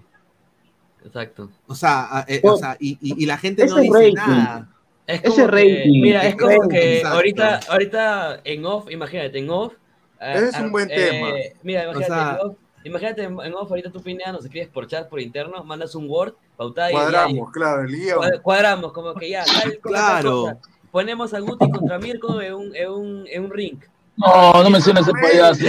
[1.06, 1.50] Exacto.
[1.68, 4.14] O sea, eh, o sea, y, y- y la gente no dice rating.
[4.16, 4.68] nada.
[5.08, 7.16] Es Ese que- rating, mira, es como que Exacto.
[7.18, 9.74] ahorita, ahorita en off, imagínate, en off.
[10.22, 11.28] eh, Ese es un ah, buen eh, tema.
[11.64, 14.88] Mira, O imagínate, sea- en off, imagínate en off, ahorita tú Pineda nos escribes por
[14.88, 18.18] chat, por interno, mandas un Word, pautada y Cuadramos, claro, el guion.
[18.20, 20.58] Cuad- Cuadramos, como que ya, tal cosa, tal Claro.
[20.92, 23.80] Ponemos a Guti contra Mirko en un, en un, en un ring.
[24.22, 25.66] No, no menciones ese payaso.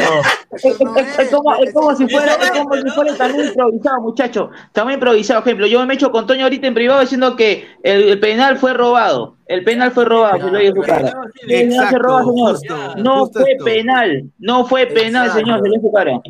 [0.51, 4.51] Es, es- es como, es como si fuera, es como si fuera también improvisado, muchacho.
[4.73, 5.41] También improvisado.
[5.41, 8.59] Ejemplo, yo me he hecho con Toño ahorita en privado diciendo que el, el penal
[8.59, 9.37] fue robado.
[9.47, 11.13] El penal fue robado, se lo cara.
[11.43, 12.51] El penal se roba, señor.
[12.53, 13.65] justo, no justo fue esto.
[13.65, 14.31] penal.
[14.39, 15.47] No fue penal, Exacto.
[15.47, 16.21] señor, se lo su cara.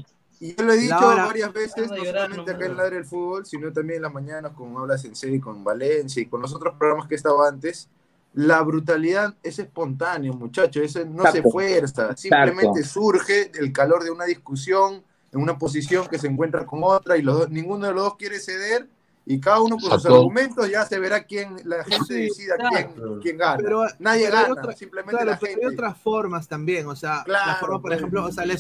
[0.41, 3.73] Y yo lo he dicho varias veces, no solamente acá en Ladre del Fútbol, sino
[3.73, 7.15] también en las mañanas con Habla Sensei, con Valencia y con los otros programas que
[7.15, 7.89] he estado antes.
[8.35, 14.25] La brutalidad es espontánea, muchachos, eso no se fuerza, simplemente surge del calor de una
[14.25, 15.03] discusión,
[15.33, 18.17] en una posición que se encuentra con otra y los dos- ninguno de los dos
[18.17, 18.87] quiere ceder
[19.25, 22.91] y cada uno con sus argumentos ya se verá quién, la gente Sí, decida claro.
[22.95, 23.57] quién, quién gana.
[23.63, 25.67] Pero- Nadie pero hay gana, otra- simplemente Claro, la pero gente.
[25.67, 28.55] hay otras formas también, o sea, la forma, por ejemplo, o sea, la,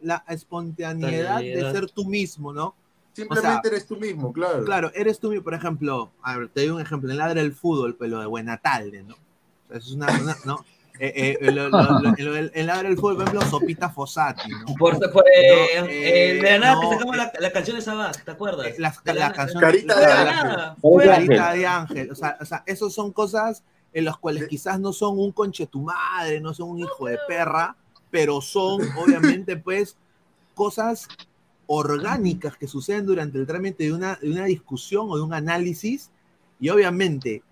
[0.00, 2.74] la espontaneidad de ser tú mismo, ¿no?
[3.14, 4.64] Simplemente eres tú mismo, claro.
[4.64, 7.54] Claro, eres tú mismo, por ejemplo, a ver, te doy un ejemplo, en Ladra del
[7.54, 9.14] Fútbol, pero de Buenatalde, ¿no?
[9.14, 10.64] O sea, eso es una, una- ¿no?
[11.00, 13.88] Eh, eh, lo- lo- lo- en lo del- en Ladra del Fútbol, por ejemplo, Sopita
[13.88, 14.74] Fossati, ¿no?
[14.78, 17.78] Por, por, eh, No, eh, eh, de la nada que no, sacamos la, la canción
[17.78, 17.84] de
[18.24, 18.66] ¿te acuerdas?
[18.66, 20.50] Eh, la, De la la- canción Carita de Ángel.
[21.04, 22.06] Carita de Ángel.
[22.06, 22.12] de.
[22.12, 23.62] O sea, o sea, esos son cosas
[23.92, 27.18] en las cuales quizás no son un conche tu madre, no son un hijo de
[27.28, 27.76] perra,
[28.10, 29.96] pero son obviamente pues
[30.54, 31.08] cosas
[31.66, 36.10] orgánicas que suceden durante el trámite de una, de una discusión o de un análisis.
[36.60, 37.42] Y obviamente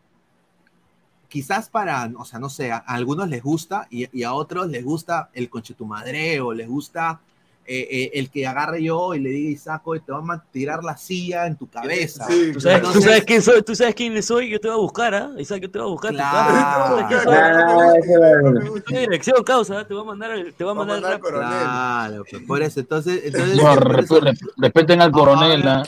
[1.32, 5.30] quizás para, o sea, no sé, a, algunos les gusta y, a otros les gusta
[5.32, 7.22] el conchetumadreo, les gusta
[7.64, 10.42] eh, eh, el que agarre yo y le diga y saco y te va a
[10.50, 12.26] tirar la silla en tu cabeza.
[12.28, 14.76] Sí, ¿Tú sabes, Entonces- tú sabes quién soy, tú sabes quién soy, yo te voy
[14.76, 15.30] a buscar, ¿ah?
[15.38, 16.10] Isaac, yo te voy a buscar.
[16.12, 17.06] Claro.
[17.30, 20.86] Ah, ese- Tu dirección, causa, te voy a mandar, el- te voy a Va a
[20.86, 21.20] mandar el mandar rap.
[21.22, 21.48] coronel.
[21.60, 24.20] Claro, pues, por eso, entonces, entonces, No, por eso-
[24.56, 25.68] respeten al coronel.
[25.68, 25.82] ¿ah?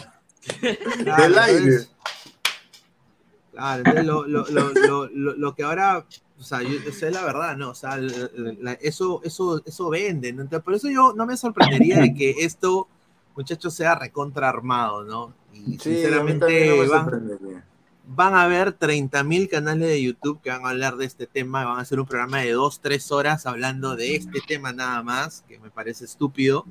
[1.03, 1.59] claro, Del aire.
[1.59, 1.91] entonces-
[3.53, 6.05] Claro, entonces lo, lo, lo, lo, lo- lo que ahora,
[6.45, 7.71] o sea, yo, es la verdad, ¿no?
[7.71, 8.29] O sea, la-
[8.61, 10.43] la- eso, eso, eso vende, ¿no?
[10.43, 12.87] Entonces, por eso yo no me sorprendería de que esto,
[13.35, 15.33] muchachos, sea recontra armado, ¿no?
[15.55, 17.39] Y Sí, a mí sinceramente no van,
[18.07, 21.79] van a haber 30.000 canales de YouTube que van a hablar de este tema, van
[21.79, 25.59] a hacer un programa de dos, tres horas hablando de este tema nada más, que
[25.59, 26.67] me parece estúpido,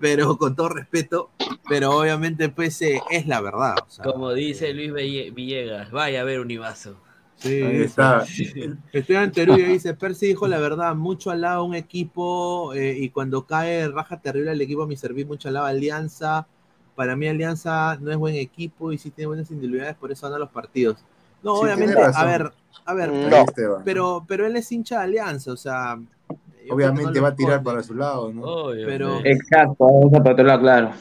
[0.00, 1.30] pero con todo respeto,
[1.68, 3.76] pero obviamente pues eh, es la verdad.
[3.86, 6.96] o sea, Como dice Luis Ville- Villegas, vaya a ver Univaso.
[7.42, 8.24] Sí, Ahí está.
[8.92, 13.88] Esteban Teruya dice, Percy dijo la verdad, mucho alaba un equipo eh, y cuando cae
[13.88, 16.46] raja terrible el equipo me serví mucho alaba Alianza.
[16.94, 20.38] Para mí Alianza no es buen equipo y sí tiene buenas individualidades, por eso gana
[20.38, 20.98] los partidos.
[21.42, 22.52] No, Sí, obviamente, a ver,
[22.84, 25.98] a ver, Ahí, pero, pero, pero él es hincha de Alianza, o sea,
[26.70, 28.42] Obviamente no va a tirar para su lado, ¿no?
[28.42, 29.20] Obvio, Pero-.
[29.24, 30.92] Exacto, vamos a patrolar, claro.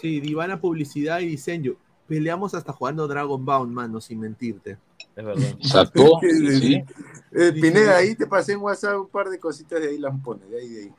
[0.00, 1.74] Sí, divana publicidad y diseño.
[2.06, 4.78] Peleamos hasta jugando Dragon Bound, mano, sin mentirte.
[5.16, 5.48] Es verdad.
[5.58, 6.04] Exacto.
[6.20, 6.60] Sí, sí, sí.
[6.60, 6.84] sí.
[7.32, 10.48] Eh, Pineda, ahí te pasé en WhatsApp un par de cositas de ahí las pones,
[10.48, 10.92] de ahí, de ahí.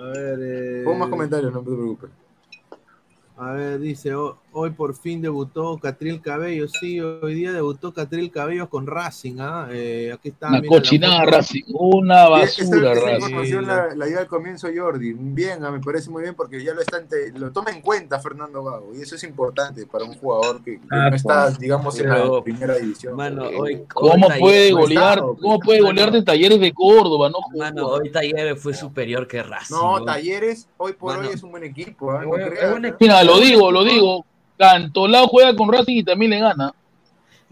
[0.00, 2.10] A ver, eh, Pon más comentarios, no te preocupes.
[3.40, 6.68] A ver, dice, "Ho- hoy por fin debutó Catril Cabello.
[6.68, 9.36] Sí, hoy día debutó Catril Cabello con Racing.
[9.38, 9.68] ¿ah?
[9.70, 10.48] Eh, aquí está.
[10.48, 11.24] Una cochinada.
[11.24, 11.62] Racing.
[11.72, 12.28] Una esa-
[12.64, 13.22] basura, esa Racing.
[13.24, 15.14] información la, la dio al comienzo Jordi.
[15.16, 18.20] Bien, ah, me parece muy bien porque ya lo está ante- lo toma en cuenta
[18.20, 21.98] Fernando Gago y eso es importante para un jugador que, que Ah, no está, digamos,
[21.98, 23.16] en la primera división.
[23.16, 25.12] Mano, Eh, hoy, ¿Cómo hoy puede golear?
[25.14, 25.64] estado, ¿Cómo pues.
[25.66, 27.30] puede golear de talleres de Córdoba?
[27.30, 29.74] No, Mano, hoy Taller fue superior que Racing.
[29.74, 30.04] no, ¿no?
[30.04, 31.28] Talleres hoy por Mano.
[31.28, 32.10] hoy es un buen no es equipo.
[33.34, 34.24] Lo digo, lo digo.
[34.58, 36.72] Cantolao juega con Racing y también le gana.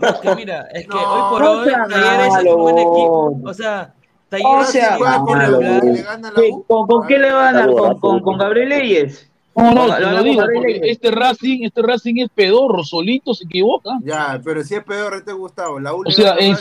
[0.01, 3.41] Es que mira, es que No, hoy por hoy sea Talleres es un buen equipo.
[3.45, 5.85] O sea, O Talleres sea, U regular.
[5.85, 6.65] y le gana a la ¿Qué- U.
[6.69, 9.25] ¿Con, con qué le van a con, con, con Gabriel Leyes?
[9.57, 13.45] No, no, Lo te lo digo, porque este Racing, este Racing es pedorro, solito se
[13.45, 13.91] equivoca.
[14.05, 15.81] Ya, pero si es peor, te Gustavo.
[15.81, 16.55] La U O le sea, en,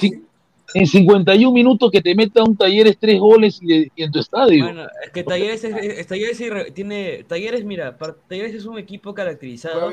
[0.73, 4.65] en 51 minutos que te meta un Talleres tres goles y, y en tu estadio.
[4.65, 6.41] Bueno, es que Talleres, es, es- Talleres
[6.73, 9.91] tiene, Talleres, mira, Talleres es un equipo caracterizado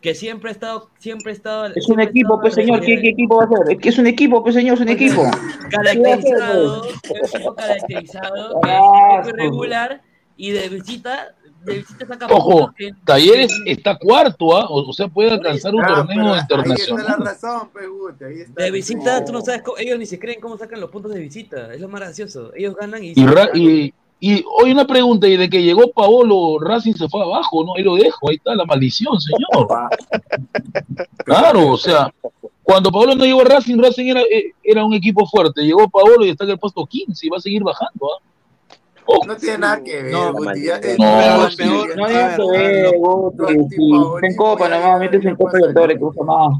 [0.00, 3.36] que, siempre ha estado, siempre ha estado, Es un equipo, estado pues señor, ¿qué, equipo
[3.36, 3.76] va a ser?
[3.76, 5.22] Es que es un equipo, pues señor, es un equipo.
[5.70, 9.34] caracterizado, es un equipo caracterizado, que es Ah, un equipo pues.
[9.34, 10.02] irregular
[10.36, 11.34] y de visita
[12.06, 14.66] saca Ojo, que- Talleres está cuarto, ¿ah?
[14.68, 17.20] o, o sea, puede alcanzar un Ah, torneo ahí está la internacional.
[17.24, 18.62] razón, Guti, ahí está.
[18.62, 21.20] de visita, tú no sabes, cómo- ellos ni se creen cómo sacan los puntos de
[21.20, 23.12] visita, es lo más gracioso, ellos ganan y...
[23.16, 27.22] Y, Ra- y, y hoy una pregunta, y de que llegó Paolo, Racing se fue
[27.22, 27.74] abajo, ¿no?
[27.76, 29.68] Ahí lo dejo, ahí está la maldición, señor.
[31.24, 32.12] Claro, o sea,
[32.62, 35.62] Cuando Paolo no llegó a Racing, Racing era, eh, era un equipo fuerte.
[35.62, 38.06] Llegó Paolo y está en el puesto 15 y va a seguir bajando.
[38.06, 38.22] ¿ah?
[39.26, 42.94] No tiene nada que ver, No, eh, no, peor- No hay ver, que ver,
[43.56, 44.26] Guti.
[44.26, 45.58] En Copa nomás, metes en Copa
[45.98, 46.56] que usa más.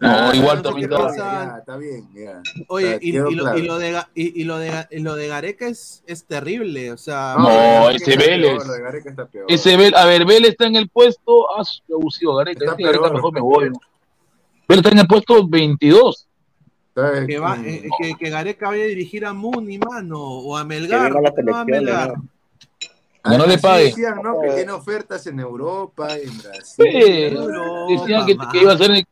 [0.00, 2.42] No, igual ¿sabes también está- bien, ya.
[2.68, 6.02] Oye, y, y lo, y de, y, y lo de, y lo de Gareca es,
[6.06, 7.36] es terrible, o sea...
[7.38, 8.62] No, Gareca ese está Vélez.
[9.48, 11.46] Ese Vélez, a ver, Vélez está en el puesto.
[11.56, 12.64] Ah, abusivo, Gareca.
[12.64, 13.70] Es Gareca mejor me voy.
[13.70, 13.78] ¿no?
[14.68, 16.23] Vélez está en el puesto 22.
[16.94, 21.12] Que, va, eh, que, que Gareca vaya a dirigir a Muni, mano, o a Melgar.
[21.12, 22.14] venga la ¿por qué no a selección, Melgar?
[23.24, 23.84] Que no le pague.
[23.86, 24.40] decían, ¿no?
[24.40, 26.62] Que tiene ofertas en Europa, en Brasil.
[26.92, 29.04] Sí, Europa, decían que, iba a ser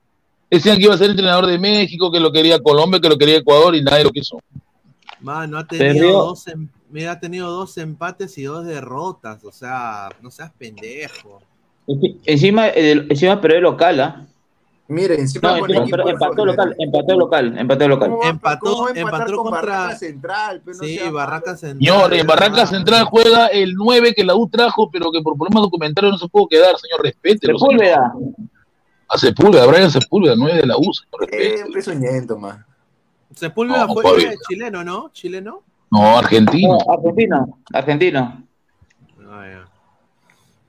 [0.50, 3.38] decían que iba a ser entrenador de México, que lo quería Colombia, que lo quería
[3.38, 4.38] Ecuador y nadie lo quiso.
[5.20, 10.08] Mano, ha tenido, dos, em- mira, ha tenido dos empates y dos derrotas, o sea,
[10.20, 11.40] no seas pendejo.
[11.86, 14.26] Enci- Encima, el- encima perdió el local, ¿ah?
[14.92, 18.10] Mire, encima No, con encima, equipo pero de empató local, empató local, empató local.
[18.10, 20.62] ¿Cómo va- Empató- cómo va a empatar empató con contra- Barraca Central?
[20.64, 21.78] Pero no Sí, sea Barraca Central.
[21.78, 22.70] Señor, en es Barranca verdad.
[22.70, 26.28] Central juega el 9 que la U trajo, pero que por problemas documentarios no se
[26.28, 27.00] pudo quedar, señor,
[27.40, 27.58] señor.
[27.58, 28.12] Sepúlveda.
[29.08, 31.56] A Sepúlveda, Brian Sepúlveda, 9 de la U, señor, respételo.
[31.56, 32.58] Siempre soñando más.
[33.34, 35.10] Sepúlveda No, fue chileno, ¿no?
[35.12, 35.62] ¿Chileno?
[35.90, 36.78] No, argentino.
[36.86, 38.44] No, argentino, argentino.
[39.28, 39.64] Ah.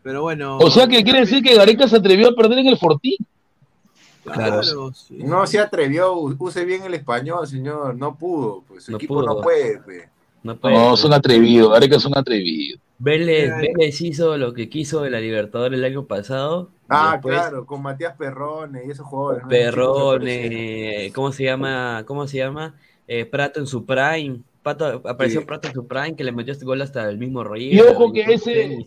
[0.01, 0.57] Pero bueno.
[0.57, 3.15] O sea que quiere decir que Gareca se atrevió a perder en el Fortín.
[4.23, 5.17] Claro, sí.
[5.19, 7.95] No se atrevió, use bien el español, señor.
[7.95, 9.25] No pudo, pues su No equipo pudo.
[9.25, 9.79] no puede.
[9.79, 10.07] pues.
[10.43, 10.75] No puede.
[10.75, 12.79] No, son atrevidos, Gareca son atrevidos.
[12.99, 13.51] Vélez.
[13.57, 16.69] Vélez hizo lo que quiso de la Libertadores el año pasado.
[16.87, 19.43] Ah, después claro, con Matías Perrone y esos jugadores.
[19.43, 19.49] ¿no?
[19.49, 22.03] Perrone, que ¿cómo se llama?
[22.05, 22.75] ¿Cómo se llama?
[23.07, 24.39] Eh, Prato en su prime.
[24.61, 25.45] Pato, apareció Sí.
[25.45, 27.73] Prato en su prime que le metió este gol hasta el mismo Río.
[27.73, 28.85] Y ojo que ese-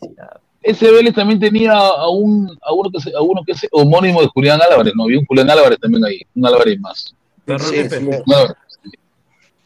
[0.66, 4.20] Ese Vélez también tenía a, un, a, uno que se- a uno que es homónimo
[4.20, 5.04] de Julián Álvarez, ¿no?
[5.04, 7.14] Había un Julián Álvarez también ahí, un Álvarez más.
[7.44, 7.96] Perrone, Sí, sí.
[8.04, 8.56] Un Álvarez.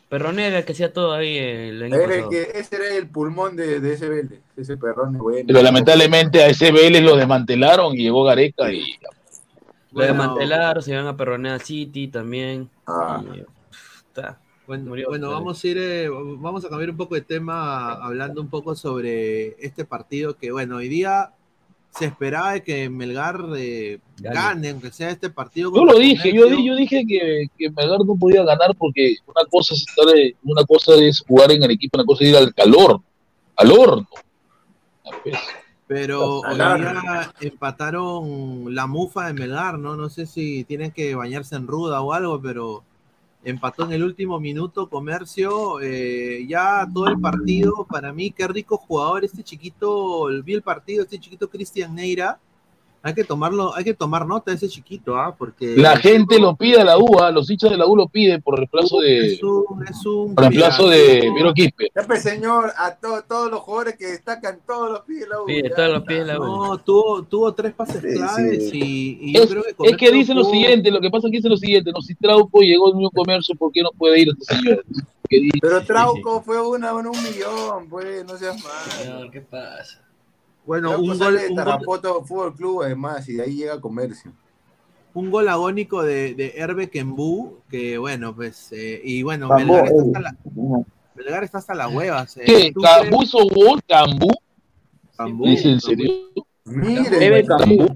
[0.08, 2.30] Perrone era el que hacía todo ahí el año Era el pasado.
[2.30, 5.44] que, ese era el pulmón de, de ese Vélez, ese Perrone bueno.
[5.46, 9.08] Pero lamentablemente a ese Vélez lo desmantelaron y llegó Gareca y Lo
[9.92, 10.12] Bueno.
[10.14, 12.68] desmantelaron, se iban a Perronea City también.
[12.88, 13.22] Ah.
[13.34, 13.42] y,
[14.70, 17.90] Bueno, Murió, bueno, pero- vamos a ir, eh, vamos a cambiar un poco de tema,
[17.94, 21.32] hablando un poco sobre este partido que, bueno, hoy día
[21.90, 24.70] se esperaba de que Melgar eh, Gane.
[24.70, 25.72] aunque sea este partido.
[25.74, 29.74] Yo lo dije, yo, yo dije que, que Melgar no podía ganar porque una cosa
[29.74, 32.54] es estar, eh, una cosa es jugar en el equipo, una cosa es ir al
[32.54, 33.00] calor,
[33.56, 34.06] al horno.
[35.88, 39.96] Pero hoy día empataron la mufa de Melgar, ¿no?
[39.96, 42.84] No sé si tienen que bañarse en ruda o algo, pero
[43.44, 48.76] empató en el último minuto Comercio, eh, ya todo el partido, para mí, qué rico
[48.76, 52.38] jugador este chiquito, vi el partido, este chiquito Cristian Neira,
[53.02, 55.34] hay que tomarlo, hay que tomar nota de ese chiquito, ¿ah?
[55.36, 57.30] Porque La gente lo pide a la U, ¿ah?
[57.30, 60.44] los hinchas de la U lo piden por reemplazo de, es un, es un por
[60.44, 61.90] reemplazo de Vero Quispe.
[61.96, 65.46] Ya, pues, señor, a to- todos los jugadores que destacan, todos los pide la U.
[65.46, 66.44] Pide ya todos los pies la U.
[66.44, 69.18] No, tuvo, tuvo tres pases Sí, claves sí.
[69.20, 71.30] y, y yo Es, creo que es que dicen lo siguiente, lo que pasa es
[71.30, 74.20] que dicen lo siguiente, no, si Trauco llegó al mismo comercio, ¿por qué no puede
[74.20, 74.84] ir este señor?
[75.62, 78.90] Pero Trauco fue una en un millón, pues, no seas mal.
[78.90, 80.02] Señor, ¿qué pasa?
[80.70, 84.30] Bueno, un gol, de un gol, Tarapoto Fútbol Club, además, y de ahí llega comercio.
[85.14, 89.86] un gol agónico de, de Herbe Kembu, que bueno, pues, eh, y bueno, Cambó, Melgar
[89.86, 90.06] está, eh.
[90.06, 90.36] hasta la-
[91.16, 92.36] Melgar está hasta las huevas.
[92.36, 92.42] eh.
[92.46, 92.70] ¿Qué?
[92.72, 93.80] ¿Tú ¿Cambú hizo gol?
[93.88, 94.28] ¿Cambú?
[95.16, 96.08] Cambú, ¿Es en serio?
[96.66, 97.88] Mire, Cambú.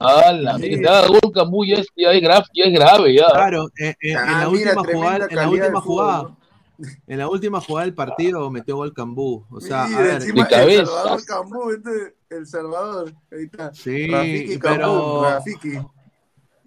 [0.00, 3.26] Ah, la haga gol Cambú ya es, ya es, grave, ya es grave, ya.
[3.30, 6.36] Claro, eh, eh, en Ah, la mira, última jugada, en la última jugada.
[7.06, 9.44] En la última jugada del partido metió gol Cambú.
[9.50, 10.86] O sea, a ver, encima El.
[10.86, 13.72] Salvador Cambú, este, El Salvador, ahí está.
[13.74, 15.78] sí, Rafiki pero Rafiki.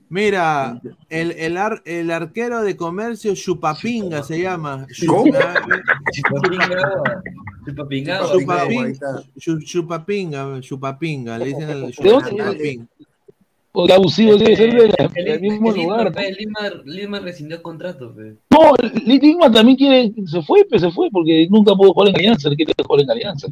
[0.10, 0.80] mira,
[1.10, 4.86] el, el, ar- el arquero de comercio Chupapinga se llama.
[7.72, 8.20] Chupapinga.
[8.62, 9.24] Ahí está.
[9.38, 12.86] Chu- Chupapinga, chupapinga, le dicen el chupapinga.
[13.76, 16.14] Porque abusivo debe ser de la- El- del mismo el Lima, lugar.
[16.14, 18.14] pe, Lima, Lima rescindió contrato.
[18.16, 18.36] pe.
[18.50, 18.74] No,
[19.06, 22.56] Lima también quiere, se fue, pues se fue, porque nunca pudo jugar en Alianza, le
[22.56, 23.48] quiere jugar en Alianza.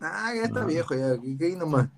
[0.00, 1.88] Ah, ya está viejo, ya, que ahí nomás.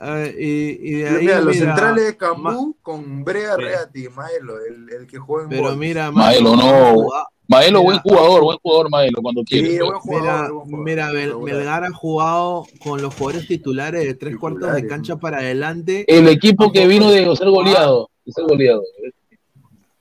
[0.00, 3.56] Ah, y, y de ahí, mira, los mira, centrales de ma- Cambú con Brea.
[3.56, 5.78] Reati, Maelo, el, el que juega en pero Wolves.
[5.78, 7.06] mira, Maelo, no.
[7.50, 9.70] Maelo, buen jugador, buen jugador Maelo, cuando quiere.
[9.70, 10.84] Sí, buen jugador, Mira, buen jugador.
[10.84, 11.54] mira, Bel- Regular.
[11.56, 16.04] Melgar ha jugado con los jugadores titulares de tres cuartos de cancha para adelante.
[16.08, 18.82] El equipo que vino de ser goleado, de ser goleado.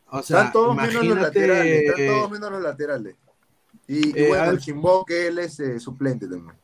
[0.09, 3.15] O sea, Están todos menos los laterales, están todos menos los laterales.
[3.87, 4.59] Y, y Eh, bueno, a el ver.
[4.61, 6.55] Chimbó, que él es eh, suplente también.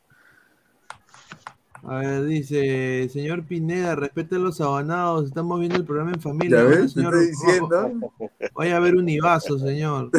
[1.85, 6.59] A ver, dice, señor Pineda, respete a los abanados, estamos viendo el programa en familia.
[6.59, 6.79] ¿Ya ves?
[6.79, 7.91] Te señor, estoy diciendo.
[8.55, 10.09] Vaya a ver un Ibazo, señor.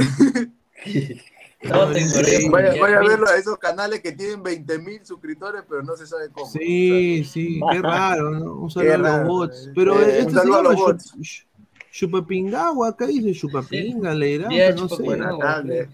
[2.50, 6.06] Vaya, vaya a verlo a esos canales que tienen 20 mil suscriptores, pero no se
[6.06, 6.46] sabe cómo.
[6.46, 8.54] Sí, sí, qué raro, ¿no?
[8.56, 9.70] Un saludo a los bots.
[9.74, 11.14] Pero Eh, este un saludo a los bots.
[11.16, 11.46] Chup-
[11.90, 15.02] Chupapingagua, acá dice Chupapinga, le dirán, pero no sé.
[15.02, 15.88] Buenas tardes.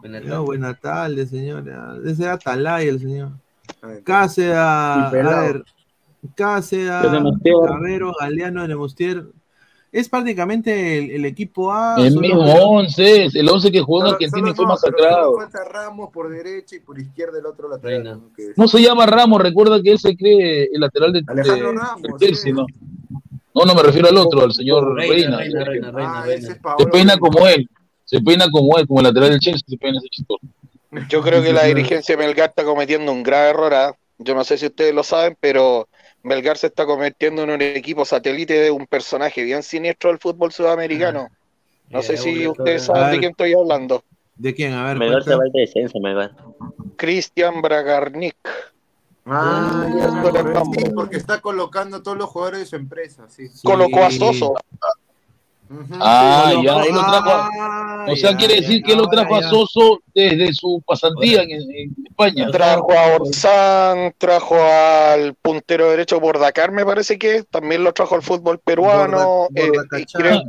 [0.00, 1.96] Buenas No, tardes, señora.
[2.04, 3.32] Ese era Atalaya, el señor.
[3.82, 4.02] A ver,
[7.12, 7.54] Nemostier.
[7.66, 9.24] Cabero, Galeano de Nemostier.
[9.90, 11.96] Es prácticamente el, el equipo A.
[11.98, 15.36] El mismo que- 11, el 11 que jugó en Argentina y fue no, masacrado.
[15.36, 18.04] falta Ramos por derecha y por izquierda el otro lateral.
[18.04, 18.32] ¿no?
[18.36, 21.78] Que- No se llama Ramos, recuerda que él se cree el lateral de, Alejandro de-
[21.78, 22.66] Ramos, del Chelsea, ¿no?
[23.54, 25.38] No, no, me refiero al otro, al señor Reina, Reina.
[25.38, 26.48] Reina, Reina, Reina, Ah, Reina.
[26.48, 26.54] Se
[26.86, 27.18] peina Reina.
[27.18, 27.68] como él,
[28.04, 30.40] se peina como él, como el lateral del Chelsea, se peina ese chistoso.
[31.08, 33.74] Yo creo que la dirigencia de Melgar está cometiendo un grave error.
[33.74, 33.96] ¿ah?
[34.18, 35.88] Yo no sé si ustedes lo saben, pero
[36.22, 40.52] Melgar se está convirtiendo en un equipo satélite de un personaje bien siniestro del fútbol
[40.52, 41.28] sudamericano.
[41.90, 44.02] No sé si ustedes A saben de quién estoy hablando.
[44.36, 44.72] ¿De quién?
[44.74, 46.32] A ver, Melgar se va de descenso, Melgar.
[46.96, 48.36] Cristian Bragarnik.
[49.26, 50.72] Ah, ya, era campo.
[50.74, 53.48] sí, porque está colocando a todos los jugadores de su empresa, sí.
[53.62, 54.54] Colocó a Soso.
[56.00, 58.98] Ah, Sí, ya, él lo trajo a- o sea, ya, quiere ya, decir que él
[58.98, 59.50] lo trajo a ya.
[59.50, 62.50] Soso desde su pasantía en, en España.
[62.50, 68.22] Trajo a Orsán, trajo al puntero derecho Bordacar, me parece que también lo trajo al
[68.22, 69.48] fútbol peruano.
[69.50, 70.18] Borda- eh, y Bordacachá.
[70.18, 70.42] creo-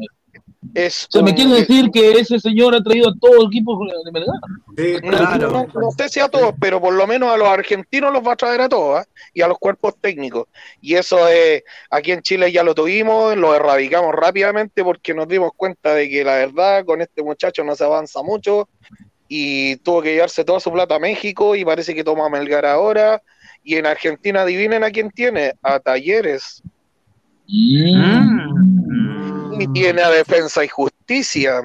[0.74, 3.80] es O sea, ¿me quiere decir que ese señor ha traído a todo el equipo
[4.04, 4.36] de Melgar?
[4.78, 5.52] Sí, Claro.
[5.52, 8.34] no, no sé si a todos, pero por lo menos a los argentinos los va
[8.34, 9.06] a traer a todos ¿ah?
[9.34, 10.48] y a los cuerpos técnicos.
[10.82, 15.52] Y eso es, aquí en Chile ya lo tuvimos, lo erradicamos rápidamente porque nos dimos
[15.56, 18.68] cuenta de que la verdad con este muchacho no se avanza mucho
[19.30, 22.66] y tuvo que llevarse toda su plata a México y parece que toma a Melgar
[22.66, 23.22] ahora.
[23.64, 26.64] Y en Argentina, adivinen a quién tiene, a Talleres.
[29.60, 31.62] Y tiene a Defensa y Justicia.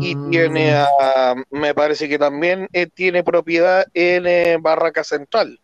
[0.00, 5.58] Y tiene a, me parece que también eh, tiene propiedad en eh, Barraca Central.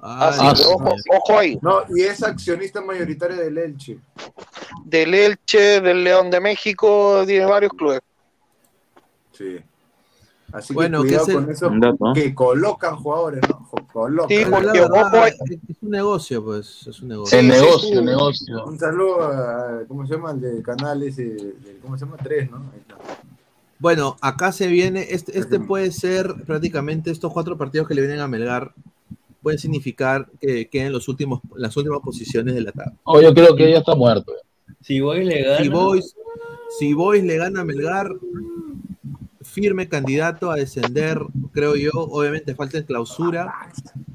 [0.00, 0.64] Así Ah, que sí.
[0.68, 1.58] ojo, ojo ahí.
[1.62, 3.98] No, y es accionista mayoritario del Elche.
[4.84, 8.00] Del Elche, del León de México, tiene varios clubes.
[9.32, 9.58] Sí.
[10.52, 12.12] Así Bueno, que que cuidado es el- con eso, Un dato.
[12.14, 13.68] que colocan jugadores, ¿no?
[13.92, 14.28] Colocan.
[14.36, 15.34] Sí, porque verdad, es
[15.68, 17.38] es un negocio, pues, es un negocio.
[17.38, 17.94] El Sí, sí, negocio, sí.
[17.98, 18.64] el negocio.
[18.66, 20.32] Un saludo a, ¿cómo se llama?
[20.32, 22.16] El del canal ese, del- ¿cómo se llama?
[22.22, 22.58] Tres, ¿no?
[22.58, 22.96] Ahí está.
[23.78, 28.20] Bueno, acá se viene, este, este puede ser prácticamente estos cuatro partidos que le vienen
[28.20, 28.72] a Melgar,
[29.42, 32.94] pueden significar que queden los últimos, las últimas posiciones de la tabla.
[33.04, 34.32] Oh, yo creo que ya está muerto.
[34.82, 35.58] Si Boys le gana.
[35.62, 36.14] Si Boys,
[36.78, 38.08] si Boys le gana a Melgar,
[39.52, 41.20] firme candidato a descender,
[41.52, 41.90] creo yo.
[41.94, 43.52] Obviamente falta en clausura.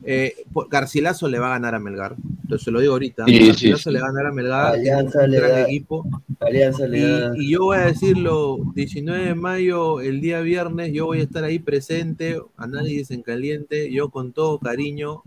[0.04, 0.34] Eh,
[0.70, 2.16] Garcilaso le va a ganar a Melgar.
[2.44, 3.26] Entonces se lo digo ahorita.
[3.26, 3.92] Sí, Garcilaso sí.
[3.92, 4.74] le va a ganar a Melgar.
[4.76, 6.06] Alianza un le gran da- equipo.
[6.40, 7.34] Alianza le da.
[7.36, 11.24] Y, y yo voy a decirlo, 19 de mayo, el día viernes, yo voy a
[11.24, 15.24] estar ahí presente, análisis en caliente, yo con todo cariño,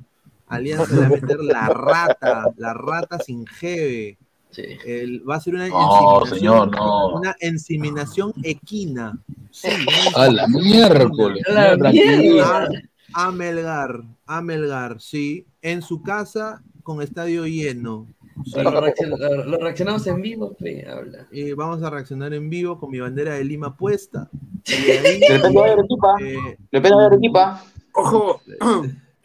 [0.48, 4.18] Alianza le va a meter la rata, la rata sin jeve.
[4.50, 4.62] Sí.
[4.84, 7.14] El- va a ser una No, enseminación, señor, no.
[7.16, 9.18] una enseminación equina.
[9.50, 9.68] Sí,
[10.16, 11.42] A la miércoles.
[11.48, 12.68] A la
[13.12, 18.06] a, Melgar, a Melgar, sí, en su casa con estadio lleno.
[18.44, 18.52] Sí.
[18.62, 21.26] Lo, reaccion- lo- lo reaccionamos en vivo, pe, habla.
[21.32, 24.30] Eh, vamos a reaccionar en vivo con mi bandera de Lima puesta.
[24.66, 26.14] Ahí, De repente va a haber equipa.
[26.20, 27.64] eh, De repente va a haber equipa.
[27.92, 28.40] Ojo,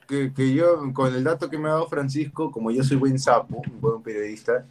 [0.07, 3.17] que, que yo, con el dato que me ha dado Francisco, como yo soy buen
[3.19, 4.65] sapo, un buen periodista,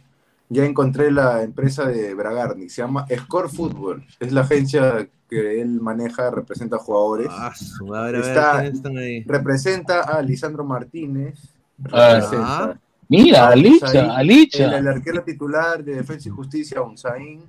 [0.49, 4.05] ya encontré la empresa de Bragarni, se llama Score Football.
[4.19, 7.27] Es la agencia que él maneja, representa jugadores.
[7.31, 9.23] ah, su- a ver, a ver, Está- ¿quiénes están ahí?
[9.23, 11.39] Representa a Lisandro Martínez.
[11.91, 12.13] Ah.
[12.13, 14.65] Representa Mira, a Alicha, Alicha.
[14.65, 17.43] El, el arquero titular de Defensa y Justicia, Unzaín.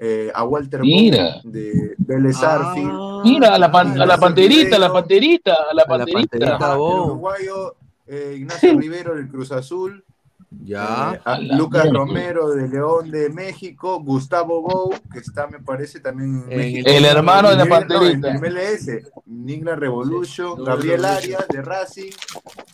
[0.00, 1.40] eh, a Walter Mira.
[1.42, 3.20] De Vélez Ah.
[3.24, 6.20] Mira, a la, pan- a la panterita, a la panterita, a la A la panterita.
[6.38, 6.56] panterita.
[6.56, 7.74] Ajá, el uruguayo
[8.06, 10.04] eh, Ignacio Rivero del Cruz Azul.
[10.50, 11.20] Ya.
[11.26, 11.98] Eh, Lucas mierda.
[11.98, 16.90] Romero de León de México, Gustavo Bou, que está, me parece, también en En México.
[16.90, 18.30] El hermano de la no, panterita.
[18.30, 22.12] en el MLS, Nigla Revolution, Gabriel Arias de Racing,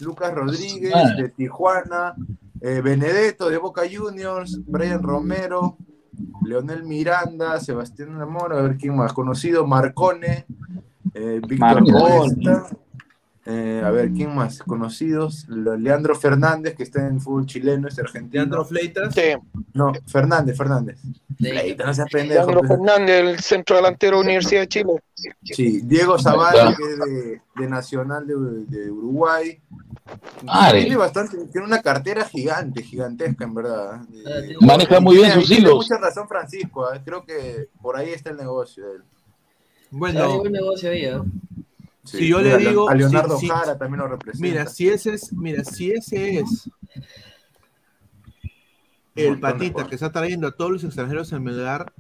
[0.01, 2.15] Lucas Rodríguez de Tijuana,
[2.61, 5.77] eh, Benedetto de Boca Juniors, Brian Romero,
[6.45, 10.47] Leonel Miranda, Sebastián Namora, a ver quién más conocido, Marcone,
[11.13, 12.84] eh, Víctor Marcone.
[13.47, 18.41] Eh, a ver quién más conocidos, Leandro Fernández, que está en fútbol chileno, es argentino.
[18.43, 19.15] Leandro Fleitas.
[19.15, 19.35] Sí,
[19.75, 20.99] No, Fernández, Fernández.
[21.37, 22.41] Fleita, no seas pendejo.
[22.47, 22.71] Leandro pues.
[22.71, 24.93] Fernández, el centro delantero de Universidad de Chile.
[25.43, 28.35] Sí, Diego Zavala, que es de, de Nacional de,
[28.79, 29.61] de Uruguay.
[30.43, 30.81] Madre.
[30.83, 34.01] Tiene bastante, tiene una cartera gigante, gigantesca en verdad.
[34.11, 35.75] Y- Maneja muy bien tiene- sus tiene hilos.
[35.77, 37.01] mucha razón Francisco, ¿eh?
[37.05, 39.03] creo que por ahí está el negocio de él.
[39.91, 41.21] Bueno, buen negocio ahí, ¿eh?
[42.05, 42.89] Si yo mira, le digo.
[42.89, 44.47] A Leonardo si- si- Jara también lo representa.
[44.47, 46.69] Mira, si ese es, mira, si ese es
[49.15, 51.93] el patita que está trayendo a todos los extranjeros en Melgar,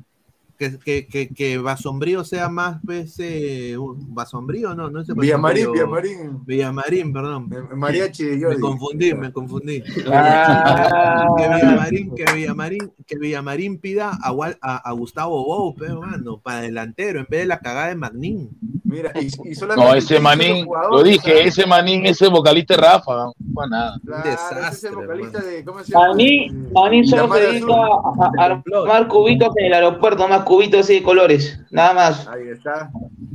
[0.58, 3.76] que, que, que, que Basombrío sea más pues, eh,
[4.08, 5.72] Basombrío, no, no es Villamarín.
[5.72, 6.44] Villamarín.
[6.44, 7.50] Villamarín, perdón.
[7.74, 8.60] Mariachi de Me Jordi.
[8.60, 9.82] confundí, me confundí.
[10.10, 11.26] Ah.
[11.36, 16.60] Que Villamarín, que Villamarín, que Villamarín pida a, a, a Gustavo Bou, pero mano, para
[16.62, 18.50] delantero, en vez de la cagada de Magnín.
[18.84, 21.46] Mira, y, y solamente No, ese manín, lo dije, ¿sabes?
[21.46, 24.00] ese manín, ese vocalista de Rafa, no para nada.
[24.04, 26.08] Claro, ese es el vocalista de, ¿cómo se llama?
[26.08, 30.94] Manín, Manín solo se dedica a, a armar cubitos en el aeropuerto, más cubitos así
[30.94, 32.26] de colores, nada más.
[32.28, 32.90] Ahí está.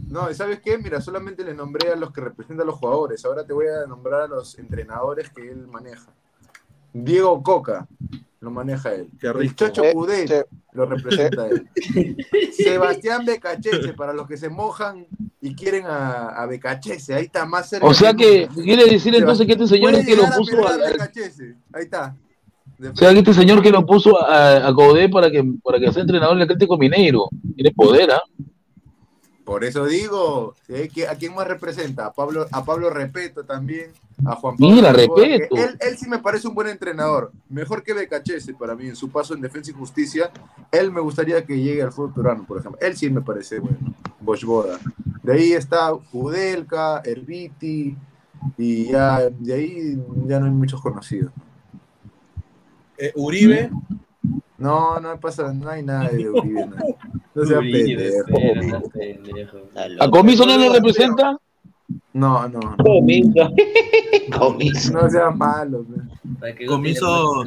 [0.07, 0.77] No, ¿sabes qué?
[0.77, 3.23] Mira, solamente le nombré a los que representan a los jugadores.
[3.25, 6.07] Ahora te voy a nombrar a los entrenadores que él maneja.
[6.93, 7.87] Diego Coca
[8.39, 9.09] lo maneja él.
[9.21, 11.67] El Chocho Eh, Cudet lo representa él.
[12.53, 15.05] Sebastián Becachese, para los que se mojan
[15.41, 17.13] y quieren a, a Becachese.
[17.13, 17.85] Ahí está, más cerca.
[17.85, 21.55] O sea que, quiere decir entonces que este señor es que lo puso a- Becachese.
[21.73, 22.15] Ahí está.
[22.79, 25.91] O sea, que este señor que lo puso a, a Codé para que, para que
[25.91, 27.27] sea entrenador del Atlético Mineiro.
[27.55, 28.21] Tiene poder, ¿ah?
[29.43, 30.73] Por eso digo, ¿sí?
[30.93, 32.05] ¿Qui- ¿a quién más representa?
[32.05, 33.91] A Pablo, a Pablo Repeto también,
[34.23, 34.75] a Juan Pablo.
[34.75, 35.55] Mira, Repeto.
[35.55, 39.09] Él, él sí me parece un buen entrenador, mejor que Becachese para mí en su
[39.09, 40.31] paso en Defensa y Justicia.
[40.71, 42.79] Él me gustaría que llegue al fútbol peruano, por ejemplo.
[42.79, 43.77] Él sí me parece bueno,
[44.19, 44.79] Boschboda.
[45.23, 47.97] De ahí está Udelka, Herbiti,
[48.55, 49.97] y ya de ahí
[50.27, 51.31] ya no hay muchos conocidos.
[52.99, 53.69] Eh, Uribe.
[54.57, 56.65] No, no pasa, no hay nada de Uribe.
[56.65, 56.75] No,
[57.35, 58.11] no sea Uribe,
[58.93, 59.57] pendejo.
[59.99, 61.37] ¿A Comiso no lo representa?
[62.13, 62.59] No, no.
[62.59, 62.77] no.
[62.77, 63.49] Comiso.
[64.37, 64.93] Comiso.
[64.93, 65.87] No sean malos.
[65.87, 66.09] man.
[66.39, 67.43] Para que Comiso.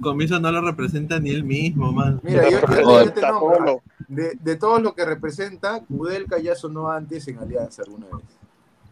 [0.00, 2.20] Comiso no lo representa ni él mismo, man.
[2.22, 6.90] Mira, yo, yo- yo te nombro, de, de todos los que representa, Kudelka ya sonó
[6.90, 8.26] antes en Alianza alguna vez.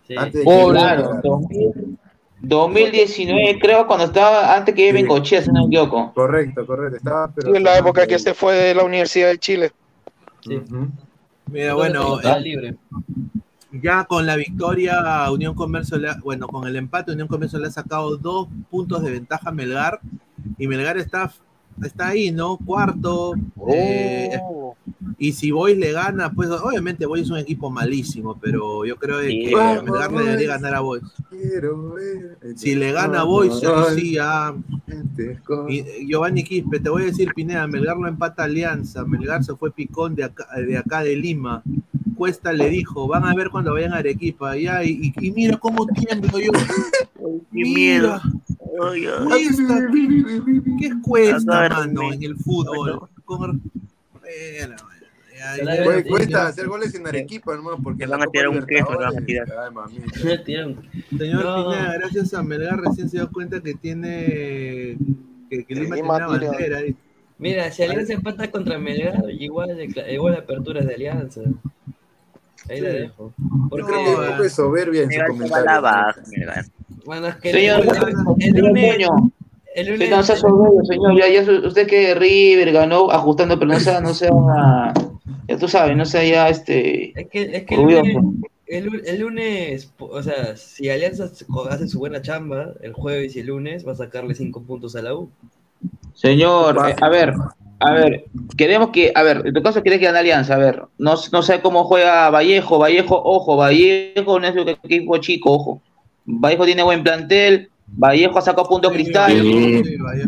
[0.06, 0.14] Sí.
[0.16, 1.02] Antes de que Pobre, llegara.
[1.02, 1.98] claro, 2000,
[2.42, 6.12] 2019 creo cuando estaba, antes que lleven Bengochea, si no me equivoco.
[6.12, 6.96] Correcto, correcto.
[6.96, 9.72] Estaba, pero Sí, en la época que se fue de la Universidad de Chile.
[11.46, 12.76] Mira, bueno, Está eh, libre.
[13.72, 17.68] ya con la victoria, Unión Comercio, le ha- bueno, con el empate, Unión Comercio le
[17.68, 20.00] ha sacado dos puntos de ventaja a Melgar
[20.58, 21.32] y Melgar está,
[21.84, 22.56] está ahí, ¿no?
[22.58, 23.34] Cuarto.
[23.68, 24.74] eh, Oh.
[25.18, 29.20] y si Boys le gana, pues obviamente Boys es un equipo malísimo, pero yo creo
[29.20, 29.46] Sí.
[29.46, 31.02] que Vamos, Melgar le debería ganar a Boys.
[32.56, 33.52] Si le gana a Boys,
[33.94, 34.54] sí, ya.
[35.68, 39.70] Y- Giovanni Quispe, te voy a decir, Pineda, Melgar lo empata Alianza, Melgar se fue
[39.70, 41.62] picón de acá de, acá de Lima.
[42.16, 45.56] Cuesta le dijo, van a ver cuando vayan a Arequipa, ya, y, y- y mira
[45.56, 46.50] cómo tiemblo yo.
[47.50, 48.20] Mira,
[48.76, 49.88] cuesta,
[50.78, 53.08] ¿qué cuesta, mano, en el fútbol?
[53.26, 54.76] Bueno,
[56.08, 59.48] cuesta hacer goles en Arequipa, nomás, porque van a tirar un queso, van a tirar.
[61.18, 61.70] Señor No.
[61.70, 64.96] Pineda, gracias a Melgar recién se dio cuenta que tiene
[65.50, 66.78] que, que Lima tiene una bandera.
[66.78, 66.96] ahí.
[67.38, 69.76] Mira, si Alianza empata contra Melgar, igual,
[70.10, 71.40] igual aperturas de Alianza.
[72.68, 73.32] Ahí la dejo.
[73.38, 75.82] Yo Porque, creo que un poco de soberbia en su comentario.
[77.04, 77.80] bueno, es que Señor,
[78.38, 79.08] el, lunes,
[79.74, 81.16] el lunes, no sea soberbio, señor.
[81.18, 84.30] Ya, ya usted que River ganó ajustando, pero no sea, no sea,
[85.48, 87.18] ya tú sabes, no sea ya este.
[87.20, 88.16] es que, es que el lunes,
[88.66, 91.24] el, lu- el lunes, o sea, si Alianza
[91.70, 95.02] hace su buena chamba el jueves y el lunes, va a sacarle cinco puntos a
[95.02, 95.28] la U.
[96.14, 97.34] Señor, eh, a ver,
[97.82, 98.24] a ver,
[98.56, 101.42] queremos que, a ver, en tu caso quieres que gane Alianza, a ver, no, no
[101.42, 105.82] sé cómo juega Vallejo, Vallejo, ojo, Vallejo no es un equipo chico, ojo.
[106.24, 109.32] Vallejo tiene buen plantel, Vallejo ha sacado puntos cristal.
[109.32, 110.24] Sí, vaya.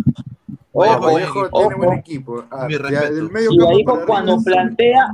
[0.72, 1.68] Ojo, Vallejo ojo.
[1.68, 2.44] tiene buen equipo.
[2.50, 3.14] Ah, Mi ya, respeto.
[3.14, 5.08] del medio Y Vallejo cuando plantea,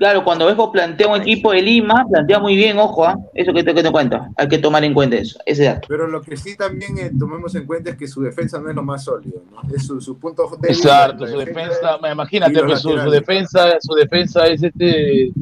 [0.00, 3.18] claro, cuando Vallejo plantea un equipo de Lima, plantea muy bien, ojo, ¿ah?
[3.34, 5.86] eso que te, que te cuenta, hay que tomar en cuenta eso, ese dato.
[5.88, 8.74] Pero lo que sí también eh, tomemos en cuenta es que su defensa no es
[8.74, 9.60] lo más sólido, ¿no?
[9.74, 10.74] Es su, su punto débil.
[10.74, 15.32] Exacto, su defensa, imagínate, y los pues, su, defensa, su defensa es este,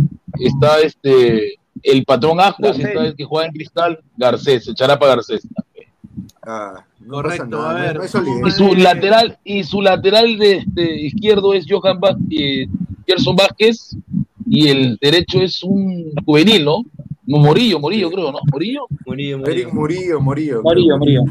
[0.40, 2.80] está este, el patrón Garcés.
[2.80, 5.46] está el que juega en cristal, Garcés, Charapa Garcés.
[6.42, 8.48] Ah, no Correcto, a ver, no.
[8.48, 12.68] Y su lateral, y su lateral de, de izquierdo es Johan Vázquez,
[13.06, 13.96] Gerson Vázquez,
[14.50, 16.82] y el derecho es un juvenil, ¿no?
[17.26, 18.38] Morillo, Morillo, creo, ¿no?
[18.50, 18.86] Morillo.
[19.06, 20.20] Murillo, Eric Murillo.
[20.20, 20.62] Murillo, Murillo.
[20.62, 21.22] Morillo, Morillo.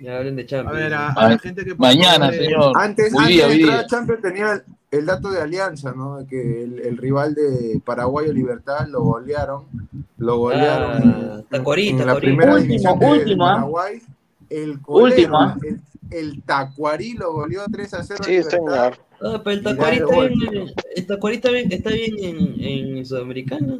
[0.00, 0.78] Ya hablen de A Champions.
[0.78, 2.72] ver, a, a la gente que Mañana, señor.
[2.76, 6.24] Antes, antes día, de entrar a Champions tenía, el dato de Alianza, ¿no?
[6.28, 9.64] Que el, el rival de Paraguayo Libertad lo golearon.
[10.18, 13.36] Lo golearon Ah, en- Tacuarí, en, la primera Último, división de, ¿ah?
[13.38, 14.02] Paraguay.
[14.50, 15.56] El colero, ¿ah?
[15.62, 15.80] el,
[16.10, 18.18] el Tacuarí lo goleó 3 a 0.
[18.20, 18.50] a Sí, Libertad.
[18.58, 18.98] señor.
[19.20, 22.64] Ah, pero el Tacuarí está bien, eh, el Tacuarí está bien, está bien en,
[22.98, 23.78] en Sudamericana.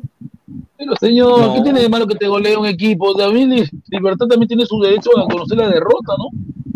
[0.77, 1.55] Pero señor, No.
[1.55, 3.15] ¿qué tiene de malo que te golee un equipo?
[3.15, 3.51] También
[3.89, 6.29] Libertad también tiene su derecho a conocer la derrota, ¿no?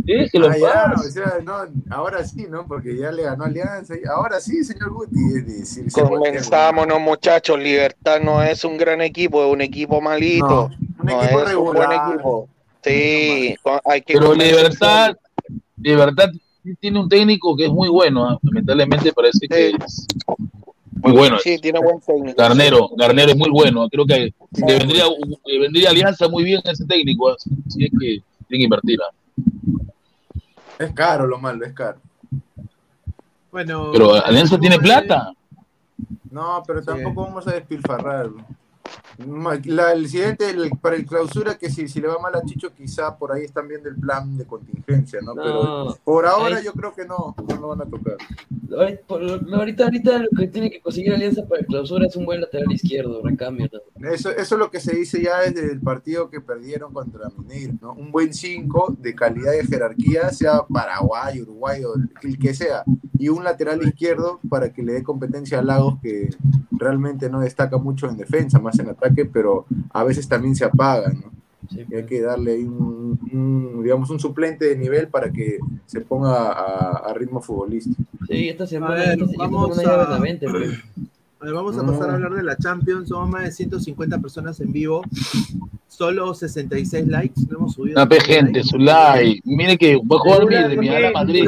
[0.05, 1.07] Déjelo Ah, en ya, paz.
[1.07, 1.55] o sea, no,
[1.91, 2.67] ahora sí, ¿no?
[2.67, 3.95] Porque ya le ganó Alianza.
[3.95, 5.21] y Ahora sí, señor Guti.
[5.39, 7.57] Es decir, Comenzámonos, muchachos.
[7.59, 10.71] Libertad no es un gran equipo, es un equipo malito.
[10.99, 12.11] un No, equipo es un buen regular.
[12.13, 12.49] equipo.
[12.85, 14.35] Sí, hay que Pero.
[14.35, 15.17] Libertad,
[15.77, 16.31] Libertad
[16.81, 18.39] tiene un técnico que es muy bueno, ¿ah?
[18.43, 20.07] lamentablemente parece que es
[20.93, 21.39] muy bueno.
[21.39, 22.41] Sí, tiene buen técnico.
[22.41, 23.89] Garnero, Garnero es muy bueno.
[23.89, 25.05] Creo que, que vendría,
[25.45, 27.37] que vendría Alianza muy bien ese técnico, ¿ah?
[27.39, 28.99] si es que tiene que invertir.
[29.03, 29.13] ¿ah?
[30.79, 31.99] Es caro lo malo, es caro.
[33.51, 35.33] Bueno, Pero Alianza tiene plata.
[36.31, 38.31] No, pero tampoco vamos a despilfarrar.
[39.67, 42.73] La, el siguiente, el- para el clausura, que si, si le va mal a Chicho,
[42.75, 45.35] quizá por ahí están viendo el plan de contingencia, ¿no?
[45.35, 48.17] Pero No, por ahora ahí- yo creo que no, no lo van a tocar.
[48.75, 52.73] Ahorita, ahorita, lo que tiene que conseguir Alianza para el clausura es un buen lateral
[52.73, 53.69] izquierdo, recambio.
[53.99, 54.09] ¿no?
[54.11, 57.75] Eso, eso es lo que se dice ya desde el partido que perdieron contra Mineiro,
[57.83, 57.93] ¿no?
[57.93, 62.83] Un buen 5 de calidad de jerarquía, sea Paraguay, Uruguay o el que sea,
[63.19, 66.31] y un lateral izquierdo para que le dé competencia a Lagos que
[66.71, 71.13] realmente no destaca mucho en defensa, más en ataque, pero a veces también se apaga,
[71.13, 71.31] ¿no?
[71.89, 76.01] Y hay que darle ahí un, un, digamos, un suplente de nivel para que se
[76.03, 78.03] ponga a, a ritmo futbolístico.
[78.29, 80.71] Sí, esta semana, A ver, esta, esta vamos semana ya a- Benavente, pues.
[81.45, 83.09] Ver, vamos a pasar a hablar de la Champions.
[83.09, 85.03] Somos más de 150 personas en vivo.
[85.89, 87.41] Solo 66 likes.
[87.51, 87.97] No hemos subido.
[88.01, 89.41] Una pe gente, su like.
[89.45, 91.45] Mire que va a jugar mi, de mi ala Madrid.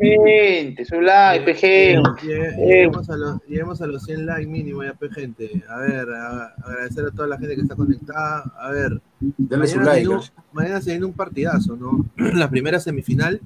[0.00, 2.10] gente, su like, pe, gente.
[2.24, 5.62] Eh, Lleguemos a, los, lleguemos a los 100 likes mínimo ya, pe, gente.
[5.68, 8.52] A ver, a- agradecer a toda la gente que está conectada.
[8.60, 10.44] A ver, Denle su mañana, like, se viene un, ¿no?
[10.52, 12.06] mañana se viene un partidazo, ¿no?
[12.34, 13.40] La primera semifinal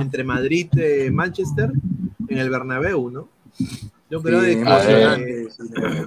[0.00, 0.68] entre Madrid
[1.06, 1.70] y Manchester
[2.28, 3.28] en el Bernabéu, ¿no?
[4.08, 5.62] Yo creo Sí, de que eh, sí,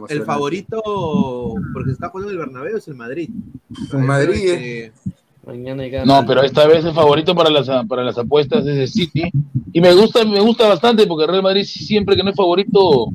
[0.09, 0.81] el favorito,
[1.73, 3.29] porque se está jugando en el Bernabéu, es el Madrid.
[3.93, 4.91] Madrid, Creo eh.
[6.05, 9.31] No, pero esta vez el favorito para las, para las apuestas es el City.
[9.73, 13.07] Y me gusta, me gusta bastante porque Real Madrid siempre que no es favorito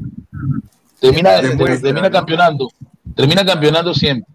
[1.01, 2.11] termina, termina ¿no?
[2.11, 2.71] campeonando.
[3.15, 4.33] Termina campeonando siempre.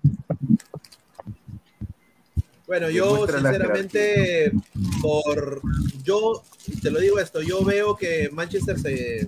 [2.68, 4.52] Bueno, yo sinceramente,
[5.02, 5.62] por
[6.04, 6.44] yo
[6.82, 9.28] te lo digo esto, yo veo que Manchester se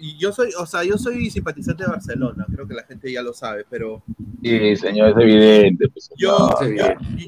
[0.00, 3.22] y yo soy, o sea, yo soy simpatizante de Barcelona, creo que la gente ya
[3.22, 4.02] lo sabe, pero
[4.42, 5.88] Sí, señor, es evidente.
[5.88, 6.86] pues, yo, no, yo,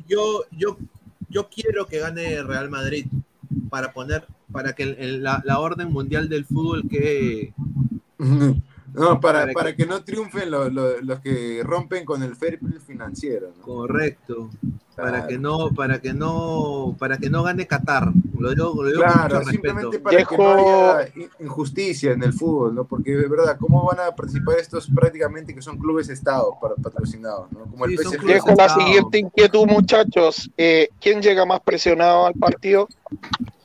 [0.09, 0.79] yo, yo,
[1.29, 3.07] yo quiero que gane Real Madrid
[3.71, 7.53] para poner, para que el- el- la, la orden mundial del fútbol que
[8.95, 9.87] No, para, Para para, que- que...
[9.87, 13.53] no triunfen los, los- los que rompen con el fair play financiero.
[13.59, 13.63] ¿no?
[13.63, 14.51] correcto,
[14.97, 19.03] para que no, para que no, para que no gane Qatar, lo digo, lo digo
[19.03, 20.03] con Claro, mucho simplemente respeto.
[20.03, 22.85] para que no haya in- injusticia en el fútbol, ¿no?
[22.85, 27.53] Porque de verdad, ¿cómo van a participar estos prácticamente que son clubes estados para, patrocinados,
[27.53, 27.61] ¿no?
[27.67, 28.27] Como el Sí, son PSG.
[28.27, 30.51] Dejo la siguiente inquietud, muchachos.
[30.57, 32.89] Eh, ¿Quién llega más presionado al partido?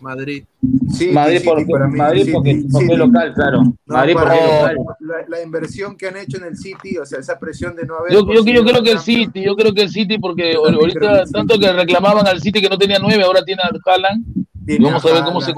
[0.03, 0.43] Madrid.
[0.91, 2.93] Sí, Madrid City porque- para mí, Madrid City, porque- porque City.
[2.93, 3.61] es local, claro.
[3.63, 4.77] No, Madrid porque local.
[4.99, 7.95] La, la inversión que han hecho en el City, o sea, esa presión de no
[7.95, 8.11] haber.
[8.13, 11.57] Yo, yo, yo creo que el City, yo creo que el City, porque ahorita tanto
[11.57, 14.23] que reclamaban al City que no tenía nueve, ahora tiene al Haaland.
[14.61, 15.53] Y Tiene vamos a a ver cómo se.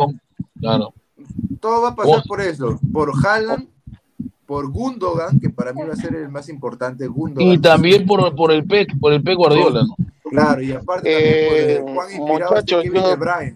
[0.59, 0.93] Claro.
[1.59, 2.27] Todo va a pasar Oh.
[2.27, 3.67] por eso, por Haaland,
[4.45, 7.51] por Gundogan, que para mí va a ser el más importante, Gundogan.
[7.51, 9.95] Y también por, por el Pep, por el Pep Guardiola, ¿no?
[10.29, 13.55] Claro, y aparte Eh, también por el Juan inspirado este muchachos, Kevin yo De Bruyne.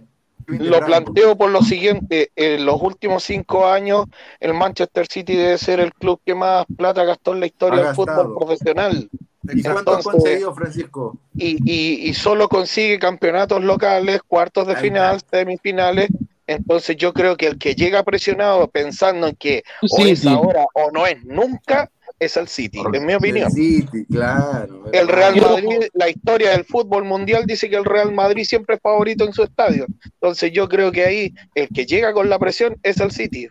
[0.50, 2.32] Lo planteo por lo siguiente.
[2.36, 4.06] En los últimos cinco años,
[4.40, 7.96] el Manchester City debe ser el club que más plata gastó en la historia del
[7.96, 9.10] fútbol profesional.
[9.52, 11.18] ¿Y cuánto ha conseguido, Francisco?
[11.36, 16.10] y, y, y solo consigue campeonatos locales, cuartos de final, semifinales.
[16.46, 20.28] Entonces yo creo que el que llega presionado pensando en que o Sí, es sí.
[20.28, 21.90] ahora o no es nunca,
[22.20, 23.48] es el City, en mi opinión.
[23.48, 24.84] El City, claro.
[24.92, 28.82] El Real Madrid, la historia del fútbol mundial dice que el Real Madrid siempre es
[28.82, 29.86] favorito en su estadio.
[30.04, 33.48] Entonces yo creo que ahí el que llega con la presión es el City.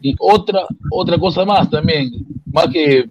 [0.00, 2.10] Y otra, otra cosa más también,
[2.46, 3.04] más que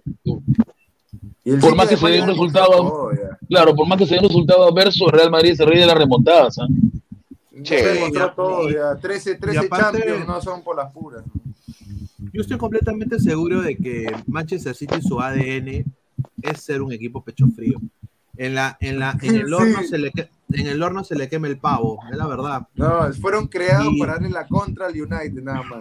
[1.60, 3.38] por más que se dé un resultado, todo, ya.
[3.48, 5.86] claro, por más que se dé un resultado adverso, el Real Madrid se ríe de
[5.86, 6.56] las remontadas.
[7.52, 8.96] y- ya.
[9.00, 11.22] 13, 13 aparte- Champions no son por las puras.
[12.36, 15.84] Yo estoy completamente seguro de que Manchester City su ADN
[16.42, 17.80] es ser un equipo pecho frío.
[18.36, 19.52] En la, en la, en el Sí.
[19.54, 20.12] horno se le
[20.52, 22.68] en el horno se le queme el pavo, es la verdad.
[22.74, 25.80] No, fueron creados Y- para darle la contra al United, nada más.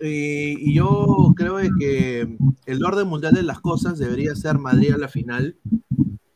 [0.00, 4.92] Y, y yo creo de que el orden mundial de las cosas debería ser Madrid
[4.92, 5.56] a la final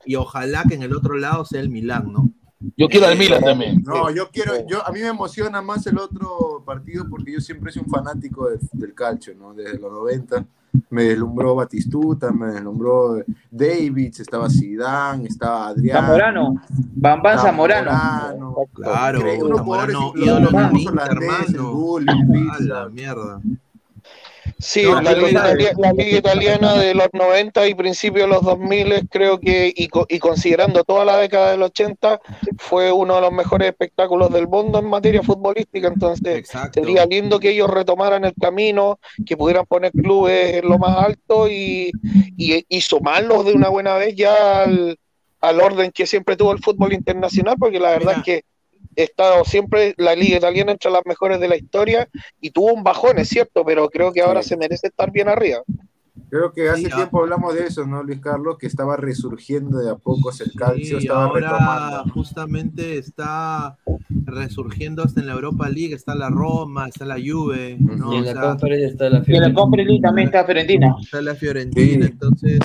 [0.06, 2.30] y ojalá que en el otro lado sea el Milán, ¿no?
[2.76, 3.82] Yo quiero al Milan también.
[3.84, 7.70] No, yo quiero, yo, a mí me emociona más el otro partido porque yo siempre
[7.70, 9.54] soy un fanático de- del calcio, ¿no?
[9.54, 10.44] Desde los 90
[10.90, 16.04] me deslumbró Batistuta, me deslumbró Davids, estaba Zidane, estaba Adrián.
[16.04, 16.54] Zamorano,
[17.38, 17.38] Bambán
[18.38, 18.54] Zamorano.
[18.74, 19.20] Claro,
[19.58, 20.86] Zamorano, ídolo holandeses,
[21.54, 21.58] el
[22.50, 23.40] A la mierda.
[24.56, 25.42] Sí, No, la, liga,
[25.76, 30.18] la italiana de los 90 y principios de los 2000 creo que, y, co- y
[30.18, 32.20] considerando toda la década del 80,
[32.56, 37.50] fue uno de los mejores espectáculos del mundo en materia futbolística, entonces sería lindo que
[37.50, 41.96] ellos retomaran el camino, que pudieran poner clubes en lo más alto y,
[42.36, 44.96] y, y sumarlos de una buena vez ya al,
[45.40, 48.42] al orden que siempre tuvo el fútbol internacional, porque la verdad es que
[48.96, 52.08] estado siempre la liga italiana entre las mejores de la historia
[52.40, 55.62] y tuvo un bajón, es cierto, pero creo que ahora se merece estar bien arriba.
[56.30, 58.58] Creo que hace Sí, tiempo hablamos de eso, ¿no, Luis Carlos?
[58.58, 62.12] Que estaba resurgiendo de a pocos el calcio, estaba ahora retomando.
[62.12, 63.78] justamente está
[64.26, 68.12] resurgiendo hasta en la Europa League, está la Roma, está la Juve, ¿no?
[68.12, 70.44] Y en O la sea, Conference está la Y en la Conference League también está
[70.44, 70.96] Fiorentina.
[71.00, 72.58] Está la Fiorentina, entonces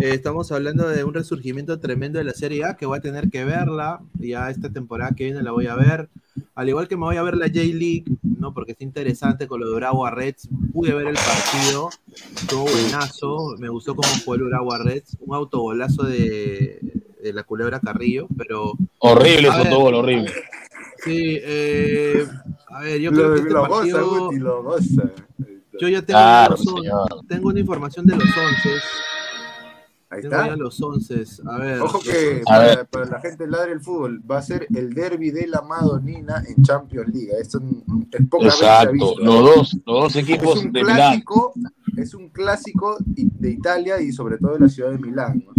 [0.00, 3.30] eh, estamos hablando de un resurgimiento tremendo de la Serie A que voy a tener
[3.30, 4.00] que verla.
[4.18, 6.08] Ya esta temporada que viene la voy a ver.
[6.54, 8.54] Al igual que me voy a ver la J-League, ¿no?
[8.54, 10.48] Porque es interesante con lo de Urawa Reds.
[10.72, 11.90] Pude ver el partido,
[12.34, 13.56] estuvo buenazo.
[13.58, 15.16] Me gustó cómo jugó el Urawa Reds.
[15.20, 16.80] Un autogolazo de,
[17.22, 18.74] de la culebra Carrillo, pero.
[18.98, 20.30] Horrible ese autogol, horrible.
[21.04, 22.26] Sí, eh,
[22.68, 24.26] a ver, yo Lo, creo que este lo goza, partido.
[24.26, 25.02] Guti, lo goza.
[25.80, 26.56] Yo ya tengo, Claro,
[27.28, 28.70] tengo una información de los 11.
[30.12, 30.54] Ahí está.
[30.56, 31.24] los 11.
[31.46, 31.80] A ver.
[31.80, 32.42] Ojo que once.
[32.44, 36.42] para, para la gente ladre del fútbol va a ser el derby de la Madonina
[36.46, 37.30] en Champions League.
[37.40, 37.58] Esto
[38.12, 38.92] es poca vez se ha Exacto.
[38.92, 39.18] visto.
[39.20, 40.96] Los dos, los dos equipos es un de Milán.
[40.96, 41.52] clásico,
[41.96, 45.44] es un clásico de Italia y sobre todo de la ciudad de Milán.
[45.46, 45.52] ¿no?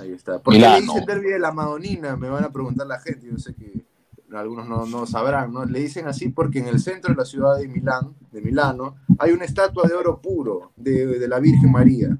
[0.00, 0.38] Ahí está.
[0.38, 2.16] ¿Por qué le dicen derby de la Madonina?
[2.16, 3.26] Me van a preguntar la gente.
[3.26, 3.84] Yo sé que
[4.32, 5.64] algunos no, no sabrán, ¿no?
[5.64, 9.32] Le dicen así porque en el centro de la ciudad de Milán, de Milano, hay
[9.32, 12.16] una estatua de oro puro de, de la Virgen María.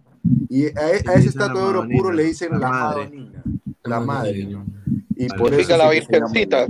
[0.49, 2.69] Y a, e- a esa estatua la de oro Madonina, puro le dicen la.
[2.69, 3.43] Madonina,
[3.85, 4.65] la madre, ¿no?
[5.17, 5.39] Y Vale.
[5.41, 6.67] por eso la Virgencita.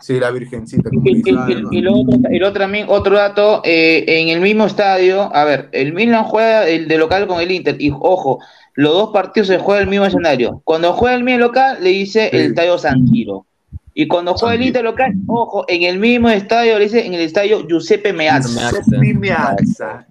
[0.00, 0.90] Sí, la Virgencita.
[0.90, 4.28] como Y, y- y- y lo otro, y lo otro también, otro dato, eh, en
[4.30, 7.90] el mismo estadio, a ver, el Milan juega el de local con el Inter, y
[7.90, 8.40] ojo,
[8.74, 10.60] los dos partidos se juegan en el mismo escenario.
[10.64, 13.46] Cuando juega el Milan local, le dice el estadio San Siro.
[13.94, 17.20] Y cuando juega el Inter local, ojo, en el mismo estadio, le dice en el
[17.20, 18.70] estadio Giuseppe Meazza.
[18.70, 20.06] Giuseppe Meazza.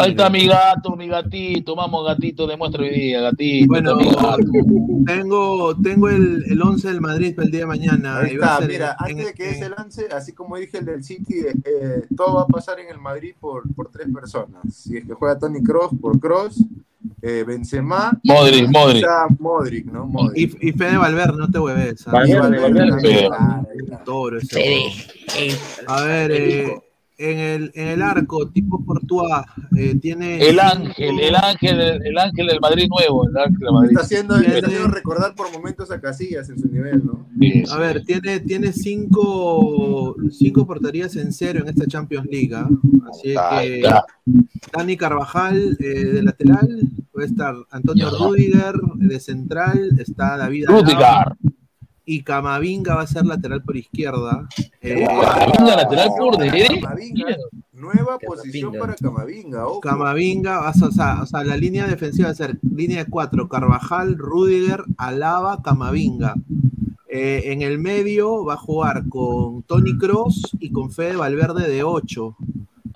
[0.00, 0.30] Ahí está.
[0.30, 1.76] Mi gato, mi gatito.
[1.76, 3.66] Vamos, gatito, demuestra hoy día, gatito.
[3.68, 5.04] Bueno, está mi gato.
[5.06, 8.18] tengo, tengo el, el 11 del Madrid para el día de mañana.
[8.20, 10.86] Ahí está, ser mira, en- antes de que en- ese lance, así como dije el
[10.86, 14.62] del City, eh, eh, todo va a pasar en el Madrid por, por tres personas.
[14.74, 16.64] Si es que juega Tony Cross por Cross,
[17.22, 18.68] eh, Benzema, Modric, y
[19.38, 19.86] Modric.
[19.86, 20.06] ¿no?
[20.06, 20.58] Modric.
[20.62, 22.04] Y, y Fede Valverde, no te hueves.
[22.04, 23.28] Valverde, Valverde,
[24.04, 24.92] toro ese Fede.
[25.36, 25.58] huevón.
[25.88, 26.78] A ver, eh,
[27.18, 29.44] en, el, en el arco, tipo Courtois,
[29.76, 30.46] eh, tiene.
[30.46, 33.90] El ángel, el ángel, el ángel del Madrid nuevo, el ángel del Madrid.
[33.90, 37.26] Está haciendo, está haciendo recordar por momentos a Casillas en su nivel, ¿no?
[37.40, 42.54] Sí, A ver, tiene, tiene cinco, cinco porterías en cero en esta Champions League.
[42.54, 42.68] ¿ah?
[43.10, 44.04] Así que está.
[44.72, 46.80] Dani Carvajal eh, de lateral,
[47.12, 48.10] puede estar Antonio.
[48.10, 51.55] Rudiger de central, está David Alaba, Rudiger.
[52.06, 54.48] Y Camavinga va a ser lateral por izquierda.
[54.80, 56.80] Eh, Camavinga lateral por derecha.
[56.80, 57.26] Camavinga,
[57.72, 59.80] nueva posición para Camavinga, ojo.
[59.80, 63.04] Camavinga, va a ser- o sea, o sea, la línea defensiva va a ser línea
[63.04, 66.34] de cuatro, Carvajal, Rudiger, Alaba, Camavinga.
[67.08, 71.82] Eh, en el medio va a jugar con Tony Cross y con Fede Valverde de
[71.82, 72.36] 8.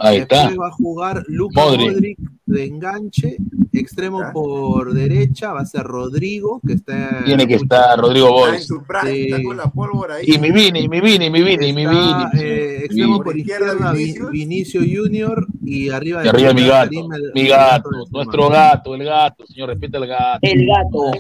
[0.03, 0.37] Ahí está.
[0.49, 1.93] Después va a jugar Luka Modric.
[1.93, 2.19] Modric.
[2.47, 3.37] de enganche,
[3.73, 8.51] extremo por derecha va a ser Rodrigo, que está Tiene que estar Rodrigo Está en
[8.51, 8.67] Boys.
[9.15, 9.23] Sí.
[9.31, 10.25] está con la pólvora ahí.
[10.27, 12.01] Y mi Vini, mi Vini, mi Vini, mi Vini.
[12.25, 14.31] Está, eh, extremo Por por izquierda, izquierda, Vi- Vinicius.
[14.33, 19.47] Vinicio Junior y arriba Y arriba mi gato, el- mi gato, nuestro gato, el gato,
[19.47, 20.39] señor, respeta el gato.
[20.43, 21.13] El gato.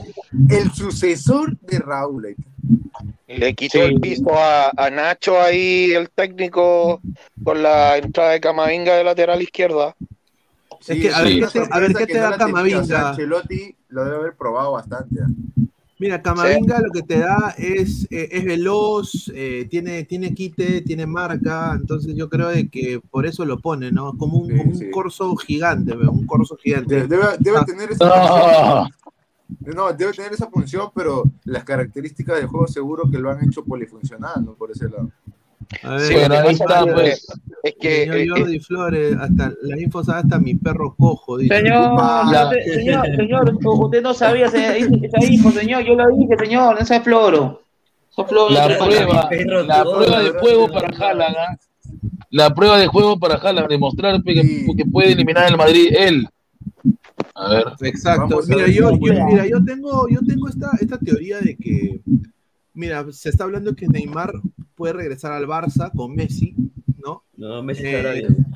[0.48, 2.34] El sucesor de Raúl.
[3.36, 7.00] Le quitó el piso a, a Nacho ahí, el técnico,
[7.44, 9.94] con la entrada de Camavinga de lateral izquierda.
[10.86, 12.84] Es que, a ver, sí, ¿qué te- a ver, ¿qué te no da tenía, o
[12.84, 13.08] sea, Camavinga?
[13.10, 15.20] Ancelotti lo debe haber probado bastante.
[15.22, 15.28] ¿ah?
[16.00, 21.06] Mira, Camavinga lo que te da es, eh, es veloz, eh, tiene, tiene quite, tiene
[21.06, 24.16] marca, entonces yo creo de que por eso lo pone, ¿no?
[24.16, 27.06] Como un, como un corso gigante, un corso gigante.
[27.06, 28.88] Debe, debe Ah, tener esa No.
[29.74, 33.64] No, debe tener esa función, pero las características del juego seguro que lo han hecho
[33.64, 34.54] polifuncional, ¿no?
[34.54, 35.10] Por ese lado.
[35.84, 37.26] A ver, ahí está, es- pues.
[37.62, 41.56] es que, Señor eh, Jordi Flores, hasta la info sabe hasta mi perro cojo, dice.
[41.56, 44.76] Señor, Ah, señor, señor, usted no sabía esa
[45.24, 47.62] info, señor, yo lo dije, señor, no sea floro.
[48.10, 49.30] Esa floro La prueba,
[49.64, 51.56] la prueba de juego para Haaland, ¿ah?
[52.30, 56.28] La prueba de juego para Haaland, demostrar que, que puede eliminar el Madrid él.
[57.34, 57.64] A ver.
[57.82, 58.28] Exacto.
[58.28, 62.00] Vamos a Mira, ver yo, mira, yo tengo, yo tengo esta, esta teoría de que,
[62.74, 64.32] mira, se está hablando que Neymar
[64.74, 66.54] puede regresar al Barça con Messi,
[66.98, 67.24] ¿no?
[67.36, 68.46] No, Messi Eh, está bien.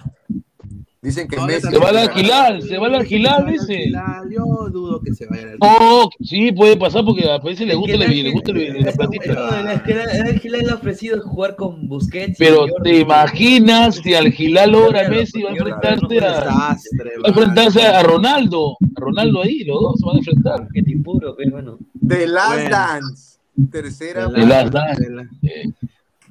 [1.04, 1.68] Dicen que Ahora Messi.
[1.68, 3.74] Se va al alquilar, se va al alquilar, dice.
[3.74, 7.74] alquilar, Yo dudo que se vaya al Oh, sí, puede pasar porque a veces le
[7.74, 9.34] gusta, la, le gusta la, la platita.
[9.34, 9.92] No, es que
[10.30, 12.38] el Gilal le ha ofrecido jugar con Busquets.
[12.38, 16.70] Pero te imaginas si al Gilal logra Messi va a enfrentarse a, va
[17.24, 20.68] a enfrentarse a Ronaldo, a Ronaldo ahí, los dos se van a enfrentar.
[20.72, 21.78] Que te puro, pero bueno.
[22.08, 22.70] The Last Bueno.
[22.70, 23.38] Dance.
[23.70, 24.32] Tercera.
[24.32, 25.04] The Last Dance.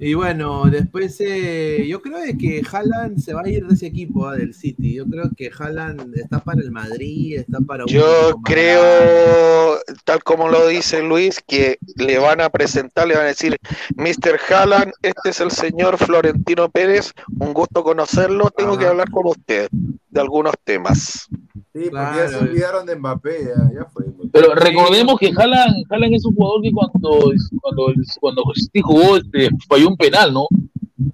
[0.06, 3.88] Y bueno, después eh, yo creo de que Haaland se va a ir de ese
[3.88, 4.96] equipo ah, del City.
[4.96, 10.50] Yo creo que Haaland está para el Madrid, está para un Yo creo, tal como
[10.50, 13.58] lo dice Luis, que le van a presentar, le van a decir,
[13.96, 14.38] Mr.
[14.50, 19.70] Haaland, este es el señor Florentino Pérez, un gusto conocerlo, tengo que hablar con usted
[19.72, 21.30] de algunos temas.
[21.72, 24.03] Sí, porque ya se olvidaron de Mbappé, ya, ya fue.
[24.34, 27.32] Pero recordemos que Haaland, Haaland es un jugador que cuando,
[27.62, 30.48] cuando, cuando City jugó este, falló un penal, ¿no?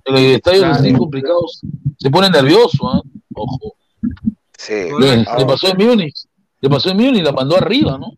[0.05, 0.79] En los estadios Claro.
[0.79, 1.61] así complicados
[1.97, 3.01] se pone nervioso, ¿ah?
[3.35, 3.75] Ojo.
[4.57, 4.73] Sí.
[4.99, 6.15] Le, le pasó en Múnich,
[6.61, 8.13] le pasó en Múnich, la mandó arriba, ¿no?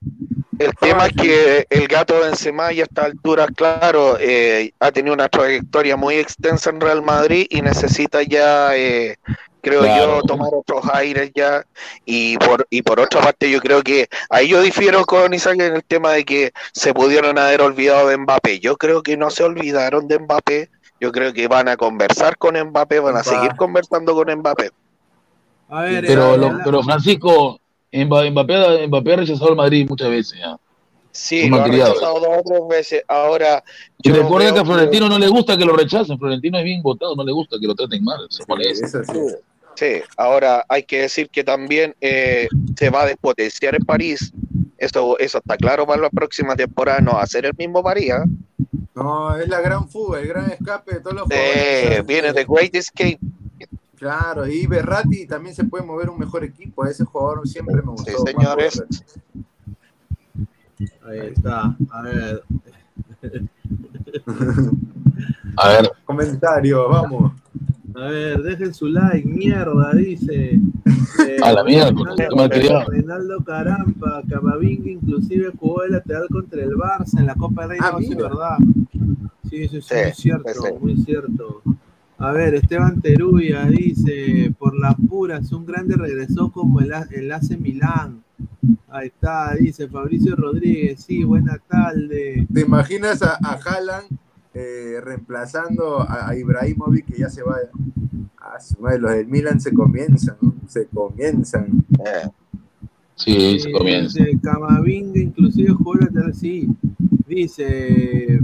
[0.60, 5.16] El tema es que el gato Benzema ya a esta altura, claro, eh, ha tenido
[5.16, 9.18] una trayectoria muy extensa en Real Madrid y necesita ya, eh,
[9.62, 10.18] creo Claro.
[10.18, 11.64] yo, tomar otros aires ya.
[12.06, 15.76] Y por, y por otra parte, yo creo que ahí yo difiero con Isaac en
[15.76, 18.60] el tema de que se pudieron haber olvidado de Mbappé.
[18.60, 20.70] Yo creo que no se olvidaron de Mbappé.
[21.00, 24.70] Yo creo que van a conversar con Mbappé, van a seguir conversando con Mbappé.
[25.70, 27.60] A ver, Pero, eh, lo- pero Francisco,
[27.92, 30.58] Mba- Mbappé, Mbappé ha rechazado al Madrid muchas veces, ¿ya?
[31.14, 33.04] Sí, Un lo ha rechazado dos o tres veces.
[33.08, 33.62] Ahora,
[34.02, 36.82] Y yo recuerda que a Florentino no le gusta que lo rechacen, Florentino es bien
[36.82, 39.02] votado, no le gusta que lo traten mal, se molesta.
[39.76, 44.32] Sí, ahora hay que decir que también eh, se va a despotenciar en París.
[44.78, 48.14] Eso, eso está claro para la próxima temporada, no va a ser el mismo París.
[48.96, 52.06] No, es la gran fuga, el gran escape de todos los Eh, jugadores.
[52.06, 53.20] viene de Great Escape.
[53.98, 56.84] Claro, y Berratti también se puede mover un mejor equipo.
[56.84, 58.12] A ese jugador siempre me gustó.
[58.12, 58.84] Sí, señores.
[61.08, 61.76] Ahí está.
[61.92, 62.44] A ver.
[65.58, 65.92] A ver.
[66.06, 67.34] Comentario, vamos.
[67.96, 70.60] A ver, dejen su like, mierda, dice.
[71.28, 72.86] Eh, A la mierda, Reinaldo-.
[72.88, 77.80] Reinaldo Carampa, Camavinga inclusive jugó de lateral contra el Barça en la Copa del Rey,
[77.82, 78.58] Ah, no, verdad.
[79.50, 81.62] Sí, sí, sí, Sí, muy cierto, sí, muy cierto.
[82.18, 87.58] A ver, Esteban Teruya dice, por las puras, un grande regresó como el, el AC
[87.60, 88.24] Milán.
[88.90, 92.46] Ahí está, dice Fabricio Rodríguez, sí, buena tarde.
[92.54, 94.08] ¿Te imaginas a, a Haaland
[94.54, 97.70] eh, reemplazando a, a Ibrahimovic que ya se vaya?
[98.38, 100.54] Ah, su madre, los del Milan se comienzan, ¿no?
[100.68, 101.86] se comienzan.
[102.06, 102.30] Eh,
[103.16, 104.24] Sí, se comienza.
[104.24, 106.68] Dice Camavinga, inclusive jugó lateral, sí.
[107.28, 108.40] Dice,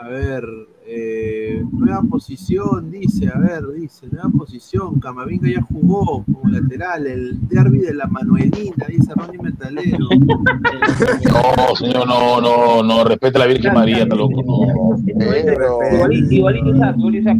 [0.00, 0.44] a ver,
[0.86, 4.98] eh, nueva posición, dice, a ver, dice, nueva posición.
[4.98, 9.98] Camavinga ya jugó como lateral, el derby de la Manuelina, dice Ronnie Metalero.
[11.24, 14.98] No, señor, no, no, no, respeta a la Virgen María, está loco, no.
[15.06, 15.52] Igualito,
[16.32, 17.38] igualito Isaac, igualito Isaac.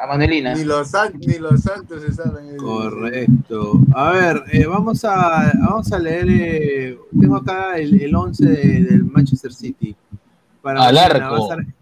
[0.00, 0.54] A Manelina.
[0.54, 0.92] Ni los,
[1.26, 2.56] ni los santos se salvan.
[2.56, 3.80] Correcto.
[3.94, 8.82] A ver, eh, vamos, a, vamos a leer, eh, tengo acá el, el 11 de-
[8.84, 9.94] del Manchester City.
[10.62, 11.14] Para Al mañana.
[11.26, 11.34] arco.
[11.34, 11.74] Va a estar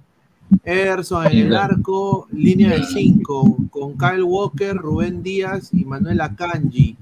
[0.65, 6.97] Ederson en el arco, línea de 5, con Kyle Walker, Rubén Díaz y Manuel Akanji.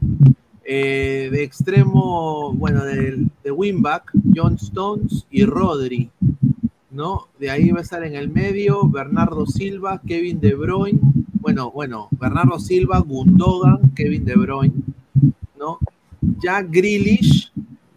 [0.66, 4.01] Eh, de extremo, bueno, de, de
[4.35, 6.11] John Stones y Rodri.
[6.95, 7.27] ¿no?
[7.41, 11.01] De ahí va a estar en el medio Bernardo Silva, Kevin De Bruyne,
[11.41, 14.75] bueno, bueno, Bernardo Silva, Gundogan, Kevin De Bruyne,
[15.59, 15.79] ¿no?
[16.41, 17.53] Jack Grealish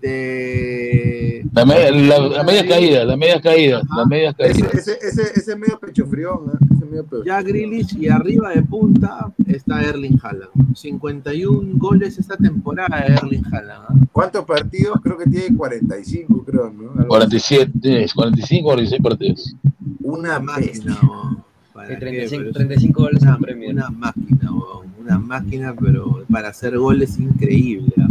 [0.08, 4.70] de La media, la, la media caída, la media caída, la media Ese, caída.
[4.74, 6.54] ese, ese, ese medio pecho frío, ¿no?
[6.76, 10.76] Ese medio pecho Jack Grealish y arriba de punta está Erling Haaland.
[10.76, 13.84] 51 goles esta temporada de Erling Haaland.
[13.90, 13.94] ¿ah?
[14.12, 15.00] ¿Cuántos partidos?
[15.02, 16.84] Creo que tiene 45, creo, ¿no?
[16.92, 17.08] Algo así.
[17.08, 19.56] 47, 45, 46 partidos.
[20.02, 21.44] Una máquina, ¿no?
[21.74, 22.00] ¿Para Sí, qué?
[22.00, 23.72] 35 Pero es 35 goles una, en Premier.
[23.74, 24.52] Una máquina,
[25.00, 27.94] una máquina, pero para hacer goles increíble.
[28.00, 28.08] ¿ah?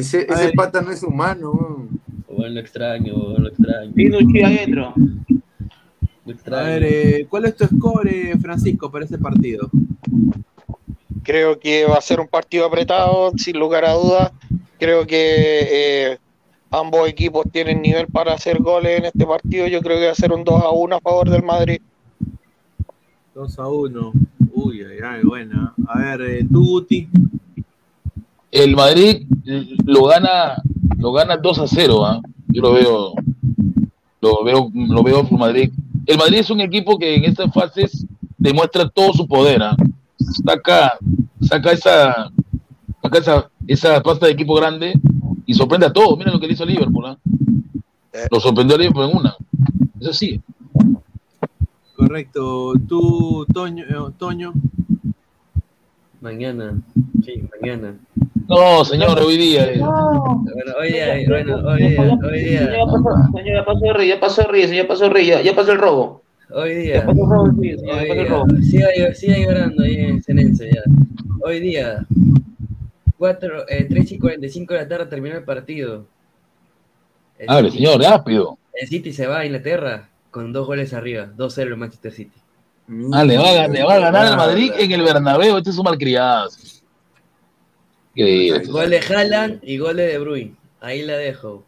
[0.00, 1.52] Ese, A ese pata no es humano.
[2.28, 2.54] weón.
[2.54, 3.92] lo extraño, lo extraño.
[3.92, 4.94] Pinucci adentro.
[4.96, 6.64] Lo A extraño.
[6.66, 9.70] ver, eh, ¿cuál es tu score, eh, Francisco, para ese partido?
[11.22, 14.32] Creo que va a ser un partido apretado, sin lugar a dudas.
[14.78, 15.18] Creo que
[16.12, 16.18] eh,
[16.70, 19.66] ambos equipos tienen nivel para hacer goles en este partido.
[19.66, 21.80] Yo creo que va a ser un 2 a 1 a favor del Madrid.
[23.34, 24.12] 2 a 1.
[24.54, 25.74] Uy, ay, ay, buena.
[25.86, 27.08] A ver, eh, tú, Guti.
[28.50, 29.26] El Madrid
[29.84, 30.60] lo gana,
[30.98, 32.20] lo gana 2 a 0, ¿ah?
[32.48, 33.14] Yo lo veo,
[34.20, 35.70] lo veo, lo veo por Madrid.
[36.06, 38.04] El Madrid es un equipo que en estas fases
[38.36, 39.76] demuestra todo su poder, ¿ah?
[40.18, 40.98] Saca,
[41.40, 42.30] saca esa,
[43.02, 44.94] saca esa, esa pasta de equipo grande
[45.46, 46.18] y sorprende a todos.
[46.18, 47.18] Miren lo que le hizo Liverpool, ¿ah?
[48.30, 49.36] Lo sorprendió a Liverpool en una.
[50.00, 50.40] Es así.
[51.94, 52.72] Correcto.
[52.88, 53.84] Tú, Toño.
[53.84, 54.52] eh, Toño.
[56.20, 56.80] Mañana,
[57.24, 57.94] sí, mañana.
[58.50, 59.64] No, señor, hoy día.
[59.72, 59.78] eh.
[59.78, 62.60] Bueno, hoy día, bueno, hoy día, hoy día.
[62.60, 65.54] Señor, ya pasó el rey, ya pasó el señor, ya pasó el rey, ya, ya
[65.54, 66.22] pasó el robo.
[66.52, 67.06] Hoy día.
[68.62, 70.82] Siga, llo- siga llorando ahí en Cenense ya.
[71.44, 72.04] Hoy día,
[73.18, 76.06] 4, eh, 3 y 45 de la tarde terminó el partido.
[77.38, 78.58] El Hable, City- señor, rápido.
[78.74, 82.36] El City se va a Inglaterra con dos goles arriba, 2-0 el Manchester City.
[83.12, 85.56] Ah, le va, a, le va a ganar al Madrid en el Bernabéu.
[85.58, 86.48] Este es un malcriado.
[88.14, 88.64] Increíble.
[88.66, 90.54] Gol de Haaland y gol de De Bruyne.
[90.80, 91.64] Ahí la dejo.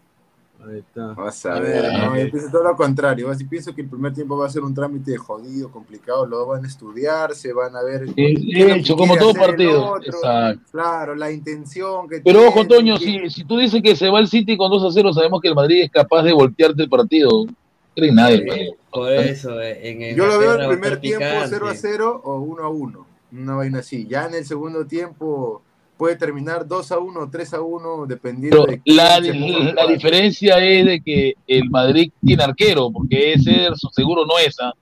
[0.64, 1.06] Ahí está.
[1.14, 3.28] Vas a ver, no, yo pienso todo lo contrario.
[3.30, 6.24] Así pienso que el primer tiempo va a ser un trámite jodido, complicado.
[6.24, 8.04] Los dos van a estudiar, se van a ver.
[8.16, 9.96] Hecho, como todo partido.
[10.00, 10.62] Exacto.
[10.70, 14.08] Claro, la intención que Pero ojo, tiene, Toño, que- si, si tú dices que se
[14.08, 16.82] va el City con 2 a 0, sabemos que el Madrid es capaz de voltearte
[16.84, 17.44] el partido.
[17.46, 17.54] No
[17.96, 18.44] cree nadie.
[18.46, 18.70] pues.
[18.90, 21.48] Por eso, eh, en el Yo lo veo el primer tiempo picante.
[21.50, 23.06] 0 a 0 o 1 a 1.
[23.32, 24.06] Una vaina así.
[24.06, 25.62] Ya en el segundo tiempo
[25.96, 30.58] puede terminar 2 a 1 o 3 a 1, dependiendo Pero de la, la diferencia
[30.58, 34.56] es de que el Madrid tiene arquero, porque ese seguro no es.
[34.60, 34.72] ¿ah?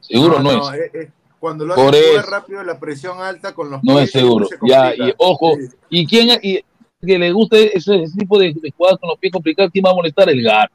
[0.00, 1.08] Seguro no, es.
[1.38, 2.22] cuando lo Por eso.
[2.22, 4.46] rápido, la presión alta con los No pies, es seguro.
[4.46, 5.56] se Ya, y ojo,
[5.88, 6.60] ¿y quién y,
[7.04, 9.70] que le guste ese, ese tipo de, de jugadas con los pies complicados?
[9.72, 10.28] ¿Quién va a molestar?
[10.28, 10.74] El gato.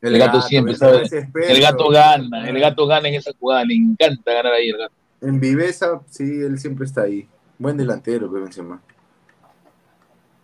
[0.00, 1.02] El, El gato, gato, siempre, ese- ¿sabe?
[1.02, 1.48] ese experto.
[1.52, 4.94] El gato gana, el gato gana en esa jugada, le encanta ganar ahí el gato.
[5.20, 7.28] En viveza, sí, él siempre está ahí.
[7.58, 8.82] Buen delantero, que Benzema.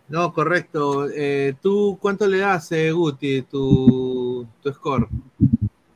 [0.09, 1.07] No, correcto.
[1.09, 5.07] Eh, ¿Tú cuánto le das, eh, Guti, tu, tu score?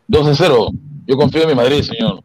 [0.07, 0.67] 2 a 0.
[1.07, 2.23] Yo confío en mi Madrid, señor.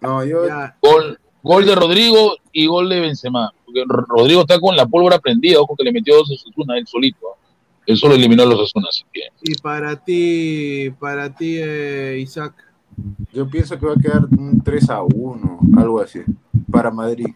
[0.00, 0.42] No, yo.
[0.82, 3.52] Gol, gol de Rodrigo y gol de Benzema.
[3.64, 6.86] Porque Rodrigo está con la pólvora prendida, ojo que le metió dos a Osasuna él
[6.86, 7.18] solito.
[7.32, 7.38] ¿ah?
[7.86, 9.22] Él solo eliminó a los Osasuna, así que.
[9.42, 12.54] Y para ti, para ti, eh, Isaac.
[13.32, 16.20] Yo pienso que va a quedar un 3 a 1, algo así,
[16.70, 17.28] para Madrid.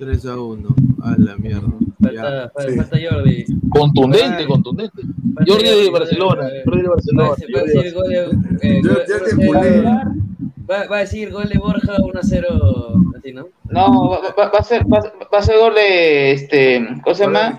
[0.00, 0.68] 3 a 1.
[1.02, 1.68] A la mierda.
[2.02, 3.44] Falta, falta, falta Jordi.
[3.70, 5.02] Contundente, contundente.
[5.46, 6.48] Jordi de Barcelona.
[6.64, 7.28] Jordi de Barcelona.
[7.54, 8.82] Va a decir- a gol de, eh,
[10.90, 13.48] va, a decir gol de Borja 1-0, así, ¿no?
[13.70, 15.00] No, va, va- va a ser, va,
[15.32, 17.58] va a ser gol de, este, ¿cómo se llama?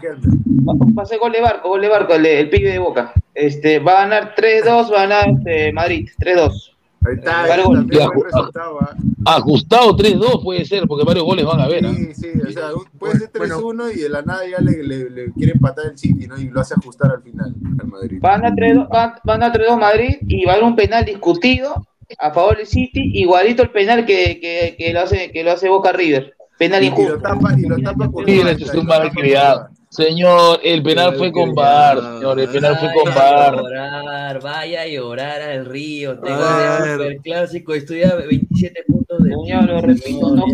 [0.97, 3.13] Va, a ser gol de Barco, gol de Barco, el, el pibe de Boca.
[3.33, 6.71] Este, va a ganar 3-2, va a ganar este, Madrid, 3-2.
[7.03, 8.95] Ahí está, ju- resultado, ¿ah?
[9.25, 11.85] Ajustado 3-2 puede ser, porque varios goles van a ver.
[11.85, 11.93] ¿ah?
[11.95, 15.09] Sí, sí, o sea, un- puede ser 3-1 y de la nada ya le, le-
[15.09, 16.37] le quiere empatar el City, ¿no?
[16.39, 18.21] Y lo hace ajustar al final, al Madrid.
[18.23, 20.75] Va a ganar 3-2 va, va a ganar 3-2 Madrid y va a haber un
[20.75, 21.87] penal discutido
[22.19, 25.69] a favor del City, igualito el penal que, que, que lo, hace, que lo hace
[25.69, 26.35] Boca River.
[26.59, 27.19] Penal Y, y lo injusto.
[27.21, 29.69] tapa, y lo tapa con este es un mal criado.
[29.91, 33.55] Señor, el penal fue con VAR, señor, el penal fue con Vaya a VAR.
[33.57, 36.17] llorar, vaya a llorar al río.
[36.17, 40.45] Tengo el superclásico, estoy a 27 puntos de Señor, lo repito, no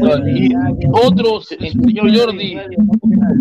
[1.04, 2.58] otro, se- señor Jordi,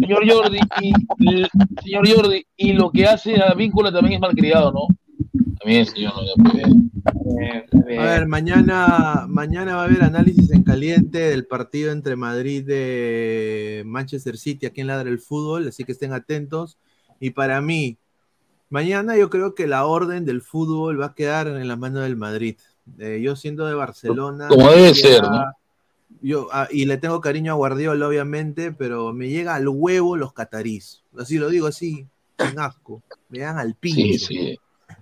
[0.03, 0.89] señor Jordi, y,
[1.21, 1.47] y-
[1.83, 4.81] señor Jordi, y lo que hace a Víncula también es malcriado, ¿no?
[5.67, 6.13] También, no.
[7.99, 13.83] A ver, mañana, mañana va a haber análisis en caliente del partido entre Madrid de
[13.85, 16.79] Manchester City aquí en Ladra el Fútbol, así que estén atentos.
[17.19, 17.99] Y para mí,
[18.71, 22.17] mañana yo creo que la orden del fútbol va a quedar en la mano del
[22.17, 22.57] Madrid.
[22.99, 24.47] Eh, yo siendo de Barcelona.
[24.47, 25.53] Como debe ser, ¿no?
[26.23, 30.33] Yo, ah, y le tengo cariño a Guardiola, obviamente, pero me llega al huevo los
[30.33, 31.03] catarís.
[31.19, 32.07] Así lo digo así,
[32.39, 33.03] sin asco.
[33.29, 34.27] Me dan al Sí, pincho.
[34.27, 34.57] sí.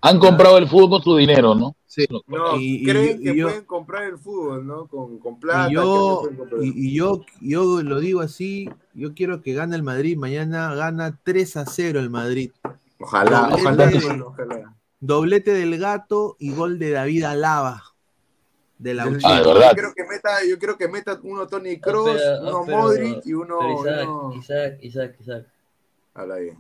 [0.05, 1.77] Han comprado el fútbol con su dinero, ¿no?
[1.87, 2.07] Sí.
[2.27, 4.87] No, Y- creen y que yo- pueden comprar el fútbol, ¿no?
[4.87, 5.71] Con, con plata.
[5.71, 6.23] Y yo,
[6.61, 10.17] y, y yo, yo lo digo así, yo quiero que gane el Madrid.
[10.17, 12.51] Mañana gana 3 a 0 el Madrid.
[12.99, 14.75] Ojalá, Doblete ojalá, ojalá.
[15.01, 17.83] Doblete del gato y gol de David Alaba.
[18.79, 19.73] De la Yo- Ah, de yo verdad.
[19.73, 23.33] quiero que meta, yo quiero que meta uno Tony Cross, pero- uno pero- Modric y
[23.35, 25.47] uno, Isaac, uno- Isaac, Isaac, Isaac.
[26.15, 26.59] Habla bien.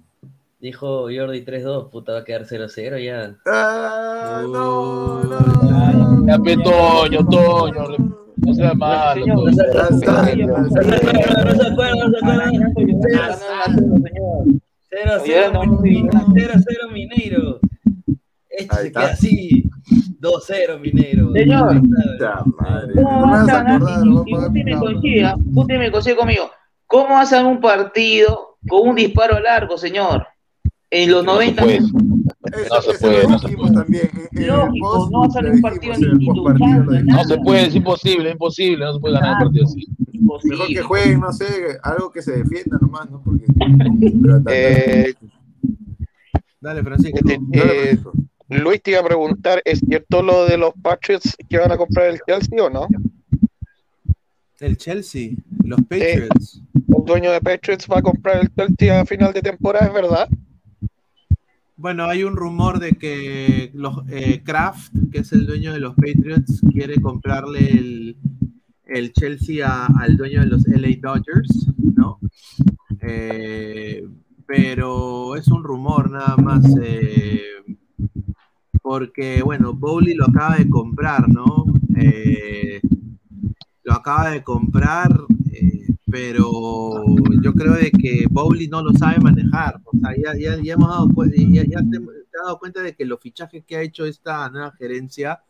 [0.64, 3.36] Dijo Jordi 3-2, puta, va a quedar 0-0 ya.
[3.44, 5.20] Ah, no,
[6.26, 7.84] Ya, pe, Toño, Toño.
[8.36, 9.26] No sea malo.
[9.26, 9.52] No Toño.
[9.52, 12.48] se acuerda, no se acuerda, no se acuerda.
[14.88, 15.52] 0-0
[16.32, 17.60] 0-0 Mineiro.
[18.48, 19.70] Esto se queda así.
[20.18, 21.30] 2-0 Mineiro.
[21.34, 21.82] Señor.
[22.56, 22.94] madre.
[22.94, 23.64] ¿Cómo vas a
[25.60, 26.50] usted me me consigue conmigo.
[26.86, 30.26] ¿Cómo hacen un partido con un disparo largo, señor?
[30.90, 31.92] En los 90 minutos.
[31.94, 33.72] No se puede, no se puede.
[34.46, 39.14] Lógico, no un partido en No se puede, es imposible, es imposible, no se puede
[39.14, 39.86] ganar un partido así.
[40.44, 41.46] Mejor que jueguen, no sé,
[41.82, 43.22] algo que se defienda nomás, ¿no?
[43.22, 43.44] Porque.
[44.50, 45.14] Eh,
[46.60, 47.18] Dale, Francisco.
[47.52, 47.98] eh,
[48.48, 52.06] Luis te iba a preguntar, ¿es cierto lo de los Patriots que van a comprar
[52.06, 52.86] el Chelsea o no?
[54.60, 55.32] El Chelsea,
[55.64, 56.62] los Patriots.
[56.74, 60.28] El dueño de Patriots va a comprar el Chelsea a final de temporada, ¿es verdad?
[61.76, 65.94] Bueno, hay un rumor de que los, eh, Kraft, que es el dueño de los
[65.96, 68.16] Patriots, quiere comprarle el,
[68.86, 72.20] el Chelsea a- al dueño de los LA Dodgers, ¿no?
[73.00, 74.04] Eh,
[74.46, 77.40] pero es un rumor nada más, eh,
[78.82, 81.64] porque, bueno, Bowley lo acaba de comprar, ¿no?
[81.96, 82.80] Eh,
[83.84, 85.10] lo acaba de comprar,
[85.52, 87.04] eh, pero
[87.42, 89.80] yo creo de que Bowley no lo sabe manejar.
[89.84, 92.94] O sea, ya, ya, ya hemos dado ya, ya te, te has dado cuenta de
[92.94, 95.40] que los fichajes que ha hecho esta nueva gerencia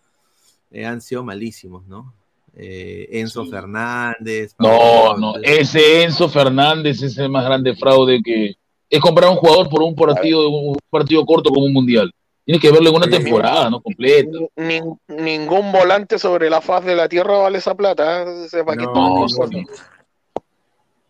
[0.70, 2.14] eh, han sido malísimos, ¿no?
[2.56, 4.54] Eh, Enzo Fernández.
[4.58, 8.54] No, Pablo no, ese Enzo Fernández es el más grande fraude que
[8.88, 12.10] es comprar un jugador por un partido, un partido corto como un mundial.
[12.42, 14.38] Tienes que verlo en una temporada, no completa.
[14.56, 18.22] Nin- ningún volante sobre la faz de la tierra vale esa plata.
[18.22, 18.44] ¿eh?
[18.46, 19.26] Ese No, no.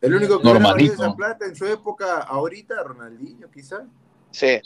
[0.07, 0.93] El único que Normalito.
[0.95, 3.85] esa plata en su época, ahorita, Ronaldinho, quizá.
[4.31, 4.59] Sí,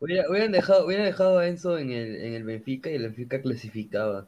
[0.00, 3.40] Hubiera- Hubieran dejado, hubieran dejado a Enzo en el, en el Benfica y el Benfica
[3.42, 4.26] clasificaba.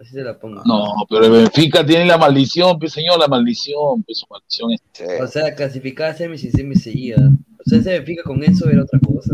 [0.00, 0.62] Así se la pongo.
[0.64, 4.80] No, pero el Benfica tiene la maldición, pues señor, la maldición, pues su maldición es.
[5.22, 7.16] O sea, clasificaba semis y semis seguida.
[7.58, 9.32] O sea, ese Benfica con Enzo era otra cosa.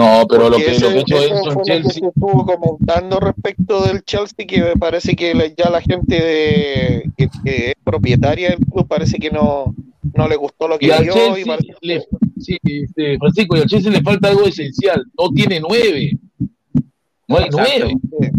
[0.00, 1.92] No, pero lo que, ese- lo que hecho eso fue en lo que Chelsea.
[1.92, 7.10] se estuvo comentando respecto del Chelsea, que me parece que la- ya la gente de,
[7.16, 9.74] que, que es propietaria del club parece que no,
[10.14, 12.00] no le gustó lo que Y vio y Chelsea, parece- le,
[12.38, 15.04] sí, este, Francisco, y al Chelsea le falta algo esencial.
[15.18, 16.12] No tiene nueve.
[17.28, 17.88] No hay Exacto.
[18.10, 18.32] nueve.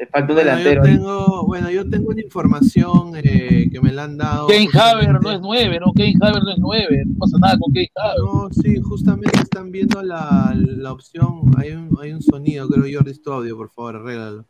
[0.00, 3.92] Le falta un Bueno, yo delantero tengo, bueno, yo tengo una información eh, que me
[3.92, 4.46] la han dado.
[4.46, 5.92] Kane Haver no es nueve, ¿no?
[5.92, 7.02] Kane Haver no es nueve.
[7.04, 8.18] No pasa nada con Kane Haver.
[8.18, 11.52] No, sí, justamente están viendo la, la opción.
[11.58, 14.46] Hay un, hay un sonido, creo, Jordi, es tu audio, por favor, arréglalo.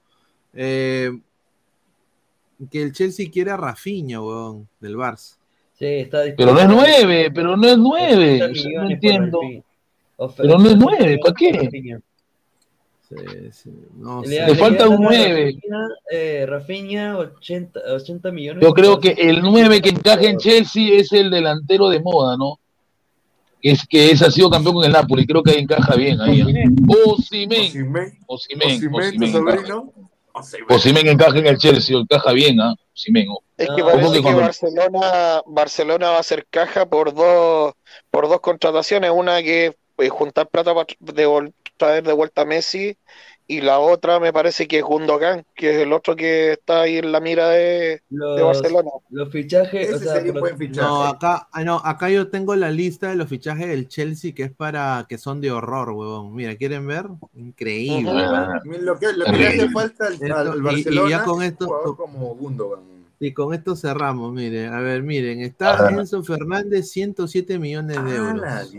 [0.54, 1.18] Eh,
[2.70, 5.36] que el Chelsea quiere a Rafinha, weón, del Barça.
[5.72, 8.40] Sí, está Pero no es nueve, pero no es nueve.
[8.40, 9.40] 80 O sea, millones no por entiendo.
[10.36, 12.00] Pero no es nueve, ¿para qué?
[13.52, 14.46] Sí, no Le- sé.
[14.46, 15.44] Le falta un a nueve.
[15.56, 18.62] Rafinha, eh, Rafinha 80, 80 millones.
[18.62, 22.58] Yo creo que el 9 que encaja en Chelsea es el delantero de moda, ¿no?
[23.62, 26.40] Es que ese ha sido campeón con el Napoli, creo que ahí encaja bien ahí.
[26.40, 26.64] ¿eh?
[27.04, 28.96] Osimhen, Osimhen, tu
[30.74, 31.38] Osimhen encaja.
[31.38, 32.74] en el Chelsea, encaja bien, ¿ah?
[32.94, 33.42] Osimhen, oh.
[33.58, 37.74] Es que Ojo parece que cuando- Barcelona, Barcelona va a hacer caja por dos,
[38.10, 40.86] por dos contrataciones, una que es juntar plata para
[41.80, 42.96] traer de vuelta a Messi
[43.48, 46.98] y la otra me parece que es Gundogan, que es el otro que está ahí
[46.98, 48.90] en la mira de, Barcelona.
[49.10, 49.90] los fichajes.
[49.92, 50.86] o Ese sea, sería un pero- buen fichaje.
[50.86, 54.44] No, acá, ah, no, acá yo tengo la lista de los fichajes del Chelsea que
[54.44, 56.32] es para que son de horror, huevón.
[56.32, 57.06] Mira, ¿quieren ver?
[57.34, 58.12] Increíble.
[58.12, 58.60] Weón.
[58.84, 61.64] Lo que, lo que le hace falta al, Esto- al y- ya con es esto-
[61.64, 62.80] un jugador como Gundogan.
[63.18, 64.72] Y con esto cerramos, miren.
[64.72, 65.90] A ver, miren, está Ajá.
[65.90, 68.72] Enzo Fernández, 107 millones de euros.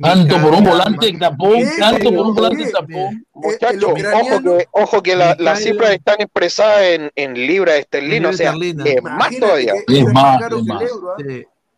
[0.00, 3.26] Tanto por un volante tapón, tanto por un volante tapón.
[3.34, 8.38] Muchachos, ojo que, ojo que la- las cifras están expresadas en, en libras esterlinas, o
[8.38, 8.56] sea, es
[9.02, 9.74] más Imagínate todavía.
[9.86, 10.82] que Es más, es más.
[10.82, 11.22] ¿ah?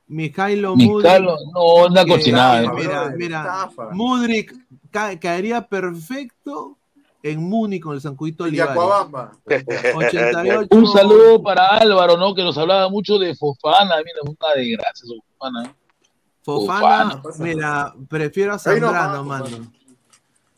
[0.08, 1.20] Mijailo Mudrik.
[1.54, 2.60] no, una cochinada.
[2.62, 2.82] estafa, ¿eh?
[2.82, 3.70] Mira, mira.
[3.92, 4.54] Mudrik
[4.90, 6.76] ca- caería perfecto
[7.22, 8.74] en Múnich con el Sancuito Y Olivares.
[8.74, 9.32] Yacuabamba.
[9.94, 10.66] 88.
[10.70, 12.34] Un saludo para Álvaro, ¿no?
[12.34, 13.94] Que nos hablaba mucho de Fofana.
[13.98, 15.06] Mira, una desgracia
[15.38, 15.74] Fofana.
[16.42, 16.44] ¿Eh?
[16.44, 17.44] Fofana, Fofana.
[17.44, 19.46] mira, prefiero a Zambrano, mano.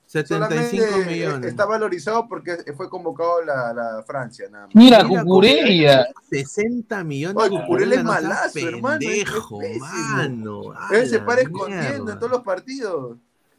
[0.06, 1.51] 75 Solamente millones.
[1.51, 4.74] está valorizado porque fue convocado la, la Francia, nada más.
[4.74, 6.06] Mira, Mira, Cucurella.
[6.31, 7.36] 60 millones.
[7.43, 9.86] Oye, Cucurella es malazo, hermano, es Pendejo, pésimo.
[9.86, 10.62] mano.
[10.93, 13.16] Él se para escondiendo en todos los partidos.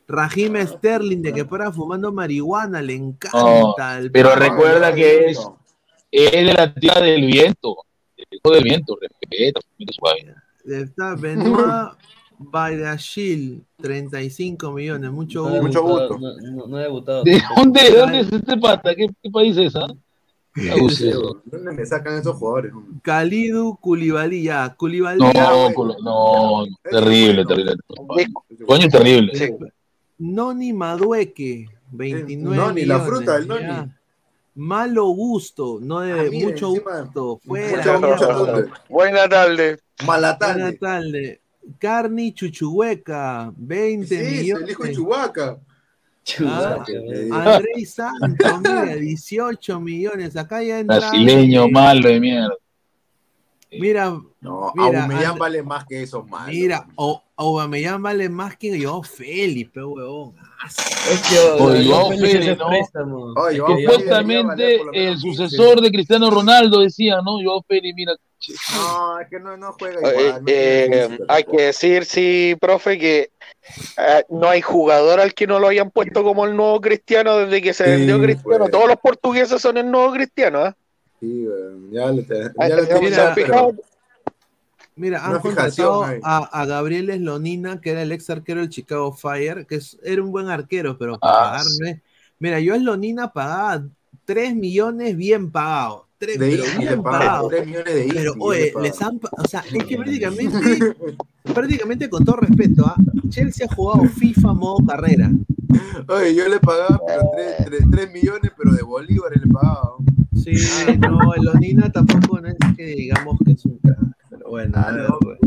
[0.08, 3.98] Rajim Sterling, de que para fumando marihuana, le encanta.
[3.98, 5.40] el pero recuerda que es,
[6.12, 7.76] es de la tía del viento.
[8.16, 10.42] El hijo del viento, respeta, respeta su vaina.
[10.68, 11.92] Está Benoit,
[12.38, 15.12] Baidashil, 35 millones.
[15.12, 16.18] Mucho No he gusto.
[16.20, 17.24] No, no- no he debutado.
[17.24, 18.96] ¿De dónde, de dónde es este pata?
[18.96, 19.88] ¿Qué, qué país es, ah?
[21.46, 22.72] ¿Dónde me sacan esos jugadores?
[23.02, 24.74] Kalidu Koulibaly, ya.
[24.76, 25.20] Koulibaly.
[25.20, 25.70] No,
[26.02, 27.76] no, terrible, terrible.
[28.66, 29.34] Coño, terrible.
[30.18, 33.54] Noni Madueque, 29 Noni, la millones, fruta del ya.
[33.78, 33.92] Noni.
[34.56, 37.40] Malo gusto, no de Ah, mucho encima- gusto.
[37.46, 37.78] Fuera.
[37.78, 38.62] Mucho- mucho mierda.
[38.62, 38.74] gusto.
[38.90, 39.80] Buena tarde.
[40.06, 41.42] Mala Buena tarde.
[41.80, 44.64] Carni Chuchuhueca, 20 Sí, millones.
[44.64, 45.58] el hijo de Chubaca.
[46.48, 46.84] Ah,
[47.32, 50.36] Andrés Santos, mira, 18 millones.
[50.36, 50.98] Acá ya entra.
[51.00, 52.56] Brasileño malo de mierda.
[53.80, 54.10] Mira,
[54.42, 56.54] No, mira, Aubameyang vale más que esos malos.
[56.54, 60.36] mira, o- Aubameyang vale más que yo, Felipe, huevón.
[61.12, 61.36] Es que
[63.46, 65.48] Supuestamente el menos 15.
[65.48, 67.42] sucesor de Cristiano Ronaldo decía, ¿no?
[67.42, 68.14] Yo Félix, mira.
[68.76, 70.42] No, es que no, no juega Eh, igual.
[70.42, 73.32] no eh, hay que decir, sí, profe, que
[73.98, 77.62] eh, no hay jugador al que no lo hayan puesto como el nuevo cristiano desde
[77.62, 78.60] que se Sí, vendió cristiano.
[78.60, 78.72] pues.
[78.72, 80.76] Todos los portugueses son el nuevo cristiano, ¿ah?
[81.20, 81.46] Sí,
[81.92, 83.34] ya le te- ya le ¿se tengo fijado?
[83.36, 83.72] pero-
[84.98, 89.66] Mira, han contratado a, a Gabriel Eslonina, que era el ex arquero del Chicago Fire,
[89.66, 92.02] que es- era un buen arquero, pero para Ah, pagar, ¿no es?
[92.40, 93.86] Mira, yo Eslonina pagaba
[94.24, 96.04] 3 millones bien pagados.
[96.18, 97.50] Tres, De pero bien le pagados.
[97.50, 100.58] 3 millones de Pero, oye, le les han, o sea, es que prácticamente,
[101.44, 102.96] prácticamente con todo respeto, ¿ah?
[103.28, 105.30] Chelsea ha jugado FIFA modo carrera.
[106.08, 107.24] Oye, yo le pagaba pero
[107.92, 109.96] 3, millones, pero de bolívares le pagaba.
[110.36, 110.52] Sí,
[111.00, 113.98] no, Elonina tampoco no es que digamos que es un crack,
[114.30, 115.40] pero bueno, a ver, pues.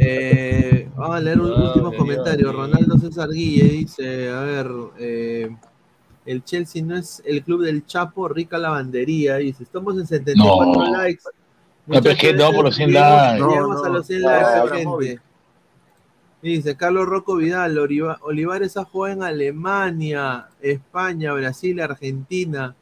[0.00, 2.52] Eh, vamos a leer un No, último que comentario.
[2.52, 5.56] Ronaldo César Guille dice, a ver, eh,
[6.26, 9.36] el Chelsea no es el club del Chapo, rica lavandería.
[9.36, 10.92] Dice, estamos en 74 No.
[10.98, 11.22] likes.
[11.86, 13.44] No, pero es que no, por los 100 llegamos- likes.
[13.48, 13.94] Llegamos No, a no.
[13.94, 14.64] los 100 Ah,
[14.98, 15.20] likes.
[16.42, 22.74] Dice Carlos Rocco Vidal, Oliva- Olivares ha jugado en Alemania, España, Brasil, Argentina.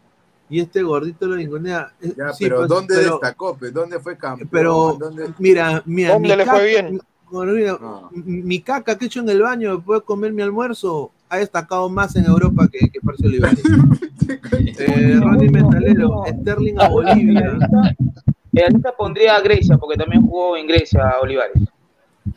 [0.55, 1.93] Y este gordito lo ningunea.
[2.01, 3.57] Eh, Ya, sí, pero pues, ¿dónde pero- destacó?
[3.59, 3.75] pues?
[3.75, 4.49] ¿Dónde fue campeón?
[4.53, 7.01] pero ¿Dónde- mira, mira, ¿Dónde mi le fue caca- bien?
[7.33, 7.79] Mira,
[8.13, 11.89] Mi caca que he hecho en el baño después de comer mi almuerzo ha destacado
[11.89, 13.61] más en Europa que, que Parcio Olivares.
[14.79, 17.59] eh, Ronnie Metalero, Sterling a Bolivia.
[18.53, 21.61] Eh, ahorita pondría a Grecia, porque también jugó en Grecia Olivares.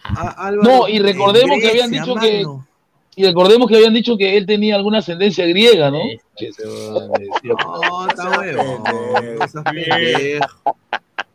[0.03, 2.43] A- Álvaro, No, y recordemos que habían dicho que.
[3.17, 5.97] Y recordemos que habían dicho que él tenía alguna ascendencia griega, ¿no?
[7.43, 8.83] No, está huevo.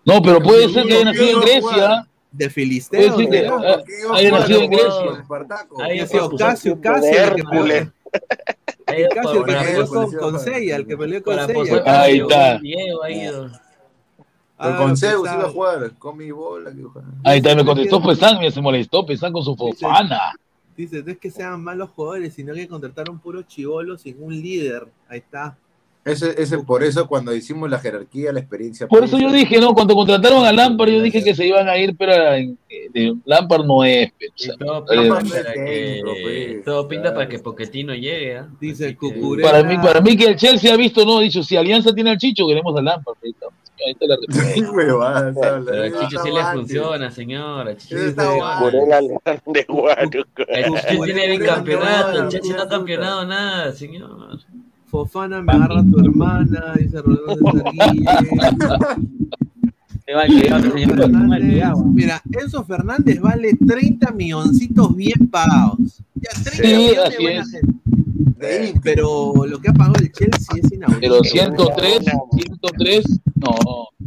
[0.05, 2.07] No pero puede ser que haya nacido en Grecia.
[2.31, 3.17] De Puede Filisteo.
[3.17, 3.57] ser que ¿no?
[3.59, 3.83] ah,
[4.15, 5.27] haya nacido en Grecia.
[5.81, 7.93] Ahí Ha sido Casio, Casio, que peleó-
[9.13, 11.37] Casio, el que peleó con, con Seiya, el que peleó con
[11.85, 12.61] Ahí está.
[14.57, 15.35] Ah, con Zeus ah.
[15.35, 16.71] iba a jugar, con mi bola.
[16.71, 17.09] que juega.
[17.25, 20.33] Ahí está, me contestó Pesan, mira, se molestó Pesan con su fofana.
[20.77, 24.89] Dice, no es que sean malos jugadores, sino que contrataron puros chivolos sin un líder.
[25.09, 25.59] Ahí está.
[26.05, 28.89] Ese, ese, por eso cuando hicimos la jerarquía, la experiencia.
[28.89, 29.73] Por eso yo dije, ¿no?
[29.73, 33.85] Cuando contrataron a Lampard, yo dije que se iban a ir, pero eh, Lampard no
[33.85, 34.11] es.
[34.19, 38.39] pero, o sea, Todo pinta para que, todo pinta para que Poquetino llegue.
[38.39, 38.49] ¿ah?
[38.61, 38.97] Dice
[39.41, 42.11] para mí, para mí que el Chelsea ha visto, no, ha dicho, si Alianza tiene
[42.11, 43.19] al Chicho, queremos a Lampard.
[43.23, 43.47] Ahí está,
[43.87, 44.73] ahí está la respuesta.
[44.73, 45.71] Huevadas, habla.
[45.71, 47.69] Pero el Chicho sí le funciona, señor.
[47.69, 50.43] El Chicho sí de Guaruco.
[50.49, 52.23] El Chicho tiene Cucurella, bicampeonato.
[52.25, 54.41] El Chicho no ha campeonado nada, señor.
[54.93, 57.51] Fofana me agarra a tu hermana, dice Rodolfo.
[61.95, 66.03] Mira, Enzo Fernández vale 30 milloncitos bien pagados.
[66.15, 67.51] Ya, 30 Sí, millones de así buena es.
[67.51, 67.73] gente.
[68.83, 71.01] Pero lo que ha pagado el Chelsea es inaudito.
[71.01, 71.99] Pero 103,
[72.35, 73.55] 103, no,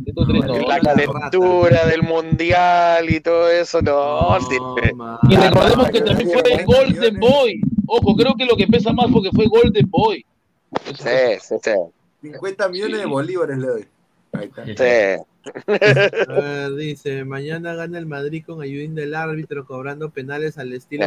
[0.03, 0.67] 103 no.
[0.67, 4.37] La calentura del mundial y todo eso, no.
[4.47, 4.55] sí.
[5.31, 7.59] Y recordemos que también fue Golden Boy.
[7.87, 10.23] Ojo, creo que lo que pesa más porque fue Golden Boy.
[10.85, 11.71] Sí, sí, sí.
[12.21, 13.85] 50 millones de bolívares le doy.
[14.33, 14.65] Ahí está.
[14.65, 15.23] Sí.
[16.27, 21.05] A ver, dice, mañana gana el Madrid con ayudín del árbitro cobrando penales al estilo.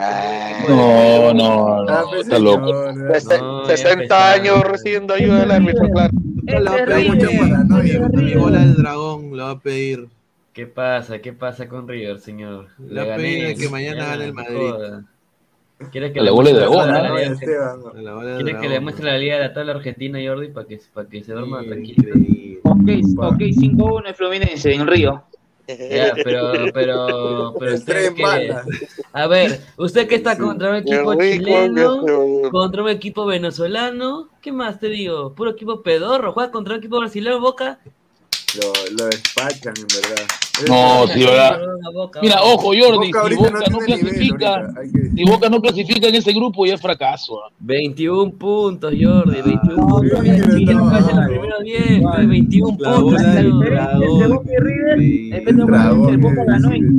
[0.68, 2.66] No, no, Ah, no, pues, está loco.
[2.92, 4.40] señor, Sese- No, ya 60 empezaron.
[4.40, 6.10] años recibiendo ayuda del árbitro, claro.
[6.46, 8.08] Lo va a pedir Mucha mi- paranoia.
[8.12, 10.08] mi bola del dragón, lo va a pedir.
[10.52, 11.18] ¿Qué pasa?
[11.20, 12.68] ¿Qué pasa con River, señor?
[12.78, 14.56] Le va a pedir que mañana gane el no Madrid.
[14.70, 15.04] joda.
[15.92, 17.14] ¿Quieres que A la le bola de muestre dragón, la ¿no?
[17.18, 17.80] liga- Esteban.
[17.96, 18.84] A la bola del ¿Quieres que le dragón.
[18.84, 22.14] muestre la liga de la tabla argentina, Jordi, para que, para que se duerma tranquilo?
[22.64, 22.88] Ok,
[23.18, 25.24] ok, 5-1 el Fluminense en Río.
[25.68, 28.54] Ya, pero, pero, pero usted que-.
[29.12, 32.04] A ver, usted que está contra un equipo chileno,
[32.42, 35.34] que- contra un equipo venezolano, ¿qué más te digo?
[35.34, 37.78] Puro equipo pedorro, juega contra un equipo brasileño, Boca,
[38.56, 40.24] Lo, lo despachan, en verdad.
[40.66, 41.60] No, sí, ¿verdad?
[42.22, 44.74] Mira, ojo, Jordi, Boca si Boca no no tiene nivel clasifica,
[45.14, 47.44] si Boca no clasifica en ese grupo, ya es fracaso.
[47.44, 47.50] ¿ah?
[47.60, 50.20] 21 puntos, Jordi, 21 puntos.
[50.20, 53.22] Mira, Chile no pasa en los primeros 10, pues, 21 puntos.
[53.22, 53.40] La
[56.74, 56.98] en,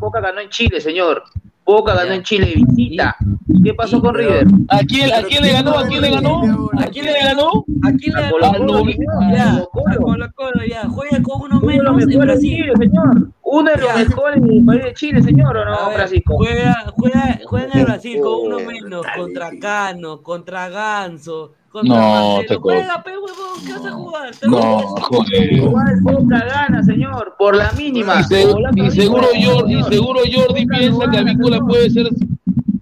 [0.00, 1.22] Boca ganó en Chile, señor.
[1.64, 3.16] Boca ganó en Chile de visita.
[3.62, 4.46] ¿Qué pasó con River?
[4.68, 5.78] ¿A quién, a quién le ganó?
[5.78, 6.70] ¿A quién le ganó?
[6.78, 7.64] ¿A quién le ganó?
[7.82, 8.78] ¿A quién le A ganó?
[8.78, 10.88] A Colo Colo Colo, ya.
[10.88, 12.56] Juega con uno Uno de los menos en Brasil.
[12.56, 13.28] Chile, señor.
[13.42, 16.36] Uno de los mejores del país de Chile, señor, ¿o no, Francisco?
[16.36, 22.36] Juega, juega, juega en el Brasil con uno menos, contra Cano, contra Ganso, contra No,
[22.36, 22.46] Marcelo.
[22.48, 24.30] te Juega, pe huevón, ¿qué vas a jugar?
[24.36, 25.52] Te No, joder.
[25.52, 28.20] Igual Boca gana, señor, por la mínima.
[28.20, 29.92] Y, se- la y seguro Jordi, y señor.
[29.92, 32.08] seguro Jordi Boca piensa no que Avícola puede ser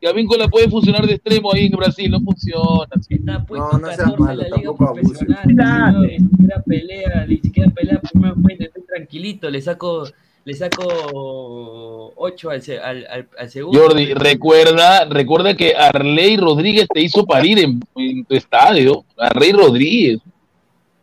[0.00, 2.88] que Avícola puede funcionar de extremo ahí en Brasil, no funciona.
[3.08, 7.26] Está puesto No, no seas 14 en malo, la liga profesional, señor, ni siquiera pelea,
[7.28, 10.04] ni siquiera pelea por primer puesto, estoy tranquilito, le saco,
[10.44, 13.80] le saco 8 al, al, al, al segundo.
[13.80, 19.04] Jordi, recuerda, recuerda que Arley Rodríguez te hizo parir en, en tu estadio.
[19.16, 20.20] Arley Rodríguez.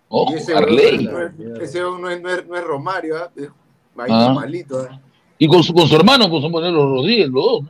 [0.09, 1.05] Ojo, Y ese Arley.
[1.05, 3.29] no es- ese no es, no es- no es Romario, ahí
[4.09, 4.25] Ah.
[4.27, 4.87] normalito.
[4.89, 4.99] ¿ah?
[5.37, 7.63] Y con su, con su hermano, con su hermano Rodríguez, los dos.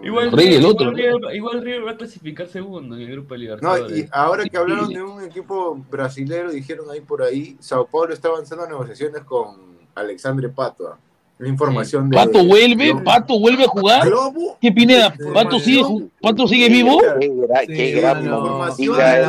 [0.00, 0.92] Igual, River- otro.
[0.92, 3.98] igual, River, igual River va a clasificar segundo en el grupo de No, Libertadores.
[3.98, 8.28] y ahora que hablaron de un equipo brasilero, dijeron ahí por ahí, Sao Paulo está
[8.28, 9.67] avanzando en negociaciones con
[10.00, 10.96] Alexandre Pato.
[11.38, 12.16] Una información de.
[12.16, 13.04] Pato vuelve, Globo.
[13.04, 14.08] Pato vuelve a jugar.
[14.08, 14.58] Globo.
[14.60, 15.14] ¿Qué Pineda?
[15.32, 15.82] ¿Pato sigue,
[16.20, 16.98] Pato sigue vivo?
[17.20, 19.20] Qué gra- qué gran Información de.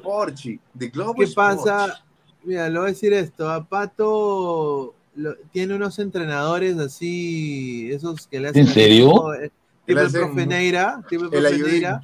[0.00, 0.26] Globo
[0.74, 2.02] de Globo ¿Qué pasa?
[2.44, 3.50] Mira, le voy a decir esto.
[3.50, 8.66] A Pato lo- tiene unos entrenadores así, esos que le hacen.
[8.66, 9.08] ¿En serio?
[9.10, 9.50] Tipo, eh,
[9.86, 11.58] tipo el profe Neira, tipo el profe.
[11.58, 12.00] Neira,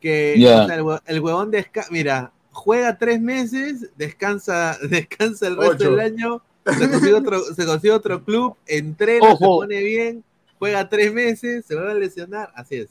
[0.00, 0.62] que Ya.
[0.62, 5.72] o sea, el, hue- el huevón descansa, mira, juega tres meses, descansa, descansa el resto
[5.84, 5.90] Ocho.
[5.96, 9.58] del año, se consigue otro, se consigue otro club, entrena, se Ojo.
[9.58, 10.24] pone bien,
[10.58, 12.88] juega tres meses, se vuelve a lesionar, así es.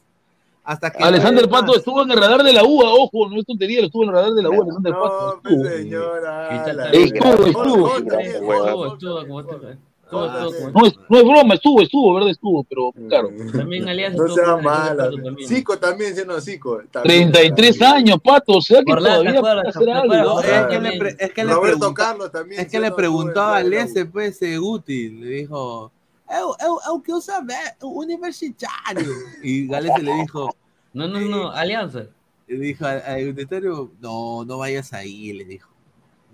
[0.66, 1.78] Hasta que Alexander no Pato más.
[1.78, 4.16] estuvo en el radar de la UA, ojo, no es tontería, lo estuvo en el
[4.16, 5.36] radar de la UA, Alexander Pato.
[5.36, 5.70] No, pues, Estuvo.
[5.78, 6.66] señora.
[6.94, 7.98] Estuvo, estuvo.
[7.98, 9.93] Estuvo, estuvo.
[10.26, 12.30] Estuvo, estuvo, No es, no es broma, estuvo, estuvo, ¿verdad?
[12.32, 13.30] Estuvo, pero claro.
[13.52, 15.10] También Alianza No sea mala.
[15.48, 16.82] Zico también, siendo Zico.
[16.92, 17.32] también.
[17.32, 20.14] 33 años, Pato, o sea que Orlando, todavía hacer ¿Te algo.
[20.14, 21.00] No, es que le, también.
[21.00, 22.62] pre- es que le Roberto preguntó- Carlos también.
[22.62, 23.70] Es que le preguntaba al
[24.12, 25.92] pues, ese Guti, le dijo,
[26.30, 29.12] eu, eu, eu quiero saber, universitario.
[29.44, 30.56] Y Galese le dijo,
[30.94, 32.06] No, no, no, Alianza.
[32.48, 35.70] le dijo al, al universitario, no, no vayas ahí, le dijo.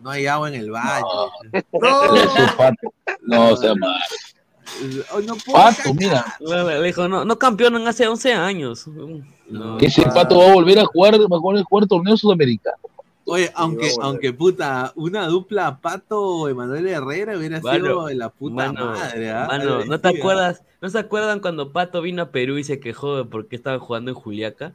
[0.01, 1.05] No hay agua en el baño.
[1.73, 2.93] No, Pato.
[3.21, 3.99] No, sea mal.
[5.25, 8.87] No Pato, mira, Le dijo, no, no campeonan hace 11 años.
[9.49, 9.77] No.
[9.79, 12.77] ese Pato va a volver a jugar, va a volver a jugar torneo sudamericano.
[13.25, 18.55] Oye, aunque, aunque puta, una dupla Pato Emanuel Herrera hubiera Mano, sido de la puta
[18.71, 19.45] Mano, madre, ¿ah?
[19.47, 20.63] mano, ¿no te acuerdas?
[20.81, 23.79] ¿No se acuerdan cuando Pato vino a Perú y se quejó de por qué estaban
[23.79, 24.73] jugando en Juliaca?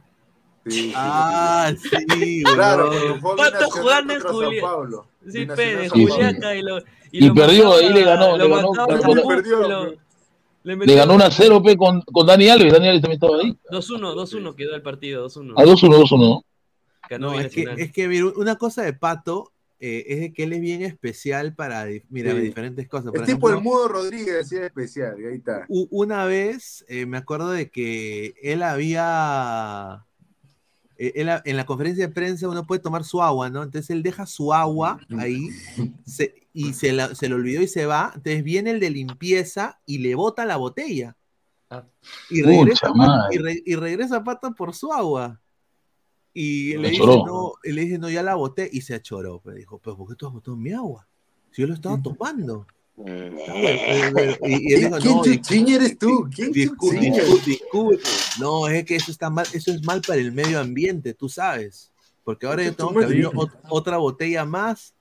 [0.67, 2.91] Sí, Ah, sí, Claro,
[3.37, 5.07] Pato jugando en contra Sao Julia- Paulo.
[5.31, 5.89] Sí, Paulo.
[5.91, 6.79] Juliaca y lo.
[7.11, 9.95] Y lo perdió, ahí le ganó, lo le ganó, Buffalo, perdió.
[10.63, 13.37] le Le ganó 1 a 0 pe, con, con Dani Alves, Dani Alves también estaba
[13.37, 13.57] ahí.
[13.71, 15.53] 2-1, 2-1 quedó el partido, 2-1.
[15.55, 16.43] A 2-1, 2-1.
[17.09, 20.43] Ganó No, es que, es que mira, una cosa de Pato eh, es de que
[20.43, 22.37] él es bien especial para mira, Sí.
[22.39, 23.11] diferentes cosas.
[23.11, 25.15] Por Es tipo el ejemplo, Mudo Rodríguez, sí, es especial.
[25.21, 25.65] y Ahí está.
[25.69, 30.03] una vez eh, me acuerdo de que él había.
[30.97, 33.63] Eh, él ha- en la conferencia de prensa uno puede tomar su agua, ¿no?
[33.63, 35.49] Entonces él deja su agua ahí
[36.05, 38.11] se- y se, la- se le olvidó y se va.
[38.15, 41.15] Entonces viene el de limpieza y le bota la botella.
[41.69, 41.83] Ah.
[42.29, 45.39] Y regresa, Pato- y, re- y regresa Pato por su agua.
[46.33, 49.41] Y La le dice, no, y le dice, no, ya la boté y se achoró.
[49.43, 51.07] Pero dijo, pero ¿por qué tú has botado mi agua?
[51.51, 52.67] Si yo lo estaba tomando.
[54.47, 56.29] Y, y él dijo, ¿Quién no, eres tú?
[56.33, 56.95] ¿Quién disculpe.
[58.39, 61.91] No, es que eso está mal, eso es mal para el medio ambiente, tú sabes.
[62.23, 64.93] Porque ahora yo tengo que abrir ot- otra botella más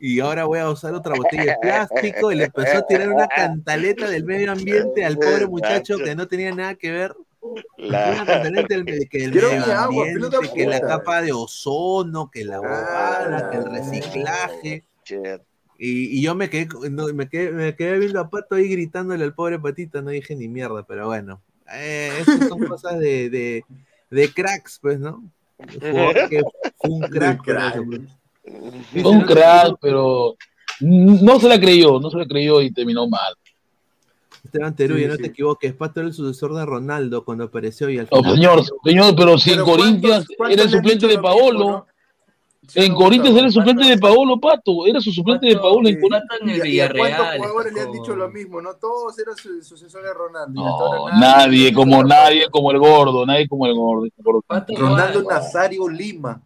[0.00, 3.28] y ahora voy a usar otra botella de plástico y le empezó a tirar una
[3.28, 7.14] cantaleta del medio ambiente al pobre muchacho que no tenía nada que ver.
[8.26, 10.04] Cantaleta del, de que el medio agua,
[10.38, 14.84] ambiente, que la capa de ozono, que la bobada, que el reciclaje.
[15.78, 19.22] Y, y yo me quedé, no, me, quedé, me quedé viendo a Pato ahí gritándole
[19.24, 21.40] al pobre Patito, no dije ni mierda, pero bueno.
[21.72, 23.64] Eh, esas son cosas de, de,
[24.10, 25.22] de cracks, pues, ¿no?
[25.80, 27.42] Fue un crack.
[27.44, 28.00] pues.
[28.92, 30.36] Fue un crack, pero
[30.80, 33.34] no se la creyó, no se la creyó y terminó mal.
[34.44, 35.22] Esteban Teruya, Sí, no sí.
[35.22, 38.34] te equivoques, Pato era el sucesor de Ronaldo cuando apareció y al No, final.
[38.34, 41.58] señor, señor, pero si en Pero Corinthians ¿cuántos- cuántos era el suplente de mismo, Paolo,
[41.58, 41.86] no?
[42.74, 46.24] En Corinthians era el suplente de Paolo Pato, era su suplente de Paolo en Corinthians.
[46.40, 47.38] en el ¿Y a cuántos Villarreal.
[47.38, 48.60] jugadores le han dicho lo mismo?
[48.60, 50.52] No todos eran su- sucesores de Ronaldo.
[50.62, 54.08] No, nadie como nadie como el gordo, nadie como el gordo.
[54.76, 56.42] Ronaldo Nazario Lima.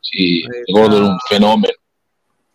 [0.00, 1.74] Sí, el gordo era un fenómeno.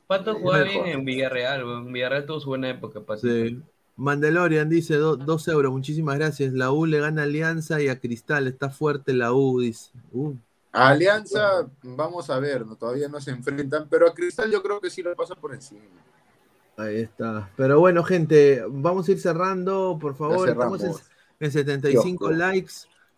[0.07, 1.61] Pato jugaba bien en Villarreal.
[1.61, 3.21] En Villarreal tuvo su buena época, Pato.
[3.27, 3.59] Sí.
[3.97, 6.53] Mandalorian dice do- dos euros, muchísimas gracias.
[6.53, 9.91] La U le gana Alianza y a Cristal, está fuerte la U, dice.
[10.11, 10.33] Uh.
[10.73, 14.79] A Alianza, vamos a ver, no, todavía no se enfrentan, pero a Cristal yo creo
[14.79, 15.81] que sí lo pasa por encima.
[16.77, 17.49] Ahí está.
[17.57, 20.47] Pero bueno, gente, vamos a ir cerrando, por favor.
[20.47, 21.09] Estamos en, cerramos.
[21.39, 22.37] en 75 Dios.
[22.39, 22.73] likes.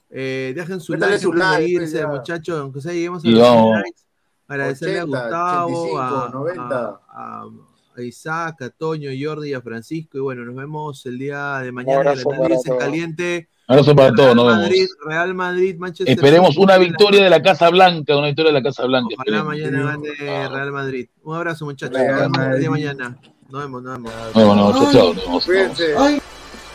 [0.09, 2.07] Eh, dejen su Métale like su like, irse, ya.
[2.07, 3.75] muchachos, aunque sea lleguemos a los 100 vamos.
[3.75, 4.01] likes.
[4.47, 5.23] Agradecerle 80, a
[5.65, 6.63] Gustavo, 85, a, 90.
[6.87, 7.49] a- a-
[7.95, 10.17] a Isaac, a Toño, Jordi, a Francisco.
[10.17, 13.49] Y bueno, nos vemos el día de mañana en para análisis en caliente.
[13.67, 14.61] Abrazo para todos, Real nos vemos.
[14.63, 18.63] Madrid, Real Madrid, Manchester Esperemos una victoria de la Casa Blanca, una victoria de la
[18.63, 19.15] Casa Blanca.
[19.17, 19.45] Ojalá esperemos.
[19.45, 21.07] mañana gane Real Madrid.
[21.23, 21.95] Un abrazo, muchachos.
[21.97, 22.67] Real Nos vemos Madrid.
[22.69, 23.17] mañana.
[23.49, 24.13] Nos vemos, nos vemos.
[24.33, 25.45] Bueno, bueno, chao, chao, nos vemos.
[25.45, 25.95] Cuídense.
[25.97, 26.21] Ay,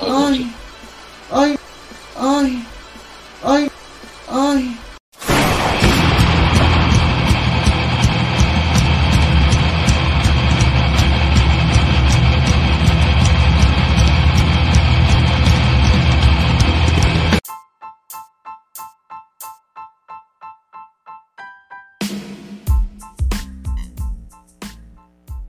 [0.00, 0.52] ay,
[1.30, 1.58] ay,
[2.16, 2.64] ay,
[3.44, 3.70] ay,
[4.30, 4.78] ay.